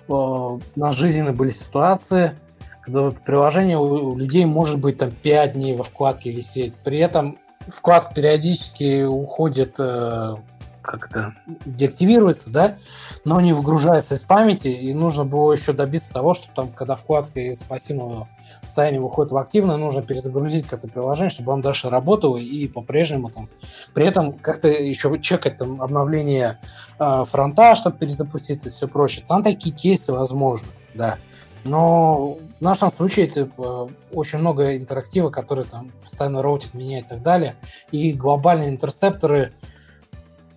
э, 0.09 0.13
у 0.13 0.61
жизненные 0.91 1.33
были 1.33 1.51
ситуации, 1.51 2.37
когда 2.83 3.03
вот 3.03 3.17
приложение 3.19 3.79
у, 3.79 4.13
у 4.13 4.17
людей 4.17 4.45
может 4.45 4.81
быть 4.81 4.99
там 4.99 5.11
5 5.11 5.53
дней 5.53 5.77
во 5.77 5.85
вкладке 5.85 6.33
висеть. 6.33 6.75
При 6.83 6.99
этом 6.99 7.39
вкладка 7.69 8.13
периодически 8.13 9.05
уходит 9.05 9.77
э, 9.79 10.35
как-то 10.83 11.35
деактивируется, 11.65 12.51
да, 12.51 12.77
но 13.25 13.41
не 13.41 13.53
выгружается 13.53 14.17
из 14.17 14.21
памяти, 14.21 14.69
и 14.69 14.93
нужно 14.95 15.25
было 15.25 15.53
еще 15.53 15.73
добиться 15.73 16.13
того, 16.13 16.35
что 16.35 16.49
там, 16.55 16.69
когда 16.69 16.97
вкладка 16.97 17.39
из 17.39 17.59
пассивного 17.59 18.27
состояния 18.69 19.01
выходит 19.01 19.33
в 19.33 19.37
активное, 19.37 19.77
нужно 19.77 20.03
перезагрузить 20.03 20.67
как-то 20.67 20.89
приложение, 20.89 21.31
чтобы 21.31 21.53
он 21.53 21.61
дальше 21.61 21.89
работал, 21.89 22.37
и 22.37 22.69
по-прежнему 22.69 23.31
там, 23.31 23.49
при 23.95 24.07
этом 24.07 24.33
как-то 24.33 24.69
еще 24.69 25.19
чекать 25.21 25.59
там 25.59 25.83
обновление 25.83 26.59
э, 27.01 27.25
фронта, 27.27 27.75
чтобы 27.75 27.99
перезапустить 27.99 28.65
и 28.67 28.71
все 28.71 28.87
прочее. 28.87 29.25
Там 29.27 29.43
такие 29.43 29.75
кейсы 29.75 30.13
возможны, 30.13 30.69
да. 30.95 31.17
Но 31.65 32.39
в 32.61 32.61
нашем 32.61 32.93
случае 32.93 33.31
э, 33.35 33.87
очень 34.13 34.39
много 34.39 34.77
интерактива, 34.77 35.31
который 35.31 35.65
там 35.65 35.91
постоянно 36.03 36.43
роутит 36.43 36.75
меняет 36.75 37.07
и 37.07 37.09
так 37.11 37.23
далее. 37.23 37.57
И 37.91 38.13
глобальные 38.13 38.71
интерцепторы, 38.71 39.53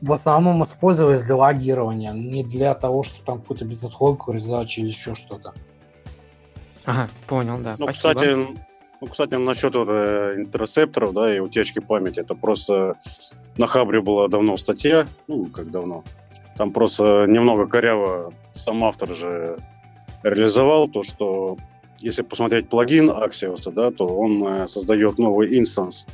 в 0.02 0.14
основном 0.14 0.64
использовались 0.64 1.26
для 1.26 1.36
логирования, 1.36 2.12
не 2.12 2.44
для 2.44 2.74
того, 2.76 3.04
что 3.04 3.24
там 3.26 3.40
какую-то 3.40 3.66
бизнес-логику 3.66 4.32
реализовать 4.32 4.78
или 4.78 4.88
еще 4.88 5.16
что-то. 5.16 5.54
Ага, 6.86 7.10
понял, 7.28 7.58
да. 7.60 7.76
Ну, 7.78 7.86
Спасибо. 7.86 8.14
кстати, 8.14 8.62
Ну, 9.02 9.08
кстати, 9.08 9.34
насчет 9.34 9.74
вот, 9.74 9.88
э, 9.90 10.34
интерсепторов, 10.38 11.14
да, 11.14 11.36
и 11.36 11.40
утечки 11.40 11.80
памяти, 11.80 12.20
это 12.20 12.36
просто 12.36 12.96
на 13.58 13.66
Хабре 13.66 14.02
была 14.02 14.28
давно 14.28 14.58
статья, 14.58 15.08
ну, 15.28 15.48
как 15.48 15.72
давно. 15.72 16.04
Там 16.56 16.72
просто 16.72 17.26
немного 17.28 17.66
коряво 17.66 18.32
сам 18.54 18.84
автор 18.84 19.16
же 19.16 19.58
реализовал 20.22 20.88
то, 20.88 21.02
что 21.02 21.58
если 21.98 22.22
посмотреть 22.22 22.70
плагин 22.70 23.10
Axios, 23.10 23.72
да, 23.72 23.92
то 23.92 24.06
он 24.06 24.46
э, 24.46 24.68
создает 24.68 25.18
новый 25.18 25.58
инстанс 25.58 26.06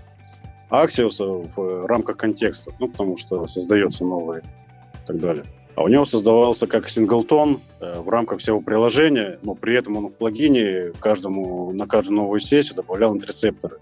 Axios 0.70 1.20
в 1.56 1.86
рамках 1.88 2.18
контекста, 2.18 2.72
ну, 2.80 2.88
потому 2.88 3.18
что 3.18 3.48
создается 3.48 4.06
новый 4.06 4.40
и 4.40 5.08
так 5.08 5.20
далее. 5.20 5.46
А 5.78 5.84
у 5.84 5.90
него 5.90 6.08
создавался 6.08 6.66
как 6.66 6.90
синглтон 6.90 7.62
э, 7.80 8.00
в 8.00 8.10
рамках 8.10 8.40
всего 8.40 8.62
приложения, 8.62 9.38
но 9.44 9.54
при 9.54 9.78
этом 9.78 9.96
он 9.96 10.08
в 10.08 10.14
плагине 10.16 10.92
каждому, 11.00 11.72
на 11.72 11.86
каждую 11.86 12.18
новую 12.18 12.40
сессию 12.40 12.76
добавлял 12.76 13.14
интерсепторы, 13.14 13.78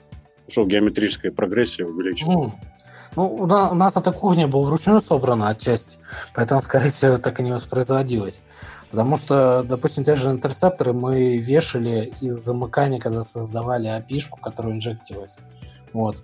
что 0.50 0.66
геометрическая 0.66 1.32
прогрессия 1.32 1.86
увеличивала. 1.86 2.54
Ну, 3.16 3.34
у 3.34 3.46
нас, 3.46 3.72
у 3.72 3.76
нас 3.76 3.96
эта 3.96 4.12
кухня 4.12 4.46
была 4.46 4.68
вручную 4.68 5.00
собрана 5.00 5.48
отчасти, 5.48 5.98
поэтому, 6.34 6.60
скорее 6.62 6.90
всего, 6.90 7.18
так 7.18 7.40
и 7.40 7.44
не 7.44 7.54
воспроизводилось. 7.54 8.42
Потому 8.92 9.16
что, 9.16 9.64
допустим, 9.64 10.04
те 10.04 10.18
же 10.18 10.32
интерсепторы 10.32 10.92
мы 10.92 11.38
вешали 11.38 12.12
из 12.20 12.34
замыкания, 12.34 13.00
когда 13.00 13.24
создавали 13.24 13.88
api 13.88 14.22
которая 14.42 14.74
инжектилась. 14.74 15.38
Вот. 15.94 16.18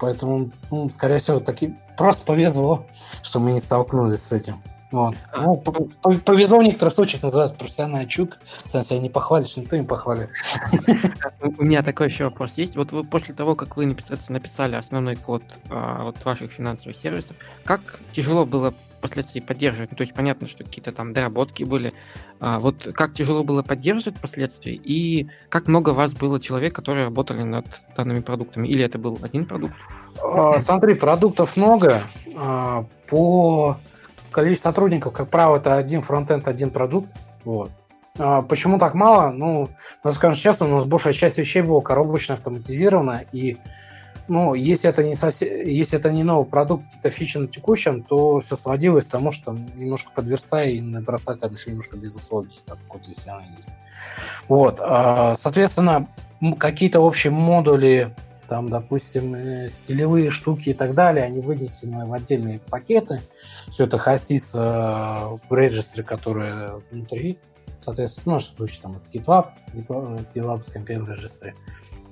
Поэтому, 0.00 0.52
ну, 0.70 0.88
скорее 0.88 1.18
всего, 1.18 1.38
таки 1.38 1.74
просто 1.98 2.24
повезло, 2.24 2.86
что 3.22 3.40
мы 3.40 3.52
не 3.52 3.60
столкнулись 3.60 4.22
с 4.22 4.32
этим. 4.32 4.56
Вот. 4.96 5.14
А. 5.30 5.42
Ну, 5.42 5.56
повезло 6.24 6.58
в 6.58 6.62
некоторых 6.62 6.94
случаях 6.94 7.22
называется 7.22 7.54
профессиональный 7.54 8.08
чук. 8.08 8.38
Сам 8.64 8.82
себя 8.82 8.98
не 8.98 9.10
похвалишь, 9.10 9.54
никто 9.58 9.76
не 9.76 9.84
похвалит. 9.84 10.30
У 11.58 11.64
меня 11.64 11.82
такой 11.82 12.06
еще 12.08 12.24
вопрос 12.24 12.54
есть. 12.56 12.76
Вот 12.76 12.92
вы 12.92 13.04
после 13.04 13.34
того, 13.34 13.54
как 13.54 13.76
вы 13.76 13.84
написали 13.84 14.74
основной 14.74 15.16
код 15.16 15.42
а, 15.68 16.02
вот 16.04 16.24
ваших 16.24 16.50
финансовых 16.50 16.96
сервисов, 16.96 17.36
как 17.64 18.00
тяжело 18.12 18.46
было 18.46 18.72
впоследствии 18.96 19.40
поддерживать? 19.40 19.90
Ну, 19.90 19.98
то 19.98 20.00
есть 20.00 20.14
понятно, 20.14 20.46
что 20.46 20.64
какие-то 20.64 20.92
там 20.92 21.12
доработки 21.12 21.62
были. 21.62 21.92
А, 22.40 22.58
вот 22.58 22.88
как 22.94 23.12
тяжело 23.12 23.44
было 23.44 23.62
поддерживать 23.62 24.16
впоследствии 24.16 24.80
и 24.82 25.28
как 25.50 25.68
много 25.68 25.90
вас 25.90 26.14
было 26.14 26.40
человек, 26.40 26.74
которые 26.74 27.04
работали 27.04 27.42
над 27.42 27.66
данными 27.94 28.20
продуктами? 28.20 28.66
Или 28.66 28.82
это 28.82 28.96
был 28.98 29.18
один 29.20 29.44
продукт? 29.44 29.74
Смотри, 30.60 30.94
продуктов 30.94 31.58
много. 31.58 32.00
По 33.10 33.76
количество 34.36 34.68
сотрудников, 34.68 35.14
как 35.14 35.28
правило, 35.28 35.56
это 35.56 35.76
один 35.76 36.02
фронтенд, 36.02 36.46
один 36.46 36.70
продукт. 36.70 37.08
Вот. 37.44 37.70
А 38.18 38.42
почему 38.42 38.78
так 38.78 38.92
мало? 38.92 39.30
Ну, 39.30 39.68
надо 40.04 40.14
скажем 40.14 40.38
честно, 40.38 40.66
у 40.66 40.70
нас 40.70 40.84
большая 40.84 41.14
часть 41.14 41.38
вещей 41.38 41.62
была 41.62 41.80
коробочно 41.80 42.34
автоматизирована, 42.34 43.24
и 43.32 43.56
ну, 44.28 44.52
если 44.52 44.90
это 44.90 45.04
не 45.04 45.14
совсем, 45.14 45.48
если 45.64 45.98
это 45.98 46.12
не 46.12 46.22
новый 46.22 46.44
продукт, 46.44 46.84
какие-то 46.84 47.10
фичи 47.10 47.38
на 47.38 47.46
текущем, 47.46 48.02
то 48.02 48.40
все 48.40 48.56
сводилось 48.56 49.06
к 49.06 49.10
тому, 49.10 49.32
что 49.32 49.56
немножко 49.74 50.10
подверстай 50.14 50.74
и 50.74 50.80
набросать 50.82 51.40
там 51.40 51.52
еще 51.52 51.70
немножко 51.70 51.96
бизнес-логики, 51.96 52.58
там 52.66 52.76
какой-то 52.86 53.08
если 53.08 53.30
она 53.30 53.42
есть. 53.56 53.72
Вот, 54.48 54.80
а, 54.80 55.36
соответственно, 55.38 56.08
какие-то 56.58 57.00
общие 57.00 57.30
модули 57.30 58.14
там, 58.48 58.68
допустим, 58.68 59.34
э, 59.34 59.68
стилевые 59.68 60.30
штуки 60.30 60.70
и 60.70 60.74
так 60.74 60.94
далее, 60.94 61.24
они 61.24 61.40
вынесены 61.40 62.06
в 62.06 62.12
отдельные 62.12 62.58
пакеты. 62.58 63.20
Все 63.70 63.84
это 63.84 63.98
хостится 63.98 65.38
в 65.48 65.54
регистре, 65.54 66.02
которые 66.02 66.82
внутри. 66.90 67.38
Соответственно, 67.82 68.24
в 68.24 68.26
нашем 68.26 68.56
случае 68.56 68.82
там 68.82 68.96
GitLab, 69.12 69.48
GitLab, 69.72 70.26
GitLab 70.34 70.64
с 70.64 70.70
компьютер 70.70 71.14
регистре. 71.14 71.54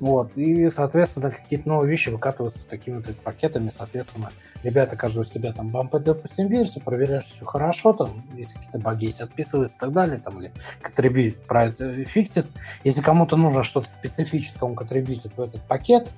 Вот. 0.00 0.36
И, 0.36 0.70
соответственно, 0.70 1.30
какие-то 1.30 1.68
новые 1.68 1.90
вещи 1.90 2.08
выкатываются 2.08 2.66
такими 2.68 2.96
вот 2.96 3.06
пакетами. 3.22 3.70
Соответственно, 3.70 4.30
ребята 4.62 4.96
каждый 4.96 5.20
у 5.20 5.24
себя 5.24 5.52
там 5.52 5.68
бампают, 5.68 6.04
допустим, 6.04 6.48
версию, 6.48 6.84
проверяют, 6.84 7.24
что 7.24 7.34
все 7.36 7.44
хорошо, 7.44 7.92
там, 7.92 8.10
если 8.34 8.54
какие-то 8.54 8.78
баги 8.78 9.06
есть, 9.06 9.20
отписываются 9.20 9.76
и 9.76 9.80
так 9.80 9.92
далее, 9.92 10.18
там, 10.18 10.40
или 10.40 10.52
контрибьют 10.80 11.42
про 11.46 11.66
это 11.66 12.04
фиксит. 12.04 12.46
Если 12.82 13.00
кому-то 13.00 13.36
нужно 13.36 13.62
что-то 13.62 13.88
специфическое, 13.88 14.68
он 14.68 14.74
контрибьютит 14.74 15.36
в 15.36 15.40
этот 15.40 15.60
пакет, 15.62 16.08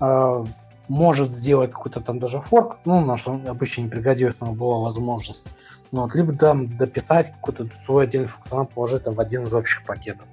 э, 0.00 0.44
может 0.88 1.32
сделать 1.32 1.72
какой-то 1.72 2.00
там 2.00 2.18
даже 2.18 2.40
форк, 2.40 2.78
ну, 2.84 3.04
наш 3.04 3.26
обычно 3.26 3.82
не 3.82 3.88
пригодилось, 3.88 4.40
но 4.40 4.52
была 4.52 4.78
возможность. 4.78 5.46
Ну, 5.92 6.02
вот, 6.02 6.14
либо 6.14 6.32
там 6.32 6.74
дописать 6.74 7.32
какой-то 7.32 7.68
свой 7.84 8.04
отдельный 8.04 8.28
функционал, 8.28 8.64
положить 8.64 9.02
там 9.02 9.14
в 9.14 9.20
один 9.20 9.42
из 9.44 9.54
общих 9.54 9.84
пакетов. 9.84 10.26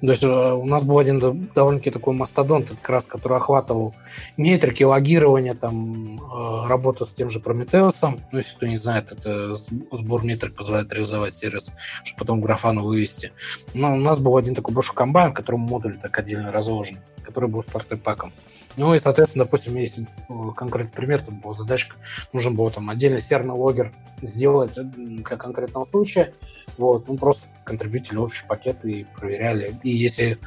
То 0.00 0.10
есть 0.10 0.24
э, 0.24 0.28
у 0.28 0.64
нас 0.64 0.82
был 0.82 0.98
один 0.98 1.20
довольно-таки 1.54 1.92
такой 1.92 2.14
мастодонт, 2.14 2.70
как 2.70 2.90
раз, 2.90 3.06
который 3.06 3.38
охватывал 3.38 3.94
метрики, 4.36 4.82
логирование, 4.82 5.54
там, 5.54 6.16
э, 6.16 6.66
работу 6.66 7.06
с 7.06 7.10
тем 7.14 7.30
же 7.30 7.38
Прометеусом. 7.38 8.18
Ну, 8.32 8.38
если 8.38 8.56
кто 8.56 8.66
не 8.66 8.76
знает, 8.76 9.12
это 9.12 9.54
сбор 9.54 10.24
метрик 10.24 10.56
позволяет 10.56 10.92
реализовать 10.92 11.34
сервис, 11.34 11.70
чтобы 12.02 12.18
потом 12.18 12.40
графану 12.40 12.82
вывести. 12.82 13.30
Но 13.72 13.94
у 13.94 14.00
нас 14.00 14.18
был 14.18 14.36
один 14.36 14.56
такой 14.56 14.74
большой 14.74 14.96
комбайн, 14.96 15.30
в 15.30 15.34
котором 15.34 15.60
модуль 15.60 15.96
так 15.96 16.18
отдельно 16.18 16.50
разложен, 16.50 16.98
который 17.22 17.48
был 17.48 17.62
стартер-паком. 17.62 18.32
Ну 18.76 18.94
и, 18.94 18.98
соответственно, 18.98 19.44
допустим, 19.44 19.76
если 19.76 20.06
э, 20.28 20.34
конкретный 20.56 20.92
пример, 20.92 21.22
там 21.22 21.36
была 21.36 21.54
задачка, 21.54 21.96
нужен 22.32 22.54
был 22.54 22.70
там 22.70 22.90
отдельный 22.90 23.22
серный 23.22 23.54
логер 23.54 23.92
сделать 24.20 24.72
для 24.74 25.22
конкретного 25.22 25.84
случая. 25.84 26.32
Вот, 26.76 27.08
мы 27.08 27.16
просто 27.16 27.46
контрибьютили 27.64 28.18
общий 28.18 28.44
пакет 28.46 28.84
и 28.84 29.06
проверяли. 29.16 29.76
И 29.82 29.90
если 29.90 30.38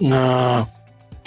э, 0.00 0.62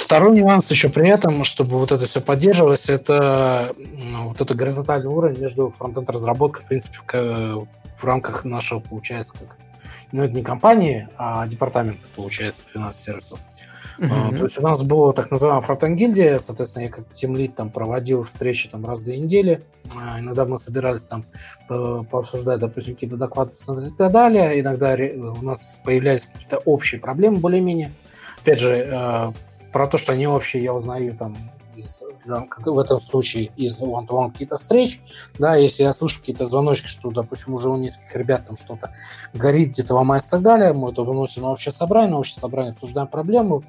Второй 0.09 0.31
нюанс 0.31 0.71
еще 0.71 0.89
при 0.89 1.07
этом, 1.07 1.43
чтобы 1.43 1.77
вот 1.77 1.91
это 1.91 2.07
все 2.07 2.19
поддерживалось, 2.19 2.89
это 2.89 3.75
ну, 3.77 4.29
вот 4.29 4.41
это 4.41 4.55
горизонтальный 4.55 5.09
уровень 5.09 5.39
между 5.39 5.71
фронтенд 5.77 6.09
разработкой, 6.09 6.63
в 6.63 6.67
принципе, 6.67 6.97
в, 7.11 7.67
в 7.95 8.03
рамках 8.03 8.43
нашего, 8.45 8.79
получается, 8.79 9.33
как 9.33 9.57
ну, 10.11 10.23
это 10.23 10.33
не 10.33 10.41
компании, 10.41 11.07
а 11.17 11.45
департамент, 11.47 11.99
получается, 12.15 12.63
финансовых 12.73 13.05
сервисов. 13.05 13.39
Uh-huh. 13.99 14.37
То 14.37 14.43
есть 14.45 14.57
у 14.57 14.61
нас 14.61 14.81
была 14.83 15.11
так 15.11 15.29
называемая 15.29 15.65
фронтенд-гильдия, 15.65 16.39
соответственно, 16.39 16.83
я 16.83 16.89
как 16.89 17.13
тимлит 17.13 17.55
там 17.55 17.69
проводил 17.69 18.23
встречи 18.23 18.69
там 18.69 18.85
раз 18.85 19.01
в 19.01 19.03
две 19.03 19.17
недели. 19.17 19.61
А, 19.95 20.19
иногда 20.19 20.45
мы 20.45 20.57
собирались 20.57 21.01
там 21.01 21.25
по- 21.67 22.03
пообсуждать, 22.03 22.59
допустим, 22.59 22.93
какие-то 22.93 23.17
доклады 23.17 23.51
и 23.53 23.91
так 23.97 24.11
далее. 24.11 24.59
Иногда 24.59 24.95
у 24.95 25.43
нас 25.43 25.77
появлялись 25.83 26.25
какие-то 26.25 26.59
общие 26.59 27.01
проблемы 27.01 27.37
более-менее. 27.39 27.91
Опять 28.41 28.59
же, 28.59 28.75
э, 28.77 29.31
про 29.73 29.87
то, 29.87 29.97
что 29.97 30.13
они 30.13 30.27
общие, 30.27 30.63
я 30.63 30.73
узнаю 30.73 31.13
там 31.15 31.35
из, 31.75 32.03
в 32.29 32.79
этом 32.79 33.01
случае 33.01 33.51
из 33.55 33.81
one-to-one 33.81 34.31
какие-то 34.31 34.57
встреч, 34.57 35.01
да, 35.37 35.55
если 35.55 35.83
я 35.83 35.93
слышу 35.93 36.19
какие-то 36.19 36.45
звоночки, 36.45 36.87
что, 36.87 37.11
допустим, 37.11 37.53
уже 37.53 37.69
у 37.69 37.77
нескольких 37.77 38.15
ребят 38.15 38.45
там 38.45 38.55
что-то 38.55 38.91
горит, 39.33 39.69
где-то 39.69 39.95
ломается 39.95 40.29
и 40.29 40.31
так 40.31 40.41
далее, 40.41 40.73
мы 40.73 40.91
это 40.91 41.03
выносим 41.03 41.43
на 41.43 41.51
общее 41.51 41.73
собрание, 41.73 42.11
на 42.11 42.19
общее 42.19 42.39
собрание 42.39 42.71
обсуждаем 42.71 43.07
проблему, 43.07 43.63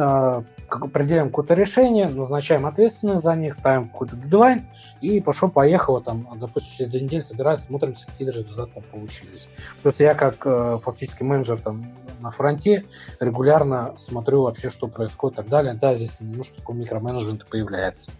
определяем 0.00 1.28
какое-то 1.28 1.54
решение, 1.54 2.08
назначаем 2.08 2.66
ответственных 2.66 3.20
за 3.20 3.34
них, 3.34 3.54
ставим 3.54 3.88
какой-то 3.88 4.16
дедлайн, 4.16 4.66
и 5.00 5.20
пошло-поехало, 5.20 6.00
там, 6.00 6.26
допустим, 6.36 6.72
через 6.76 6.90
две 6.90 7.00
недели 7.00 7.20
собираемся, 7.20 7.64
смотрим, 7.66 7.94
какие 7.94 8.28
результаты 8.28 8.72
там 8.74 8.82
получились. 8.84 9.48
Есть 9.84 10.00
я 10.00 10.14
как 10.14 10.36
э, 10.44 10.78
фактически 10.82 11.22
менеджер 11.22 11.58
там 11.58 11.92
на 12.20 12.30
фронте 12.30 12.84
регулярно 13.18 13.94
смотрю 13.96 14.42
вообще, 14.42 14.70
что 14.70 14.86
происходит 14.88 15.34
и 15.34 15.36
так 15.38 15.48
далее. 15.48 15.74
Да, 15.74 15.94
здесь 15.94 16.20
немножко 16.20 16.56
такой 16.56 16.76
микроменеджмент 16.76 17.46
появляется. 17.46 18.12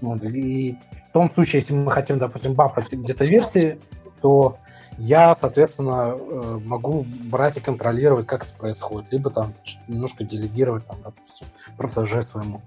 Вот, 0.00 0.22
и 0.24 0.76
в 1.08 1.12
том 1.12 1.30
случае, 1.30 1.60
если 1.60 1.74
мы 1.74 1.90
хотим, 1.90 2.18
допустим, 2.18 2.54
бафать 2.54 2.92
где-то 2.92 3.24
версии, 3.24 3.80
то 4.20 4.58
я, 4.98 5.34
соответственно, 5.34 6.16
э, 6.16 6.58
могу 6.64 7.06
брать 7.24 7.56
и 7.56 7.60
контролировать, 7.60 8.26
как 8.26 8.44
это 8.44 8.54
происходит. 8.56 9.12
Либо 9.12 9.30
там 9.30 9.52
немножко 9.88 10.24
делегировать, 10.24 10.86
там, 10.86 10.96
допустим, 11.02 11.46
протеже 11.76 12.22
своему, 12.22 12.62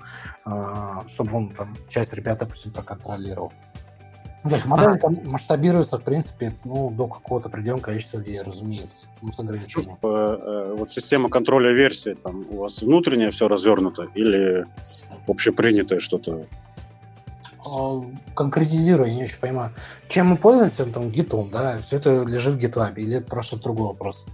э, 0.46 1.08
чтобы 1.08 1.38
он 1.38 1.50
там 1.50 1.76
часть 1.88 2.14
ребят, 2.14 2.40
допустим, 2.40 2.72
проконтролировал. 2.72 3.52
То 4.44 4.56
есть 4.56 4.66
модель 4.66 4.96
а. 4.96 4.98
там 4.98 5.18
масштабируется, 5.26 5.98
в 5.98 6.04
принципе, 6.04 6.54
ну, 6.64 6.90
до 6.90 7.08
какого-то 7.08 7.50
определенного 7.50 7.84
количества 7.84 8.20
людей, 8.20 8.42
разумеется, 8.42 9.08
ну, 9.22 9.32
с 9.32 9.40
ограничением. 9.40 9.98
Э, 10.02 10.76
вот 10.78 10.92
система 10.94 11.30
контроля 11.30 11.72
версии, 11.72 12.14
там 12.14 12.46
у 12.50 12.58
вас 12.58 12.82
внутреннее 12.82 13.32
все 13.32 13.48
развернуто 13.48 14.08
или 14.16 14.66
общепринятое 15.28 16.00
что-то? 16.00 16.46
А, 17.68 18.04
конкретизирую, 18.34 19.10
я 19.10 19.16
не 19.16 19.24
очень 19.24 19.40
понимаю. 19.40 19.72
Чем 20.08 20.28
мы 20.28 20.38
пользуемся, 20.38 20.86
там, 20.86 21.10
гитом, 21.10 21.50
да, 21.52 21.78
все 21.80 21.98
это 21.98 22.24
лежит 22.24 22.56
в 22.56 22.60
GitLab, 22.60 22.96
или 22.96 23.18
это 23.18 23.28
просто 23.28 23.58
другой 23.58 23.88
вопрос? 23.88 24.26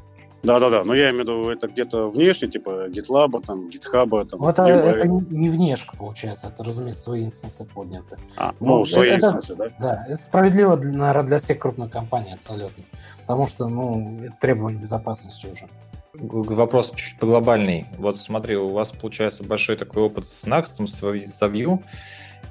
Да-да-да, 0.43 0.83
но 0.83 0.93
я 0.93 1.11
имею 1.11 1.23
в 1.25 1.27
виду, 1.27 1.49
это 1.49 1.67
где-то 1.67 2.07
внешне, 2.07 2.49
типа 2.49 2.89
GitLab, 2.89 3.41
там, 3.45 3.69
GitHub. 3.69 4.25
Там, 4.25 4.41
ну, 4.41 4.49
это, 4.49 4.63
это 4.63 5.07
не 5.07 5.47
внешка, 5.47 5.95
получается, 5.95 6.47
это, 6.47 6.65
разумеется, 6.65 7.03
свои 7.03 7.25
инстансы 7.25 7.65
подняты. 7.65 8.17
А, 8.35 8.53
ну, 8.59 8.79
ну 8.79 8.85
свои 8.85 9.11
это, 9.11 9.27
инстансы, 9.27 9.55
да? 9.55 9.69
Да, 9.79 10.05
это 10.05 10.17
справедливо, 10.17 10.75
наверное, 10.75 11.23
для 11.23 11.39
всех 11.39 11.59
крупных 11.59 11.91
компаний 11.91 12.33
абсолютно, 12.33 12.83
потому 13.21 13.47
что, 13.47 13.69
ну, 13.69 14.19
это 14.21 14.35
требование 14.41 14.81
безопасности 14.81 15.47
уже. 15.47 15.67
Вопрос 16.13 16.91
чуть 16.95 17.17
поглобальный. 17.17 17.87
Вот 17.97 18.17
смотри, 18.17 18.55
у 18.55 18.69
вас 18.69 18.89
получается 18.89 19.43
большой 19.43 19.77
такой 19.77 20.03
опыт 20.03 20.27
с 20.27 20.45
Next, 20.45 20.85
с 20.85 21.41
Vue, 21.41 21.83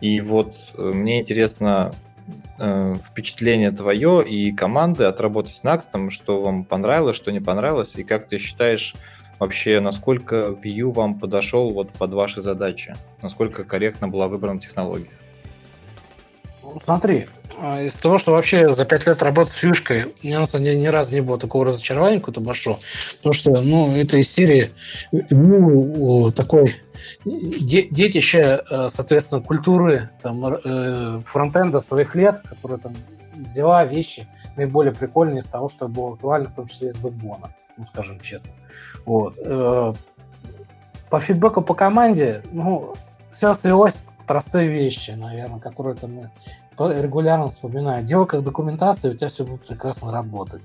и 0.01 0.21
вот 0.21 0.57
э, 0.77 0.83
мне 0.83 1.21
интересно 1.21 1.95
э, 2.59 2.95
впечатление 3.01 3.71
твое 3.71 4.27
и 4.27 4.53
команды 4.53 5.05
от 5.05 5.21
работы 5.21 5.51
с 5.51 5.63
Next, 5.63 6.11
что 6.11 6.43
вам 6.43 6.65
понравилось, 6.65 7.17
что 7.17 7.31
не 7.31 7.41
понравилось, 7.41 7.95
и 7.97 8.03
как 8.03 8.29
ты 8.29 8.39
считаешь 8.39 8.97
вообще, 9.39 9.81
насколько 9.81 10.57
Vue 10.63 10.91
вам 10.91 11.19
подошел 11.19 11.71
вот 11.71 11.93
под 11.93 12.15
ваши 12.15 12.43
задачи, 12.43 12.95
насколько 13.23 13.65
корректно 13.65 14.09
была 14.09 14.27
выбрана 14.29 14.61
технология? 14.61 15.11
Смотри, 16.85 17.29
а, 17.59 17.83
из 17.83 17.93
того, 17.95 18.19
что 18.19 18.33
вообще 18.33 18.71
за 18.71 18.85
пять 18.85 19.07
лет 19.07 19.23
работы 19.23 19.51
с 19.51 19.63
Юшкой, 19.63 20.05
у 20.05 20.27
меня 20.27 20.41
на 20.41 20.47
самом 20.47 20.65
деле 20.65 20.81
ни 20.81 20.87
разу 20.87 21.15
не 21.15 21.21
было 21.21 21.39
такого 21.39 21.67
разочарования 21.67 22.19
какого-то 22.19 22.41
большого. 22.41 22.79
Потому 23.19 23.33
что, 23.33 23.61
ну, 23.61 23.95
это 23.97 24.17
из 24.17 24.31
серии 24.31 24.73
ну, 25.31 26.31
такой 26.33 26.77
детище, 27.25 28.63
э, 28.69 28.89
соответственно, 28.91 29.41
культуры 29.41 30.11
там, 30.23 30.45
э, 30.45 31.21
фронтенда 31.27 31.81
своих 31.81 32.15
лет, 32.15 32.41
которая 32.49 32.79
там 32.79 32.95
взяла 33.35 33.85
вещи 33.85 34.27
наиболее 34.57 34.95
прикольные 34.95 35.41
из 35.41 35.47
того, 35.47 35.69
что 35.69 35.89
было 35.89 36.15
актуально, 36.15 36.49
в 36.49 36.55
том 36.55 36.69
числе 36.69 36.89
из 36.89 36.97
бэкбона, 36.97 37.55
ну, 37.77 37.85
скажем 37.87 38.21
честно. 38.21 38.53
Вот. 39.05 39.35
Э, 39.45 39.93
по 41.11 41.21
фидбэку 41.21 41.61
по 41.63 41.75
команде, 41.75 42.43
ну, 42.53 42.95
все 43.37 43.55
свелось 43.55 43.97
к 44.33 44.35
простой 44.35 44.67
вещи, 44.67 45.11
наверное, 45.11 45.61
которые 45.61 45.95
там 45.95 46.31
регулярно 46.79 47.49
вспоминаю. 47.49 48.03
Делай 48.03 48.27
как 48.27 48.43
документацию, 48.43 49.13
у 49.13 49.17
тебя 49.17 49.29
все 49.29 49.45
будет 49.45 49.67
прекрасно 49.67 50.11
работать. 50.11 50.63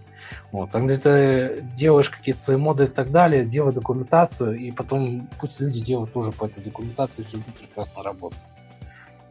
Вот. 0.53 0.73
А 0.73 0.79
где 0.79 0.95
ты 0.95 1.65
делаешь 1.75 2.09
какие-то 2.09 2.39
свои 2.39 2.55
моды 2.55 2.85
и 2.85 2.87
так 2.87 3.11
далее, 3.11 3.45
делай 3.45 3.73
документацию, 3.73 4.55
и 4.55 4.71
потом 4.71 5.27
пусть 5.39 5.59
люди 5.59 5.81
делают 5.81 6.13
тоже 6.13 6.31
по 6.31 6.45
этой 6.45 6.63
документации, 6.63 7.23
все 7.23 7.37
будет 7.37 7.55
прекрасно 7.55 8.03
работать. 8.03 8.39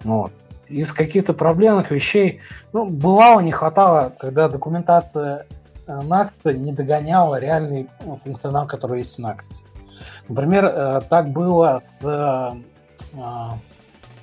Вот. 0.05 0.32
Из 0.68 0.93
каких-то 0.93 1.32
проблемных 1.32 1.91
вещей, 1.91 2.41
ну, 2.74 2.84
бывало, 2.84 3.41
не 3.41 3.53
хватало, 3.53 4.12
когда 4.18 4.49
документация 4.49 5.47
э, 5.87 6.01
Next 6.03 6.53
не 6.53 6.72
догоняла 6.72 7.41
реальный 7.41 7.89
функционал, 8.22 8.66
который 8.66 8.99
есть 8.99 9.16
в 9.16 9.20
Next. 9.20 9.64
Например, 10.28 10.66
э, 10.66 11.01
так 11.09 11.30
было 11.30 11.80
с 11.80 12.05
э, 12.05 12.51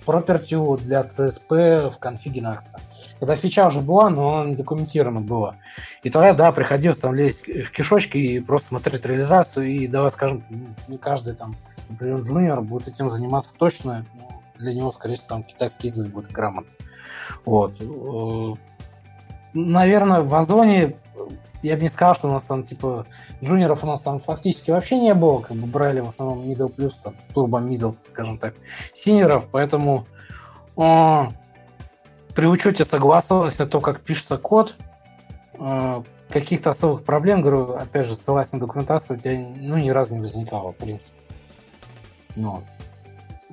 property 0.06 0.82
для 0.82 1.01
CSP 1.01 1.91
в 1.91 1.99
конфиге 1.99 2.41
Next. 2.41 2.80
Когда 3.20 3.36
фича 3.36 3.68
уже 3.68 3.82
была, 3.82 4.10
но 4.10 4.39
она 4.39 4.49
не 4.49 4.56
документирована 4.56 5.22
была. 5.22 5.56
И 6.04 6.10
тогда, 6.10 6.34
да, 6.34 6.51
приходилось 6.51 6.99
там 6.99 7.14
лезть 7.14 7.45
в 7.45 7.72
кишочки 7.72 8.18
и 8.18 8.39
просто 8.39 8.70
смотреть 8.70 9.06
реализацию. 9.06 9.68
И 9.68 9.88
давай 9.88 10.12
скажем, 10.12 10.43
не 10.88 10.97
каждый 10.97 11.34
там, 11.34 11.56
например, 11.89 12.22
джуниор 12.22 12.62
будет 12.62 12.88
этим 12.88 13.10
заниматься 13.10 13.51
точно. 13.58 14.06
Для 14.58 14.74
него, 14.74 14.91
скорее 14.91 15.16
всего, 15.16 15.30
там 15.30 15.43
китайский 15.43 15.88
язык 15.88 16.10
будет 16.10 16.32
грамотный. 16.32 16.74
Вот. 17.45 17.76
Э, 17.82 18.56
наверное, 19.54 20.22
в 20.22 20.34
Озоне 20.36 20.95
я 21.64 21.76
бы 21.76 21.82
не 21.82 21.89
сказал, 21.89 22.14
что 22.14 22.28
у 22.28 22.32
нас 22.32 22.43
там, 22.43 22.64
типа, 22.64 23.05
джуниоров 23.41 23.84
у 23.84 23.88
нас 23.88 24.01
там 24.01 24.20
фактически 24.20 24.72
вообще 24.72 24.99
не 24.99 25.14
было, 25.14 25.39
как 25.39 25.57
бы 25.57 25.66
брали 25.66 26.01
в 26.01 26.09
основном 26.09 26.41
middle 26.41 26.70
плюс, 26.70 26.95
там, 26.95 27.16
turbo 27.34 27.66
middle, 27.66 27.95
скажем 28.05 28.38
так, 28.38 28.53
синеров, 28.93 29.47
поэтому 29.49 30.05
о, 30.76 31.30
при 32.36 32.45
учете 32.45 32.84
согласованности 32.84 33.66
то, 33.66 33.80
как 33.80 34.01
пишется 34.01 34.38
код, 34.38 34.76
о, 35.53 36.03
каких-то 36.30 36.72
особых 36.72 37.03
проблем, 37.03 37.41
говорю, 37.41 37.74
опять 37.74 38.07
же, 38.07 38.16
ссылаясь 38.16 38.51
на 38.51 38.59
документацию, 38.59 39.18
у 39.18 39.22
тебя, 39.22 39.38
ну, 39.38 39.78
ни 39.78 39.89
разу 39.89 40.16
не 40.16 40.22
возникало, 40.22 40.74
в 40.74 40.76
принципе. 40.76 41.18
Ну, 42.36 42.64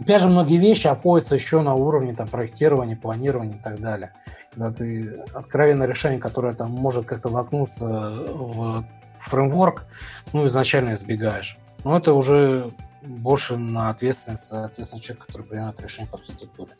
Опять 0.00 0.22
же, 0.22 0.28
многие 0.28 0.56
вещи 0.56 0.86
опоятся 0.86 1.34
еще 1.34 1.60
на 1.60 1.74
уровне 1.74 2.14
там, 2.14 2.26
проектирования, 2.26 2.96
планирования 2.96 3.56
и 3.56 3.62
так 3.62 3.78
далее. 3.80 4.14
Когда 4.50 4.72
ты 4.72 5.24
откровенное 5.34 5.86
решение, 5.86 6.18
которое 6.18 6.54
там 6.54 6.70
может 6.70 7.04
как-то 7.04 7.28
воткнуться 7.28 7.86
в 7.86 8.84
фреймворк, 9.20 9.84
ну, 10.32 10.46
изначально 10.46 10.94
избегаешь. 10.94 11.58
Но 11.84 11.98
это 11.98 12.14
уже 12.14 12.70
больше 13.02 13.58
на 13.58 13.90
ответственность, 13.90 14.48
соответственно, 14.48 15.02
человека, 15.02 15.26
который 15.26 15.46
принимает 15.46 15.80
решение 15.80 16.10
по 16.10 16.18
архитектуре. 16.18 16.72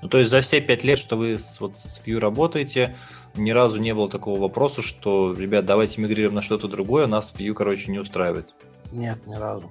Ну, 0.00 0.08
то 0.08 0.18
есть 0.18 0.30
за 0.30 0.40
все 0.40 0.60
пять 0.60 0.84
лет, 0.84 0.98
что 0.98 1.16
вы 1.16 1.38
с, 1.38 1.60
вот, 1.60 1.76
с 1.76 2.02
Vue 2.06 2.18
работаете, 2.18 2.94
ни 3.34 3.50
разу 3.50 3.80
не 3.80 3.92
было 3.94 4.08
такого 4.08 4.40
вопроса, 4.40 4.80
что, 4.80 5.34
ребят, 5.36 5.66
давайте 5.66 6.00
мигрируем 6.00 6.34
на 6.34 6.42
что-то 6.42 6.68
другое, 6.68 7.06
нас 7.06 7.34
Vue, 7.36 7.52
короче, 7.52 7.90
не 7.90 7.98
устраивает. 7.98 8.54
Нет, 8.92 9.26
ни 9.26 9.34
разу. 9.34 9.70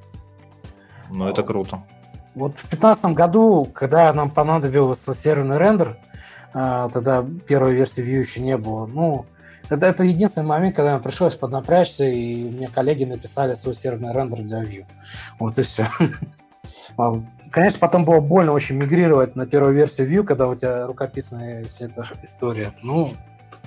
Ну, 1.09 1.27
это 1.27 1.43
круто. 1.43 1.83
Вот 2.35 2.51
в 2.53 2.69
2015 2.69 3.05
году, 3.13 3.65
когда 3.73 4.11
нам 4.13 4.29
понадобился 4.29 5.13
серверный 5.13 5.57
рендер, 5.57 5.97
а, 6.53 6.89
тогда 6.89 7.25
первой 7.47 7.73
версии 7.73 8.03
Vue 8.03 8.19
еще 8.19 8.41
не 8.41 8.57
было. 8.57 8.85
Ну, 8.85 9.25
это, 9.69 9.85
это 9.85 10.03
единственный 10.03 10.45
момент, 10.45 10.75
когда 10.75 10.93
мне 10.93 11.03
пришлось 11.03 11.35
поднапрячься, 11.35 12.05
и 12.05 12.43
мне 12.43 12.67
коллеги 12.67 13.05
написали 13.05 13.55
свой 13.55 13.73
серверный 13.73 14.13
рендер 14.13 14.41
для 14.41 14.61
Vue. 14.61 14.85
Вот 15.39 15.57
и 15.57 15.63
все. 15.63 15.87
А, 16.97 17.13
конечно, 17.51 17.79
потом 17.79 18.05
было 18.05 18.21
больно 18.21 18.53
очень 18.53 18.75
мигрировать 18.75 19.35
на 19.35 19.45
первую 19.45 19.73
версию 19.73 20.07
Vue, 20.07 20.23
когда 20.23 20.47
у 20.47 20.55
тебя 20.55 20.85
рукописная 20.85 21.65
вся 21.65 21.87
эта 21.87 22.05
история. 22.23 22.71
Ну, 22.83 23.11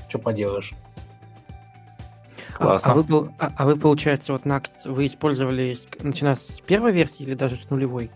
что 0.09 0.19
поделаешь. 0.19 0.73
Классно. 2.55 2.93
А, 2.93 2.95
а, 2.95 2.99
вы, 2.99 3.33
а, 3.39 3.51
а 3.55 3.67
вы, 3.67 3.77
получается, 3.77 4.33
вот 4.33 4.45
Nax 4.45 4.69
вы 4.85 5.07
использовали, 5.07 5.77
начиная 6.01 6.37
с 6.37 6.61
первой 6.61 6.93
версии 6.93 7.25
или 7.25 7.35
даже 7.35 7.57
с 7.57 7.69
нулевой? 7.71 8.11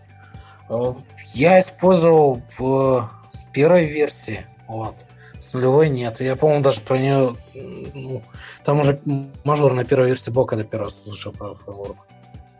Э, 0.73 0.93
я 1.33 1.59
использовал 1.59 2.41
в, 2.57 3.09
с 3.31 3.43
первой 3.43 3.85
версии, 3.85 4.45
вот. 4.67 4.95
С 5.39 5.53
нулевой 5.53 5.89
нет. 5.89 6.21
Я, 6.21 6.35
по-моему, 6.35 6.63
даже 6.63 6.79
про 6.79 6.97
нее... 6.97 7.35
Ну, 7.53 8.23
там 8.63 8.79
уже 8.79 9.01
мажор 9.43 9.73
на 9.73 9.83
первой 9.83 10.07
версии 10.07 10.31
был, 10.31 10.45
когда 10.45 10.63
первый 10.63 10.85
раз 10.85 11.03
слышал 11.03 11.33
про 11.33 11.55
фреймворк. 11.55 11.97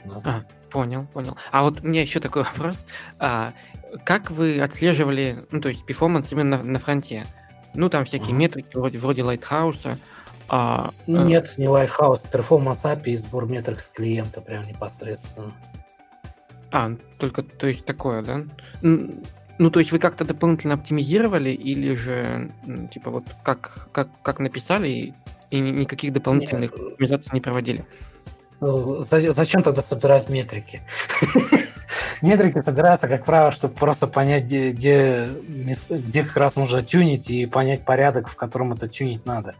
Да. 0.05 0.21
А, 0.25 0.43
понял, 0.69 1.05
понял. 1.13 1.37
А 1.51 1.63
вот 1.63 1.79
у 1.79 1.87
меня 1.87 2.01
еще 2.01 2.19
такой 2.19 2.43
вопрос. 2.43 2.85
А, 3.19 3.53
как 4.03 4.31
вы 4.31 4.59
отслеживали, 4.59 5.45
ну, 5.51 5.61
то 5.61 5.69
есть, 5.69 5.85
перформанс 5.85 6.31
именно 6.31 6.57
на, 6.57 6.63
на 6.63 6.79
фронте? 6.79 7.25
Ну, 7.73 7.89
там 7.89 8.03
всякие 8.05 8.31
uh-huh. 8.31 8.39
метрики 8.39 8.75
вроде, 8.75 8.97
вроде 8.97 9.21
Lighthouse. 9.21 9.97
А, 10.49 10.91
Нет, 11.07 11.53
не 11.57 11.65
Lighthouse, 11.65 12.29
Performance 12.31 12.83
API 12.83 13.11
и 13.11 13.15
сбор 13.15 13.45
метрик 13.45 13.79
с 13.79 13.87
клиента 13.87 14.41
прям 14.41 14.67
непосредственно. 14.67 15.53
А, 16.73 16.91
только, 17.19 17.43
то 17.43 17.67
есть 17.67 17.85
такое, 17.85 18.23
да? 18.23 18.41
Ну, 18.81 19.69
то 19.69 19.79
есть 19.79 19.91
вы 19.91 19.99
как-то 19.99 20.25
дополнительно 20.25 20.73
оптимизировали 20.73 21.51
или 21.51 21.93
же, 21.93 22.49
типа, 22.91 23.11
вот 23.11 23.25
как, 23.43 23.87
как, 23.91 24.09
как 24.23 24.39
написали 24.39 25.13
и 25.51 25.59
никаких 25.59 26.11
дополнительных 26.11 26.71
Нет. 26.71 26.93
оптимизаций 26.93 27.29
не 27.31 27.41
проводили? 27.41 27.85
Ну, 28.59 29.03
зачем 29.03 29.61
тогда 29.61 29.83
собирать 29.83 30.29
метрики? 30.29 30.81
Метрики 32.23 32.61
собираются, 32.61 33.07
как 33.07 33.23
правило, 33.23 33.51
чтобы 33.51 33.75
просто 33.75 34.07
понять, 34.07 34.45
где, 34.45 34.71
где, 34.71 35.29
где 35.89 36.23
как 36.23 36.37
раз 36.37 36.55
нужно 36.55 36.81
тюнить 36.81 37.29
и 37.29 37.45
понять 37.45 37.85
порядок, 37.85 38.29
в 38.29 38.35
котором 38.35 38.73
это 38.73 38.87
тюнить 38.87 39.25
надо. 39.27 39.53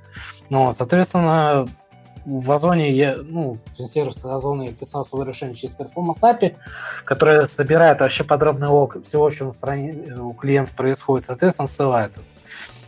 Ну, 0.49 0.73
соответственно, 0.75 1.67
в 2.25 2.51
Озоне 2.51 2.91
я, 2.91 3.17
ну, 3.21 3.57
сервис 3.77 4.23
Озона 4.23 4.63
я 4.63 4.71
писал 4.71 5.05
свое 5.05 5.27
решение 5.27 5.55
через 5.55 5.75
Performance 5.75 6.21
API, 6.21 6.55
которое 7.05 7.47
собирает 7.47 7.99
вообще 7.99 8.23
подробный 8.23 8.67
лог 8.67 9.03
всего, 9.05 9.29
что 9.29 9.45
на 9.45 9.51
стороне 9.51 10.15
у 10.17 10.33
клиента 10.33 10.73
происходит, 10.73 11.25
соответственно, 11.25 11.67
ссылает. 11.67 12.11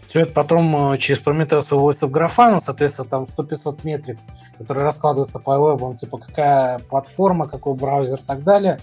Все 0.08 0.22
это 0.22 0.32
потом 0.32 0.94
э, 0.94 0.98
через 0.98 1.22
Prometheus 1.22 1.68
выводится 1.72 2.08
в 2.08 2.12
графану, 2.12 2.62
соответственно, 2.62 3.10
там 3.10 3.24
100-500 3.24 3.80
метрик, 3.84 4.18
которые 4.58 4.86
раскладываются 4.86 5.40
по 5.40 5.58
вебам, 5.58 5.98
типа 5.98 6.18
какая 6.18 6.80
платформа, 6.80 7.50
какой 7.50 7.74
браузер 7.74 8.20
и 8.20 8.26
так 8.26 8.44
далее. 8.44 8.80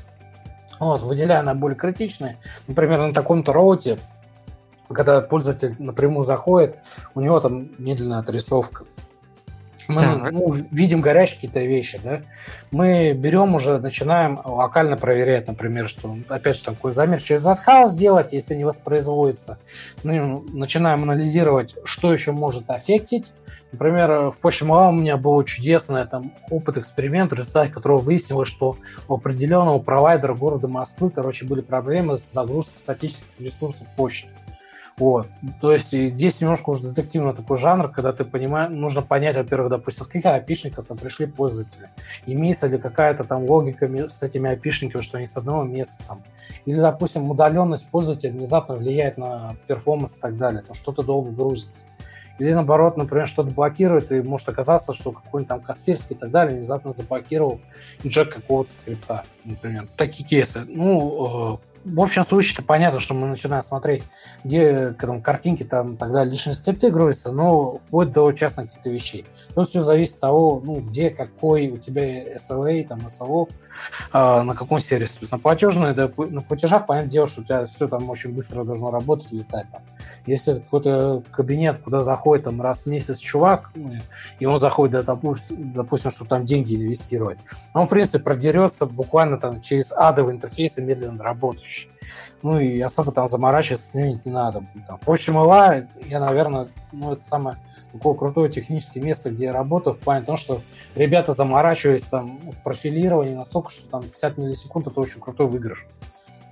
Вот, 0.78 1.00
выделяя 1.00 1.42
на 1.42 1.54
более 1.54 1.78
критичные. 1.78 2.36
Например, 2.66 2.98
на 2.98 3.14
таком-то 3.14 3.54
роуте, 3.54 3.98
когда 4.88 5.22
пользователь 5.22 5.74
напрямую 5.78 6.24
заходит, 6.24 6.76
у 7.14 7.20
него 7.22 7.40
там 7.40 7.70
медленная 7.78 8.18
отрисовка 8.18 8.84
мы 9.92 10.30
ну, 10.30 10.52
видим 10.70 11.00
горящие 11.00 11.36
какие-то 11.36 11.60
вещи, 11.60 12.00
да, 12.02 12.22
мы 12.70 13.12
берем 13.12 13.54
уже, 13.54 13.78
начинаем 13.78 14.40
локально 14.44 14.96
проверять, 14.96 15.46
например, 15.46 15.88
что, 15.88 16.16
опять 16.28 16.56
же, 16.56 16.64
такой 16.64 16.92
замер 16.92 17.20
через 17.20 17.44
WhatHouse 17.44 17.94
делать, 17.94 18.32
если 18.32 18.54
не 18.54 18.64
воспроизводится. 18.64 19.58
Мы 20.04 20.42
начинаем 20.52 21.02
анализировать, 21.02 21.76
что 21.84 22.12
еще 22.12 22.32
может 22.32 22.70
аффектить. 22.70 23.32
Например, 23.72 24.30
в 24.30 24.36
PostML 24.42 24.90
у 24.90 24.92
меня 24.92 25.16
был 25.16 25.42
чудесный 25.44 26.06
там, 26.06 26.32
опыт, 26.50 26.76
эксперимент, 26.76 27.32
в 27.32 27.34
результате 27.34 27.72
которого 27.72 27.98
выяснилось, 27.98 28.48
что 28.48 28.76
у 29.08 29.14
определенного 29.14 29.78
провайдера 29.78 30.34
города 30.34 30.68
Москвы, 30.68 31.10
короче, 31.10 31.46
были 31.46 31.62
проблемы 31.62 32.18
с 32.18 32.32
загрузкой 32.32 32.76
статических 32.76 33.24
ресурсов 33.38 33.86
почты. 33.96 34.28
Вот. 34.98 35.26
То 35.60 35.72
есть 35.72 35.90
здесь 35.92 36.40
немножко 36.40 36.70
уже 36.70 36.84
детективный 36.84 37.34
такой 37.34 37.56
жанр, 37.56 37.88
когда 37.88 38.12
ты 38.12 38.24
понимаешь, 38.24 38.70
нужно 38.70 39.02
понять, 39.02 39.36
во-первых, 39.36 39.70
допустим, 39.70 40.04
с 40.04 40.08
каких 40.08 40.26
опишников 40.26 40.86
там 40.86 40.98
пришли 40.98 41.26
пользователи. 41.26 41.88
Имеется 42.26 42.66
ли 42.66 42.78
какая-то 42.78 43.24
там 43.24 43.44
логика 43.44 43.86
с 44.08 44.22
этими 44.22 44.50
опишниками, 44.50 45.02
что 45.02 45.18
они 45.18 45.28
с 45.28 45.36
одного 45.36 45.64
места 45.64 46.02
там. 46.06 46.22
Или, 46.66 46.78
допустим, 46.78 47.30
удаленность 47.30 47.88
пользователя 47.88 48.32
внезапно 48.32 48.76
влияет 48.76 49.16
на 49.16 49.54
перформанс 49.66 50.16
и 50.16 50.20
так 50.20 50.36
далее. 50.36 50.62
Там 50.62 50.74
что-то 50.74 51.02
долго 51.02 51.30
грузится. 51.30 51.86
Или 52.38 52.52
наоборот, 52.52 52.96
например, 52.96 53.28
что-то 53.28 53.54
блокирует, 53.54 54.10
и 54.10 54.20
может 54.20 54.48
оказаться, 54.48 54.92
что 54.92 55.12
какой-нибудь 55.12 55.48
там 55.48 55.60
Касперский 55.60 56.16
и 56.16 56.18
так 56.18 56.30
далее 56.30 56.56
внезапно 56.56 56.92
заблокировал 56.92 57.60
джек 58.06 58.34
какого-то 58.34 58.70
скрипта, 58.72 59.24
например. 59.44 59.86
Такие 59.96 60.28
кейсы. 60.28 60.64
Ну, 60.66 61.54
э, 61.54 61.71
в 61.84 62.00
общем 62.00 62.24
случае 62.24 62.64
понятно, 62.64 63.00
что 63.00 63.14
мы 63.14 63.26
начинаем 63.26 63.62
смотреть, 63.62 64.02
где 64.44 64.90
там, 64.90 65.22
картинки 65.22 65.62
там 65.62 65.96
тогда 65.96 66.24
лишние 66.24 66.54
скрипты 66.54 66.90
грузятся, 66.90 67.32
но 67.32 67.78
вплоть 67.78 68.12
до 68.12 68.32
частных 68.32 68.66
каких-то 68.68 68.90
вещей. 68.90 69.24
Тут 69.54 69.70
все 69.70 69.82
зависит 69.82 70.14
от 70.14 70.20
того, 70.20 70.62
ну, 70.64 70.80
где, 70.80 71.10
какой 71.10 71.68
у 71.68 71.76
тебя 71.76 72.36
SLA, 72.36 72.86
там, 72.86 73.00
SLO, 73.00 73.48
э, 74.12 74.42
на 74.42 74.54
каком 74.54 74.78
сервисе. 74.80 75.12
То 75.14 75.18
есть 75.20 75.32
на 75.32 75.38
платежной, 75.38 75.94
да, 75.94 76.10
на 76.16 76.42
платежах, 76.42 76.86
понятное 76.86 77.10
дело, 77.10 77.28
что 77.28 77.40
у 77.42 77.44
тебя 77.44 77.64
все 77.64 77.88
там 77.88 78.08
очень 78.10 78.34
быстро 78.34 78.64
должно 78.64 78.90
работать, 78.90 79.32
летать. 79.32 79.66
Там. 79.70 79.82
Если 80.26 80.54
какой-то 80.54 81.22
кабинет, 81.30 81.78
куда 81.78 82.00
заходит 82.00 82.44
там 82.44 82.60
раз 82.60 82.84
в 82.84 82.86
месяц 82.86 83.18
чувак, 83.18 83.70
ну, 83.74 83.92
и 84.38 84.46
он 84.46 84.58
заходит, 84.58 84.92
да, 84.92 85.14
допустим, 85.14 85.72
допустим, 85.72 86.10
что 86.10 86.24
там 86.24 86.44
деньги 86.44 86.74
инвестировать, 86.74 87.38
он, 87.74 87.86
в 87.86 87.90
принципе, 87.90 88.18
продерется 88.18 88.86
буквально 88.86 89.38
там 89.38 89.60
через 89.60 89.92
адовый 89.92 90.34
интерфейс 90.34 90.78
и 90.78 90.82
медленно 90.82 91.22
работающий. 91.22 91.90
Ну 92.42 92.58
и 92.58 92.80
особо 92.80 93.12
там 93.12 93.28
заморачиваться 93.28 93.90
с 93.90 93.94
ними 93.94 94.20
не 94.24 94.32
надо. 94.32 94.64
Там, 94.86 94.98
мыла, 95.28 95.86
я, 96.06 96.20
наверное, 96.20 96.68
ну, 96.90 97.12
это 97.12 97.24
самое 97.24 97.56
такое 97.92 98.14
крутое 98.14 98.50
техническое 98.50 99.00
место, 99.00 99.30
где 99.30 99.46
я 99.46 99.52
работаю, 99.52 99.94
в 99.94 99.98
плане 99.98 100.24
того, 100.24 100.36
что 100.36 100.62
ребята 100.94 101.32
заморачиваются 101.32 102.10
там 102.10 102.38
в 102.50 102.62
профилировании 102.62 103.34
настолько, 103.34 103.70
что 103.70 103.88
там 103.88 104.02
50 104.02 104.38
миллисекунд 104.38 104.86
это 104.88 105.00
очень 105.00 105.20
крутой 105.20 105.46
выигрыш. 105.46 105.86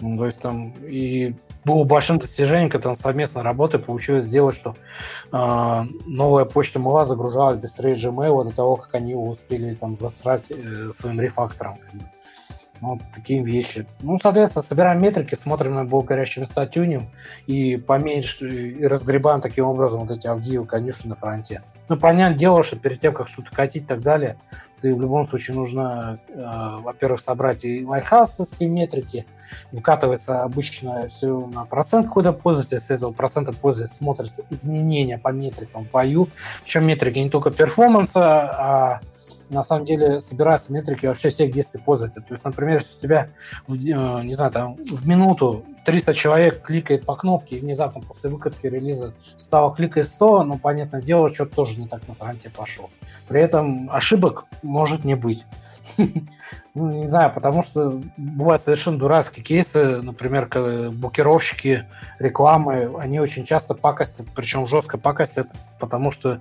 Ну, 0.01 0.16
то 0.16 0.26
есть 0.26 0.41
там 0.41 0.72
и 0.80 1.34
было 1.64 1.84
большим 1.84 2.18
достижением, 2.18 2.70
когда 2.70 2.91
он 2.91 2.97
совместно 2.97 3.43
работой 3.43 3.80
получилось 3.80 4.24
сделать, 4.24 4.55
что 4.55 4.74
э, 5.30 5.82
новая 6.07 6.47
почта 6.47 6.78
мыла 6.78 7.05
загружалась 7.05 7.59
быстрее 7.59 7.95
Gmail 7.95 8.45
до 8.45 8.51
того, 8.51 8.76
как 8.76 8.95
они 8.95 9.11
его 9.11 9.28
успели 9.28 9.74
там 9.74 9.97
засрать 9.97 10.51
э, 10.51 10.91
своим 10.95 11.20
рефактором. 11.20 11.76
Вот 12.81 13.01
такие 13.14 13.43
вещи. 13.43 13.87
Ну, 14.01 14.18
соответственно, 14.18 14.64
собираем 14.64 15.03
метрики, 15.03 15.35
смотрим 15.35 15.74
на 15.74 15.85
горящие 15.85 16.43
места, 16.43 16.66
тюним 16.66 17.11
и 17.47 17.76
поменьше, 17.76 18.49
и 18.49 18.87
разгребаем 18.87 19.43
таким 19.43 19.66
образом 19.66 20.01
вот 20.01 20.11
эти 20.11 20.26
Авдеевы 20.26 20.64
конюшни 20.64 21.09
на 21.11 21.14
фронте. 21.14 21.62
Ну, 21.89 21.99
понятное 21.99 22.39
дело, 22.39 22.62
что 22.62 22.76
перед 22.76 23.01
тем, 23.01 23.12
как 23.12 23.28
что-то 23.28 23.55
катить 23.55 23.83
и 23.83 23.87
так 23.87 24.01
далее, 24.01 24.39
ты 24.81 24.95
в 24.95 25.01
любом 25.01 25.26
случае 25.26 25.57
нужно, 25.57 26.18
э, 26.28 26.76
во-первых, 26.81 27.20
собрать 27.20 27.64
и 27.66 27.85
лайфхаусовские 27.85 28.70
метрики, 28.70 29.26
вкатывается 29.72 30.43
обычно 30.43 31.09
все 31.09 31.39
на 31.53 31.66
процент 31.66 32.07
какой-то 32.07 32.33
пользователя, 32.33 32.81
с 32.81 32.91
этого 32.91 33.12
процента 33.12 33.53
пользователя 33.53 33.95
смотрится 33.95 34.43
изменения 34.49 35.18
по 35.18 35.28
метрикам 35.28 35.85
по 35.85 36.05
U, 36.07 36.28
причем 36.64 36.87
метрики 36.87 37.18
не 37.18 37.28
только 37.28 37.51
перформанса, 37.51 38.22
а 38.22 39.01
на 39.51 39.62
самом 39.64 39.84
деле 39.84 40.20
собираются 40.20 40.72
метрики 40.72 41.07
вообще 41.07 41.28
всех 41.28 41.53
действий 41.53 41.80
пользователя. 41.84 42.22
То 42.22 42.34
есть, 42.34 42.44
например, 42.44 42.78
если 42.78 42.96
у 42.96 43.01
тебя, 43.01 43.28
в, 43.66 43.74
э, 43.74 44.24
не 44.24 44.32
знаю, 44.32 44.53
там, 44.53 44.76
в 44.76 45.07
минуту 45.07 45.64
300 45.84 46.14
человек 46.14 46.62
кликает 46.62 47.05
по 47.05 47.16
кнопке, 47.16 47.57
и 47.57 47.61
внезапно 47.61 48.01
после 48.01 48.30
выкатки 48.30 48.66
релиза 48.66 49.12
стало 49.36 49.74
кликать 49.74 50.09
100, 50.09 50.44
ну, 50.44 50.59
понятное 50.59 51.03
дело, 51.03 51.28
что-то 51.28 51.55
тоже 51.57 51.78
не 51.78 51.88
так 51.88 52.07
на 52.07 52.14
фронте 52.14 52.51
пошел. 52.51 52.90
При 53.28 53.40
этом 53.40 53.90
ошибок 53.90 54.44
может 54.62 55.05
не 55.05 55.14
быть. 55.14 55.44
Ну, 56.72 56.89
не 56.93 57.09
знаю, 57.09 57.33
потому 57.35 57.64
что 57.64 58.01
бывают 58.16 58.62
совершенно 58.62 58.97
дурацкие 58.97 59.45
кейсы, 59.45 60.01
например, 60.03 60.49
букировщики 60.93 61.85
рекламы, 62.20 62.95
они 63.01 63.18
очень 63.18 63.45
часто 63.45 63.74
пакостят, 63.74 64.28
причем 64.37 64.68
жестко 64.68 64.97
пакостят, 64.97 65.49
потому 65.81 66.12
что, 66.12 66.41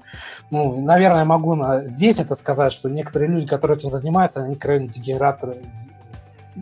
ну, 0.52 0.80
наверное, 0.82 1.26
могу 1.26 1.56
на... 1.56 1.88
здесь 1.88 2.20
это 2.20 2.36
сказать, 2.36 2.72
что 2.72 2.90
некоторые 2.90 3.32
люди, 3.32 3.48
которые 3.48 3.78
этим 3.78 3.90
занимаются, 3.90 4.44
они 4.44 4.56
крайне 4.56 4.88
дегенераторы 4.88 5.58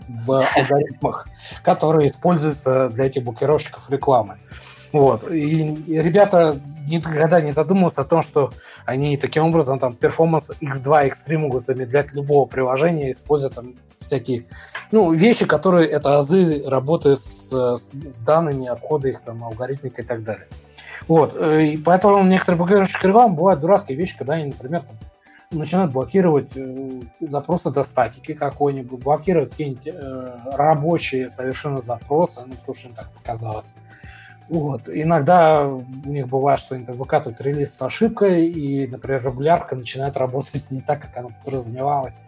в 0.08 0.48
алгоритмах, 0.56 1.28
которые 1.62 2.10
используются 2.10 2.88
для 2.88 3.08
этих 3.08 3.24
блокировщиков 3.24 3.90
рекламы. 3.90 4.38
Вот. 4.92 5.30
И, 5.32 5.76
ребята 5.88 6.60
никогда 6.88 7.42
не 7.42 7.52
задумываются 7.52 8.02
о 8.02 8.06
том, 8.06 8.22
что 8.22 8.52
они 8.86 9.18
таким 9.18 9.44
образом 9.44 9.78
там 9.78 9.94
перформанс 9.94 10.52
X2, 10.62 11.12
X3 11.12 11.38
могут 11.38 11.64
замедлять 11.64 12.14
любого 12.14 12.46
приложения, 12.46 13.12
используя 13.12 13.50
там 13.50 13.76
всякие 14.00 14.46
ну, 14.92 15.12
вещи, 15.12 15.46
которые 15.46 15.90
это 15.90 16.18
азы 16.18 16.64
работы 16.66 17.18
с, 17.18 17.52
с 17.52 18.22
данными, 18.22 18.68
обхода 18.68 19.10
их 19.10 19.22
там, 19.22 19.44
алгоритмика 19.44 20.02
и 20.02 20.06
так 20.06 20.24
далее. 20.24 20.48
Вот. 21.10 21.36
И 21.42 21.78
поэтому 21.78 22.24
некоторые 22.24 22.58
блокирующие 22.58 23.00
рекламы 23.04 23.36
бывают 23.36 23.60
дурацкие 23.60 23.98
вещи, 23.98 24.18
когда 24.18 24.36
они, 24.36 24.46
например, 24.46 24.84
там, 24.84 24.98
начинают 25.52 25.92
блокировать 25.92 26.52
э, 26.56 27.02
запросы 27.22 27.72
до 27.72 27.84
статики 27.84 28.34
какой-нибудь, 28.34 29.02
блокировать 29.02 29.52
какие-нибудь 29.52 29.88
э, 29.88 30.38
рабочие 30.52 31.30
совершенно 31.30 31.82
запросы, 31.82 32.42
ну, 32.46 32.54
потому 32.56 32.76
что 32.76 32.90
им 32.90 32.96
так 32.96 33.10
показалось. 33.12 33.76
Вот. 34.50 34.84
Иногда 34.88 35.68
у 35.68 35.84
них 36.06 36.28
бывает, 36.28 36.60
что 36.60 36.76
они 36.76 36.86
выкатывают 36.86 37.42
релиз 37.42 37.74
с 37.74 37.82
ошибкой, 37.82 38.48
и, 38.48 38.88
например, 38.88 39.26
регулярка 39.26 39.76
начинает 39.76 40.18
работать 40.18 40.66
не 40.72 40.82
так, 40.82 41.02
как 41.02 41.18
она 41.18 41.30
подразумевалась. 41.44 42.22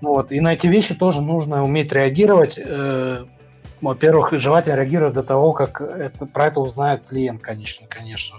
Ну 0.00 0.10
вот. 0.10 0.32
И 0.32 0.40
на 0.40 0.54
эти 0.54 0.66
вещи 0.66 0.94
тоже 0.94 1.22
нужно 1.22 1.64
уметь 1.64 1.92
реагировать. 1.92 2.58
Э, 2.58 3.24
во-первых, 3.80 4.32
желательно 4.32 4.76
реагировать 4.76 5.14
до 5.14 5.22
того, 5.22 5.52
как 5.52 5.80
это, 5.80 6.26
про 6.26 6.46
это 6.46 6.60
узнает 6.60 7.02
клиент, 7.04 7.40
конечно, 7.40 7.86
конечно. 7.88 8.38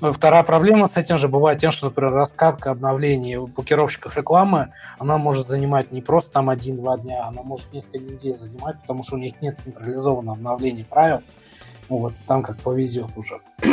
Вторая 0.00 0.42
проблема 0.42 0.88
с 0.88 0.96
этим 0.96 1.16
же 1.16 1.28
бывает 1.28 1.60
тем, 1.60 1.70
что, 1.70 1.86
например, 1.86 2.12
раскатка 2.12 2.72
обновлений 2.72 3.36
у 3.36 3.46
блокировщиков 3.46 4.16
рекламы, 4.16 4.72
она 4.98 5.16
может 5.16 5.46
занимать 5.46 5.92
не 5.92 6.00
просто 6.00 6.32
там 6.32 6.50
один-два 6.50 6.98
дня, 6.98 7.24
она 7.24 7.42
может 7.42 7.72
несколько 7.72 7.98
недель 7.98 8.36
занимать, 8.36 8.80
потому 8.80 9.04
что 9.04 9.14
у 9.14 9.18
них 9.18 9.40
нет 9.40 9.58
централизованного 9.62 10.36
обновления 10.36 10.84
правил. 10.84 11.22
Вот, 11.92 12.14
там 12.26 12.42
как 12.42 12.56
повезет 12.56 13.10
уже. 13.16 13.38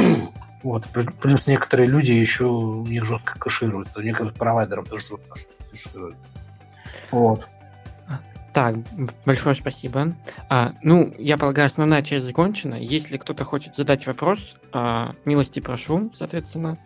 вот, 0.64 0.86
плюс 1.22 1.48
некоторые 1.48 1.88
люди 1.88 2.12
еще 2.12 2.48
у 2.48 2.86
них 2.86 3.06
жестко 3.06 3.40
кэшируются, 3.40 4.00
у 4.00 4.02
некоторых 4.02 4.34
провайдеров 4.34 4.90
даже 4.90 5.08
жестко 5.08 5.40
кэшируются. 5.72 6.26
Вот. 7.12 7.48
Так, 8.52 8.76
большое 9.26 9.56
спасибо. 9.56 10.14
А, 10.50 10.74
ну, 10.84 11.14
я 11.18 11.38
полагаю, 11.38 11.68
основная 11.68 12.02
часть 12.02 12.26
закончена. 12.26 12.76
Если 12.76 13.16
кто-то 13.16 13.46
хочет 13.46 13.78
задать 13.78 14.06
вопрос, 14.06 14.58
а, 14.74 15.14
милости 15.24 15.62
прошу, 15.62 16.12
соответственно. 16.14 16.78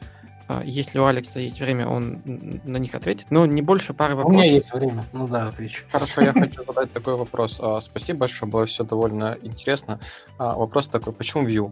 А, 0.47 0.61
если 0.63 0.99
у 0.99 1.05
Алекса 1.05 1.39
есть 1.39 1.59
время, 1.59 1.87
он 1.87 2.21
на 2.25 2.77
них 2.77 2.95
ответит. 2.95 3.27
Но 3.29 3.45
не 3.45 3.61
больше 3.61 3.93
пары 3.93 4.15
вопросов. 4.15 4.39
У 4.39 4.41
меня 4.41 4.51
есть 4.51 4.73
время. 4.73 5.05
Ну 5.13 5.27
да, 5.27 5.47
отвечу. 5.47 5.83
Хорошо, 5.91 6.21
я 6.21 6.33
хочу 6.33 6.63
задать 6.63 6.91
такой 6.91 7.15
вопрос. 7.15 7.59
А, 7.61 7.81
спасибо 7.81 8.19
большое, 8.19 8.51
было 8.51 8.65
все 8.65 8.83
довольно 8.83 9.37
интересно. 9.41 9.99
А, 10.37 10.55
вопрос 10.55 10.87
такой, 10.87 11.13
почему 11.13 11.47
Vue? 11.47 11.71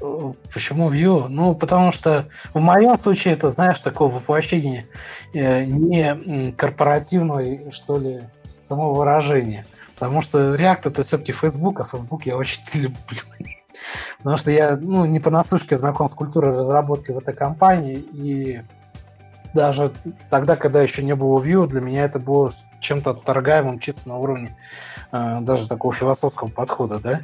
Э, 0.00 0.32
почему 0.52 0.92
Vue? 0.92 1.28
Ну, 1.28 1.54
потому 1.54 1.92
что 1.92 2.28
в 2.54 2.60
моем 2.60 2.98
случае 2.98 3.34
это, 3.34 3.50
знаешь, 3.50 3.78
такое 3.80 4.08
воплощение 4.08 4.86
э, 5.34 5.64
не 5.64 6.52
корпоративной, 6.52 7.70
что 7.72 7.98
ли, 7.98 8.20
самовыражение. 8.62 9.66
Потому 9.94 10.22
что 10.22 10.54
React 10.54 10.80
это 10.84 11.02
все-таки 11.02 11.32
Facebook, 11.32 11.80
а 11.80 11.84
Facebook 11.84 12.26
я 12.26 12.36
очень 12.36 12.60
люблю. 12.74 13.55
Потому 14.18 14.36
что 14.36 14.50
я 14.50 14.76
ну, 14.76 15.04
не 15.04 15.20
понаслышке 15.20 15.76
знаком 15.76 16.08
с 16.08 16.14
культурой 16.14 16.56
разработки 16.56 17.10
в 17.10 17.18
этой 17.18 17.34
компании, 17.34 17.96
и 18.12 18.60
даже 19.54 19.92
тогда, 20.30 20.56
когда 20.56 20.82
еще 20.82 21.02
не 21.02 21.14
было 21.14 21.40
Vue, 21.42 21.66
для 21.66 21.80
меня 21.80 22.04
это 22.04 22.18
было 22.18 22.50
чем-то 22.80 23.10
отторгаемым 23.10 23.78
чисто 23.78 24.08
на 24.08 24.18
уровне 24.18 24.56
э, 25.12 25.38
даже 25.40 25.68
такого 25.68 25.94
философского 25.94 26.48
подхода, 26.48 26.98
да. 26.98 27.20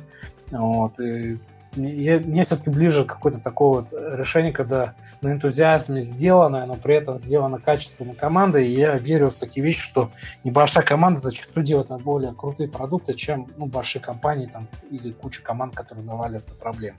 Вот, 0.50 1.00
и 1.00 1.38
мне, 1.76 2.18
мне 2.18 2.44
все-таки 2.44 2.70
ближе 2.70 3.04
какое-то 3.04 3.40
такое 3.40 3.82
вот 3.82 3.92
решение, 3.92 4.52
когда 4.52 4.94
на 5.20 5.32
энтузиазме 5.32 6.00
сделано, 6.00 6.64
но 6.66 6.74
при 6.74 6.96
этом 6.96 7.18
сделано 7.18 7.58
качественно 7.58 8.14
командой. 8.14 8.68
И 8.68 8.74
я 8.74 8.96
верю 8.96 9.30
в 9.30 9.34
такие 9.34 9.64
вещи, 9.64 9.80
что 9.80 10.10
небольшая 10.44 10.84
команда 10.84 11.20
зачастую 11.20 11.64
делает 11.64 11.88
на 11.88 11.98
более 11.98 12.34
крутые 12.34 12.68
продукты, 12.68 13.14
чем 13.14 13.48
ну, 13.56 13.66
большие 13.66 14.02
компании 14.02 14.46
там, 14.46 14.68
или 14.90 15.12
куча 15.12 15.42
команд, 15.42 15.74
которые 15.74 16.04
наваливают 16.04 16.48
на 16.48 16.54
проблемы. 16.54 16.98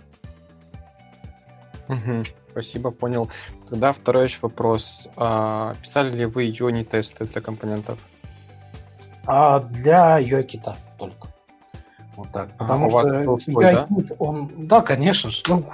Угу, 1.90 2.24
спасибо, 2.52 2.92
понял. 2.92 3.30
Тогда 3.70 3.94
второй 3.94 4.26
еще 4.26 4.40
вопрос. 4.42 5.10
А, 5.18 5.76
писали 5.82 6.16
ли 6.16 6.26
вы 6.26 6.44
юни-тесты 6.44 7.26
для 7.26 7.42
компонентов? 7.42 8.00
А 9.26 9.60
для 9.60 10.20
UI-кита 10.20 10.76
только. 10.98 11.33
Вот 12.16 12.30
так. 12.30 12.50
А, 12.58 12.64
Потому 12.64 12.86
а, 12.86 12.90
что 12.90 13.40
свой, 13.40 13.64
да? 13.64 13.88
он, 14.20 14.52
да, 14.56 14.82
конечно 14.82 15.32
же, 15.32 15.42
ну, 15.48 15.66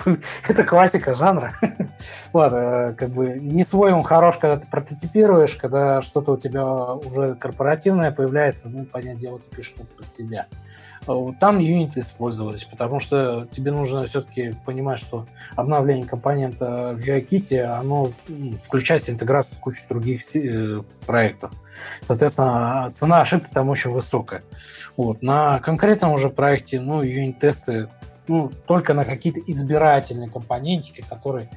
это 0.48 0.64
классика 0.64 1.14
жанра. 1.14 1.54
вот, 2.34 2.54
э, 2.54 2.94
как 2.98 3.10
бы 3.10 3.40
не 3.40 3.66
свой 3.66 3.92
он 3.92 4.04
хорош, 4.04 4.38
когда 4.38 4.58
ты 4.58 4.68
прототипируешь, 4.68 5.56
когда 5.56 6.02
что-то 6.02 6.34
у 6.34 6.38
тебя 6.38 6.66
уже 6.66 7.36
корпоративное 7.36 8.12
появляется, 8.12 8.70
ну, 8.70 8.86
понятное 8.86 9.20
дело, 9.20 9.40
ты 9.40 9.56
пишешь 9.56 9.76
под 9.76 10.08
себя. 10.10 10.48
Там 11.40 11.60
юниты 11.60 12.02
использовались, 12.02 12.66
потому 12.66 13.00
что 13.00 13.48
тебе 13.52 13.72
нужно 13.72 14.04
все-таки 14.04 14.54
понимать, 14.66 15.00
что 15.00 15.26
обновление 15.56 16.06
компонента 16.06 16.94
в 16.94 17.00
UIKit, 17.00 17.62
оно 17.62 18.10
ну, 18.28 18.54
включает 18.64 19.10
интеграцию 19.10 19.56
с 19.56 19.58
кучей 19.58 19.86
других 19.90 20.22
э, 20.36 20.82
проектов. 21.08 21.52
Соответственно, 22.06 22.92
цена 22.96 23.22
ошибки 23.22 23.50
там 23.54 23.70
очень 23.70 23.92
высокая. 23.92 24.44
Вот. 24.98 25.22
На 25.22 25.60
конкретном 25.60 26.14
уже 26.14 26.30
проекте, 26.30 26.80
ну, 26.80 27.02
юнит-тесты 27.02 27.90
ну, 28.28 28.52
только 28.68 28.94
на 28.94 29.04
какие-то 29.04 29.42
избирательные 29.48 30.30
компонентики, 30.30 31.04
которые 31.08 31.50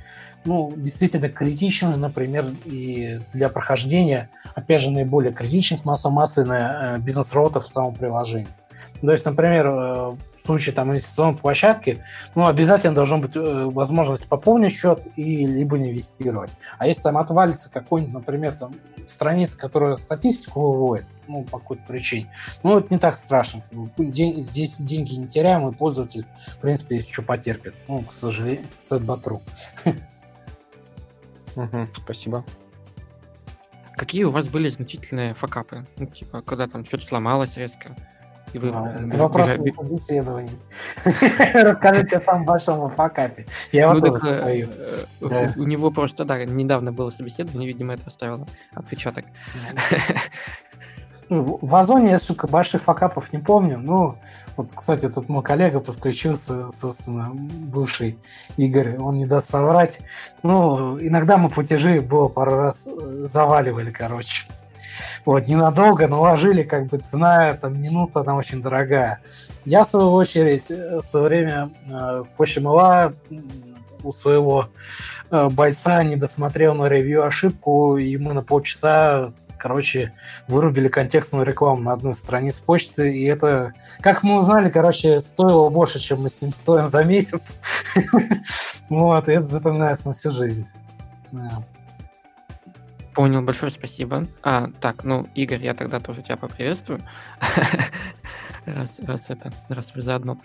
ну, 0.45 0.73
действительно 0.75 1.29
критичны, 1.29 1.97
например, 1.97 2.47
и 2.65 3.21
для 3.33 3.49
прохождения, 3.49 4.31
опять 4.55 4.81
же, 4.81 4.91
наиболее 4.91 5.33
критичных 5.33 5.85
масса-массы 5.85 6.45
на 6.45 6.97
э, 6.97 6.99
бизнес-роботов 6.99 7.65
в 7.65 7.73
самом 7.73 7.95
приложении. 7.95 8.49
То 9.01 9.13
есть, 9.13 9.25
например, 9.25 9.69
э, 9.69 10.13
в 10.43 10.47
случае 10.47 10.75
там 10.75 10.91
инвестиционной 10.91 11.37
площадки, 11.37 12.03
ну, 12.35 12.47
обязательно 12.47 12.95
должна 12.95 13.19
быть 13.19 13.37
э, 13.37 13.65
возможность 13.67 14.27
пополнить 14.27 14.73
счет 14.73 15.01
и 15.17 15.47
либо 15.47 15.79
инвестировать. 15.79 16.51
А 16.79 16.87
если 16.87 17.03
там 17.03 17.17
отвалится 17.17 17.71
какой-нибудь, 17.71 18.15
например, 18.15 18.53
там 18.53 18.75
страница, 19.07 19.57
которая 19.57 19.97
статистику 19.97 20.61
выводит, 20.61 21.07
ну, 21.29 21.45
по 21.45 21.59
какой-то 21.59 21.83
причине, 21.87 22.29
ну, 22.63 22.79
это 22.79 22.89
не 22.93 22.99
так 22.99 23.15
страшно. 23.15 23.63
День, 23.97 24.45
здесь 24.45 24.77
деньги 24.79 25.15
не 25.15 25.29
теряем, 25.29 25.69
и 25.69 25.73
пользователь, 25.73 26.27
в 26.49 26.57
принципе, 26.59 26.97
если 26.97 27.13
что, 27.13 27.23
потерпит. 27.23 27.75
Ну, 27.87 28.01
к 28.03 28.13
сожалению, 28.13 28.67
Угу, 31.55 31.87
спасибо. 32.03 32.45
Какие 33.97 34.25
у 34.25 34.31
вас 34.31 34.49
были 34.49 34.69
значительные 34.69 35.35
факапы? 35.35 35.85
Ну, 35.99 36.07
типа, 36.07 36.43
когда 36.43 36.67
там 36.67 36.85
что-то 36.85 37.05
сломалось 37.05 37.57
резко, 37.57 37.95
и 38.53 38.59
вы, 38.59 38.71
а, 38.73 39.07
это 39.07 39.19
вопрос 39.19 39.49
на 39.57 39.71
собеседовании. 39.71 40.53
Расскажите 41.55 42.19
о 42.19 42.21
самом 42.21 42.45
большом 42.45 42.91
факапе. 42.91 43.47
Я 43.73 43.93
ну, 43.93 44.01
так, 44.01 44.25
э, 44.25 44.69
э, 45.21 45.49
У 45.57 45.65
него 45.65 45.91
просто, 45.91 46.25
да, 46.25 46.45
недавно 46.45 46.93
было 46.93 47.11
собеседование, 47.11 47.67
видимо, 47.69 47.95
это 47.95 48.03
оставило 48.07 48.47
отпечаток. 48.75 49.25
Ну, 51.29 51.59
в 51.63 51.75
Озоне 51.77 52.11
я, 52.11 52.19
сука, 52.19 52.47
больших 52.47 52.83
факапов 52.83 53.33
не 53.33 53.39
помню. 53.39 53.79
Ну, 53.79 54.17
вот, 54.57 54.73
кстати, 54.75 55.09
тут 55.09 55.31
мой 55.31 55.43
коллега 55.43 55.81
подключился, 55.81 56.71
собственно, 56.71 57.31
бывший 57.33 58.19
Игорь, 58.59 58.99
он 58.99 59.17
не 59.17 59.25
даст 59.25 59.49
соврать. 59.51 60.01
Ну, 60.43 60.99
иногда 60.99 61.39
мы 61.39 61.49
платежи 61.49 62.01
было 62.01 62.29
пару 62.29 62.57
раз 62.57 62.87
э, 62.87 62.91
заваливали, 63.27 63.91
короче. 63.91 64.47
Вот, 65.25 65.47
ненадолго 65.47 66.09
наложили, 66.09 66.63
как 66.63 66.87
бы 66.87 66.99
цена, 66.99 67.55
там, 67.55 67.81
минута, 67.81 68.21
она 68.21 68.35
очень 68.35 68.61
дорогая. 68.61 69.21
Я, 69.65 69.85
в 69.85 69.91
свою 69.91 70.13
очередь, 70.13 70.71
э, 70.71 71.01
свое 71.01 71.27
время 71.27 71.71
э, 71.87 72.25
в 72.27 72.37
Почте 72.37 72.61
Мыла 72.61 73.13
у 74.03 74.13
своего 74.13 74.69
э, 75.31 75.49
бойца 75.49 76.03
не 76.03 76.17
досмотрел 76.17 76.75
на 76.75 76.89
ревью 76.89 77.25
ошибку, 77.25 77.97
и 77.97 78.17
мы 78.17 78.33
на 78.33 78.43
полчаса 78.43 79.33
короче, 79.63 80.13
вырубили 80.49 80.89
контекстную 80.89 81.47
рекламу 81.47 81.83
на 81.83 81.93
одной 81.93 82.17
странице 82.17 82.65
почты, 82.65 83.17
и 83.17 83.25
это, 83.27 83.73
как 84.01 84.25
мы 84.25 84.39
узнали, 84.39 84.71
короче, 84.71 85.21
стоило 85.21 85.69
больше, 85.71 86.01
чем 86.01 86.23
мы 86.23 86.31
с 86.31 86.43
ним 86.43 86.53
стоим 86.53 86.89
за 86.89 87.05
месяц. 87.05 87.43
Вот, 88.89 89.27
и 89.29 89.33
это 89.33 89.47
запоминается 89.47 90.09
на 90.09 90.15
всю 90.15 90.33
жизнь. 90.33 90.67
Понял, 93.15 93.43
большое 93.43 93.71
спасибо. 93.71 94.27
А, 94.43 94.71
так, 94.81 95.05
ну, 95.05 95.27
Игорь, 95.35 95.63
я 95.63 95.75
тогда 95.75 96.01
тоже 96.01 96.23
тебя 96.23 96.37
поприветствую. 96.37 97.01
раз, 98.67 99.01
раз 99.01 99.29
это, 99.29 99.53
раз 99.69 99.95
вы 99.95 100.03
заодно. 100.03 100.39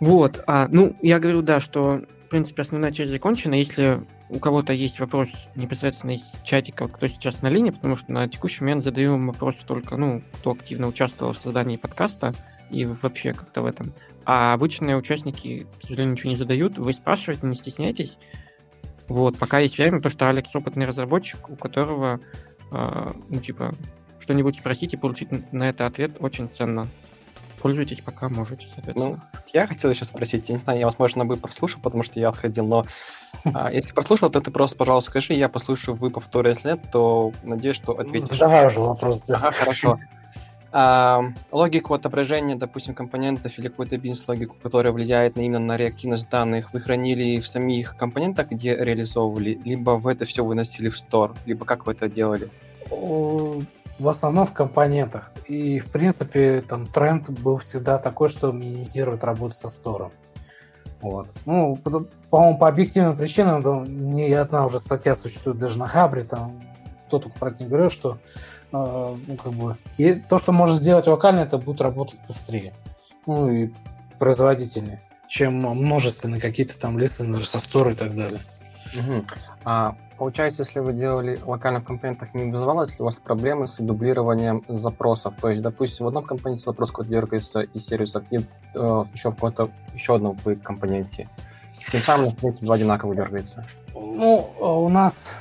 Вот, 0.00 0.42
а, 0.46 0.66
ну, 0.70 0.96
я 1.02 1.20
говорю, 1.20 1.42
да, 1.42 1.60
что, 1.60 2.02
в 2.26 2.28
принципе, 2.28 2.62
основная 2.62 2.90
часть 2.90 3.12
закончена. 3.12 3.54
Если 3.54 4.00
у 4.28 4.40
кого-то 4.40 4.72
есть 4.72 4.98
вопрос 4.98 5.48
непосредственно 5.54 6.12
из 6.12 6.32
чатика, 6.42 6.82
вот 6.82 6.92
кто 6.92 7.06
сейчас 7.06 7.42
на 7.42 7.48
линии, 7.48 7.70
потому 7.70 7.94
что 7.96 8.12
на 8.12 8.28
текущий 8.28 8.62
момент 8.64 8.82
задаю 8.82 9.16
вопрос 9.24 9.56
только, 9.56 9.96
ну, 9.96 10.20
кто 10.34 10.50
активно 10.50 10.88
участвовал 10.88 11.32
в 11.32 11.38
создании 11.38 11.76
подкаста 11.76 12.34
и 12.70 12.84
вообще 12.84 13.32
как-то 13.32 13.62
в 13.62 13.66
этом. 13.66 13.92
А 14.26 14.54
обычные 14.54 14.96
участники, 14.96 15.66
к 15.78 15.82
сожалению, 15.82 16.14
ничего 16.14 16.30
не 16.30 16.36
задают. 16.36 16.78
Вы 16.78 16.92
спрашиваете, 16.92 17.46
не 17.46 17.54
стесняйтесь. 17.54 18.18
Вот, 19.08 19.38
пока 19.38 19.58
есть 19.58 19.76
время, 19.76 19.98
потому 19.98 20.12
что 20.12 20.28
Алекс 20.28 20.54
опытный 20.54 20.86
разработчик, 20.86 21.50
у 21.50 21.56
которого, 21.56 22.20
э, 22.72 23.12
ну, 23.28 23.40
типа, 23.40 23.74
что-нибудь 24.18 24.58
спросить 24.58 24.94
и 24.94 24.96
получить 24.96 25.52
на 25.52 25.68
это 25.68 25.86
ответ 25.86 26.16
очень 26.20 26.48
ценно. 26.48 26.86
Пользуйтесь, 27.60 28.00
пока 28.00 28.28
можете, 28.28 28.66
соответственно. 28.66 29.22
Ну, 29.32 29.40
я 29.52 29.66
хотел 29.66 29.90
еще 29.90 30.04
спросить, 30.04 30.48
я 30.48 30.54
не 30.54 30.60
знаю, 30.60 30.80
я, 30.80 30.86
возможно, 30.86 31.24
бы 31.24 31.36
послушал, 31.36 31.80
потому 31.82 32.02
что 32.02 32.20
я 32.20 32.28
отходил, 32.28 32.66
но 32.66 32.84
а, 33.54 33.72
если 33.72 33.92
прослушал, 33.92 34.30
то 34.30 34.40
ты 34.40 34.50
просто, 34.50 34.76
пожалуйста, 34.76 35.10
скажи, 35.10 35.32
я 35.32 35.48
послушаю, 35.48 35.96
вы 35.96 36.10
повторите 36.10 36.60
нет, 36.64 36.80
то 36.92 37.32
надеюсь, 37.42 37.76
что 37.76 37.92
ответишь. 37.92 38.38
Давай 38.38 38.66
уже 38.66 38.80
вопрос. 38.80 39.22
Да. 39.22 39.36
Ага, 39.36 39.50
хорошо 39.52 39.98
а, 40.76 41.22
логику 41.52 41.94
отображения, 41.94 42.56
допустим, 42.56 42.96
компонентов 42.96 43.56
или 43.60 43.68
какую-то 43.68 43.96
бизнес-логику, 43.96 44.56
которая 44.60 44.92
влияет 44.92 45.36
на 45.36 45.42
именно 45.42 45.64
на 45.64 45.76
реактивность 45.76 46.28
данных, 46.28 46.72
вы 46.72 46.80
хранили 46.80 47.38
в 47.38 47.46
самих 47.46 47.96
компонентах, 47.96 48.50
где 48.50 48.74
реализовывали, 48.74 49.60
либо 49.64 49.92
вы 49.92 50.10
это 50.10 50.24
все 50.24 50.44
выносили 50.44 50.88
в 50.88 50.98
стор, 50.98 51.36
либо 51.46 51.64
как 51.64 51.86
вы 51.86 51.92
это 51.92 52.08
делали? 52.08 52.48
В 52.90 54.08
основном 54.08 54.46
в 54.46 54.52
компонентах. 54.52 55.30
И, 55.46 55.78
в 55.78 55.92
принципе, 55.92 56.60
там 56.60 56.88
тренд 56.88 57.30
был 57.30 57.58
всегда 57.58 57.98
такой, 57.98 58.28
что 58.28 58.50
минимизирует 58.50 59.22
работу 59.22 59.54
со 59.54 59.68
стором. 59.68 60.10
Вот. 61.00 61.28
Ну, 61.46 61.78
по-моему, 62.30 62.58
по 62.58 62.66
объективным 62.66 63.16
причинам, 63.16 63.62
да, 63.62 63.84
не 63.86 64.32
одна 64.32 64.64
уже 64.64 64.80
статья 64.80 65.14
существует 65.14 65.56
даже 65.56 65.78
на 65.78 65.86
Хабре, 65.86 66.24
там 66.24 66.60
кто-то 67.06 67.28
про 67.28 67.50
это 67.50 67.62
не 67.62 67.68
говорил, 67.68 67.90
что 67.90 68.18
ну, 68.74 69.36
как 69.36 69.52
бы, 69.52 69.76
и 69.98 70.14
то, 70.14 70.38
что 70.38 70.52
может 70.52 70.76
сделать 70.76 71.06
вокально, 71.06 71.40
это 71.40 71.58
будет 71.58 71.80
работать 71.80 72.18
быстрее. 72.26 72.74
Ну 73.26 73.50
и 73.50 73.70
производительнее, 74.18 75.00
чем 75.28 75.54
множественные 75.54 76.40
какие-то 76.40 76.78
там 76.78 76.98
листенеры 76.98 77.44
со 77.44 77.58
стор 77.58 77.90
и 77.90 77.94
так 77.94 78.14
далее. 78.14 78.40
Угу. 78.96 79.24
А, 79.64 79.96
получается, 80.18 80.62
если 80.62 80.80
вы 80.80 80.92
делали 80.92 81.38
локально 81.44 81.80
в 81.80 81.84
компонентах, 81.84 82.34
не 82.34 82.50
вызывалось 82.50 82.90
ли 82.90 82.96
у 83.00 83.04
вас 83.04 83.16
проблемы 83.16 83.66
с 83.66 83.78
дублированием 83.78 84.62
запросов? 84.68 85.34
То 85.40 85.50
есть, 85.50 85.62
допустим, 85.62 86.04
в 86.04 86.08
одном 86.08 86.24
компоненте 86.24 86.64
запрос 86.64 86.90
код 86.90 87.08
дергается 87.08 87.60
из 87.60 87.86
сервиса, 87.86 88.24
и 88.30 88.38
э, 88.38 88.40
еще 89.12 89.30
в 89.30 89.34
каком-то 89.34 89.70
еще 89.94 90.16
одном 90.16 90.36
компоненте. 90.62 91.28
Тем 91.90 92.00
самым, 92.00 92.30
в 92.30 92.36
принципе, 92.36 92.66
два 92.66 92.76
одинаково 92.76 93.14
дергается. 93.14 93.64
Ну, 93.94 94.50
у 94.58 94.88
нас 94.88 95.34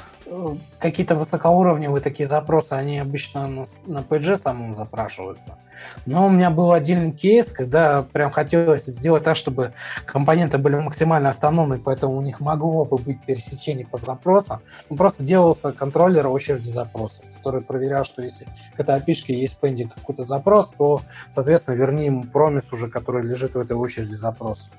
какие-то 0.80 1.16
высокоуровневые 1.16 2.02
такие 2.02 2.28
запросы, 2.28 2.74
они 2.74 3.00
обычно 3.00 3.48
на, 3.48 3.64
на 3.86 4.00
PG 4.00 4.38
самом 4.38 4.74
запрашиваются. 4.74 5.58
Но 6.06 6.28
у 6.28 6.30
меня 6.30 6.50
был 6.50 6.72
отдельный 6.72 7.12
кейс, 7.12 7.52
когда 7.52 8.04
прям 8.04 8.32
хотелось 8.32 8.86
сделать 8.86 9.24
так, 9.24 9.36
чтобы 9.36 9.74
компоненты 10.06 10.58
были 10.58 10.76
максимально 10.76 11.30
автономны, 11.30 11.80
поэтому 11.80 12.18
у 12.18 12.22
них 12.22 12.40
могло 12.40 12.86
бы 12.86 12.98
быть 12.98 13.22
пересечение 13.22 13.86
по 13.86 13.98
запросам. 13.98 14.62
Ну, 14.90 14.96
просто 14.96 15.24
делался 15.24 15.72
контроллер 15.72 16.28
очереди 16.28 16.70
запросов, 16.70 17.26
который 17.38 17.62
проверял, 17.62 18.04
что 18.04 18.22
если 18.22 18.46
к 18.76 18.80
этой 18.80 18.96
api 18.96 19.14
есть 19.28 19.58
пендинг 19.58 19.94
какой-то 19.94 20.24
запрос, 20.24 20.70
то, 20.78 21.02
соответственно, 21.30 21.76
верни 21.76 22.06
ему 22.06 22.24
промис 22.24 22.72
уже, 22.74 22.88
который 22.88 23.24
лежит 23.24 23.56
в 23.56 23.60
этой 23.60 23.76
очереди 23.78 24.14
запросов. 24.14 24.70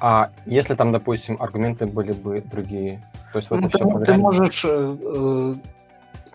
А 0.00 0.30
если 0.46 0.74
там, 0.74 0.92
допустим, 0.92 1.36
аргументы 1.40 1.86
были 1.86 2.12
бы 2.12 2.40
другие? 2.40 3.00
То 3.32 3.38
есть 3.38 3.50
вот 3.50 3.60
ну, 3.60 3.68
ты, 3.68 4.06
ты 4.06 4.14
можешь... 4.14 4.64
Э, 4.64 4.96
э, 5.00 5.54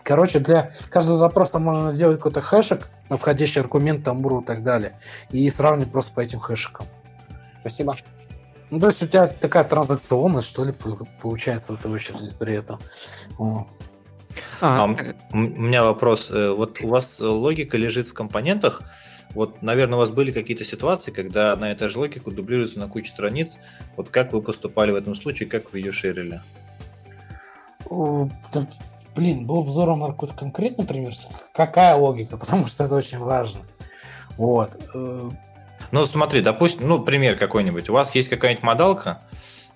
короче, 0.02 0.38
для 0.38 0.70
каждого 0.90 1.16
запроса 1.16 1.58
можно 1.58 1.90
сделать 1.90 2.18
какой-то 2.18 2.40
хэшек, 2.40 2.88
входящий 3.10 3.60
аргумент, 3.60 4.04
тамбуру 4.04 4.40
и 4.40 4.44
так 4.44 4.62
далее, 4.62 4.98
и 5.30 5.48
сравнить 5.50 5.90
просто 5.90 6.12
по 6.12 6.20
этим 6.20 6.40
хэшикам. 6.40 6.86
Спасибо. 7.60 7.96
Ну, 8.70 8.80
то 8.80 8.86
есть 8.86 9.02
у 9.02 9.06
тебя 9.06 9.26
такая 9.26 9.64
транзакционность, 9.64 10.48
что 10.48 10.64
ли, 10.64 10.72
получается 11.20 11.72
в 11.72 11.80
этой 11.80 11.90
очереди 11.90 12.32
при 12.38 12.54
этом. 12.54 12.78
О. 13.38 13.66
А, 14.60 14.84
а, 14.84 15.14
у 15.32 15.36
меня 15.36 15.84
вопрос. 15.84 16.30
Э, 16.30 16.50
вот 16.50 16.80
у 16.82 16.88
вас 16.88 17.20
логика 17.20 17.76
лежит 17.76 18.06
в 18.06 18.14
компонентах, 18.14 18.82
вот, 19.34 19.62
наверное, 19.62 19.96
у 19.96 19.98
вас 19.98 20.10
были 20.10 20.30
какие-то 20.30 20.64
ситуации, 20.64 21.10
когда 21.10 21.56
на 21.56 21.72
этой 21.72 21.88
же 21.88 21.98
логику 21.98 22.30
дублируется 22.30 22.78
на 22.78 22.88
кучу 22.88 23.10
страниц. 23.10 23.56
Вот 23.96 24.08
как 24.08 24.32
вы 24.32 24.40
поступали 24.40 24.92
в 24.92 24.96
этом 24.96 25.14
случае, 25.14 25.48
как 25.48 25.72
вы 25.72 25.80
ее 25.80 25.92
шерили? 25.92 26.40
Блин, 27.90 29.46
был 29.46 29.62
взором 29.62 30.00
на 30.00 30.08
какой-то 30.08 30.34
конкретный 30.34 30.84
пример. 30.84 31.14
Какая 31.52 31.94
логика? 31.94 32.36
Потому 32.36 32.66
что 32.66 32.84
это 32.84 32.96
очень 32.96 33.18
важно. 33.18 33.60
Вот. 34.36 34.70
Э, 34.92 35.30
Ну, 35.92 36.06
смотри, 36.06 36.40
допустим, 36.40 36.88
ну, 36.88 37.00
пример 37.00 37.36
какой-нибудь. 37.36 37.88
У 37.88 37.92
вас 37.92 38.14
есть 38.16 38.28
какая-нибудь 38.28 38.64
модалка, 38.64 39.22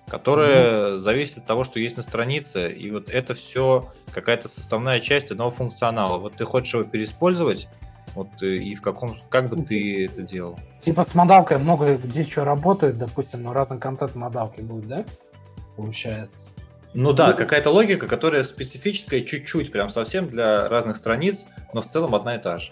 которая 0.09 0.51
mm-hmm. 0.51 0.99
зависит 0.99 1.37
от 1.37 1.45
того, 1.45 1.63
что 1.63 1.79
есть 1.79 1.95
на 1.95 2.03
странице, 2.03 2.69
и 2.69 2.91
вот 2.91 3.09
это 3.09 3.33
все 3.33 3.87
какая-то 4.11 4.49
составная 4.49 4.99
часть 4.99 5.31
одного 5.31 5.51
функционала. 5.51 6.17
Вот 6.17 6.33
ты 6.33 6.43
хочешь 6.43 6.73
его 6.73 6.83
переиспользовать, 6.83 7.69
вот 8.15 8.27
э, 8.41 8.55
и 8.57 8.75
в 8.75 8.81
каком, 8.81 9.15
как 9.29 9.49
бы 9.49 9.57
ну, 9.57 9.63
ты 9.63 10.05
это 10.05 10.21
делал? 10.23 10.59
Типа 10.81 11.05
с 11.05 11.13
модалкой 11.13 11.59
много 11.59 11.95
где 11.95 12.23
что 12.23 12.43
работает, 12.43 12.97
допустим, 12.97 13.43
но 13.43 13.53
разный 13.53 13.79
контент 13.79 14.15
модалки 14.15 14.61
будет, 14.61 14.87
да? 14.87 15.05
Получается. 15.77 16.49
Ну 16.93 17.13
да, 17.13 17.33
какая-то 17.33 17.69
логика, 17.69 18.07
которая 18.07 18.43
специфическая 18.43 19.21
чуть-чуть, 19.21 19.71
прям 19.71 19.89
совсем 19.89 20.27
для 20.27 20.67
разных 20.67 20.97
страниц, 20.97 21.45
но 21.73 21.81
в 21.81 21.87
целом 21.87 22.15
одна 22.15 22.35
и 22.35 22.39
та 22.39 22.57
же. 22.57 22.71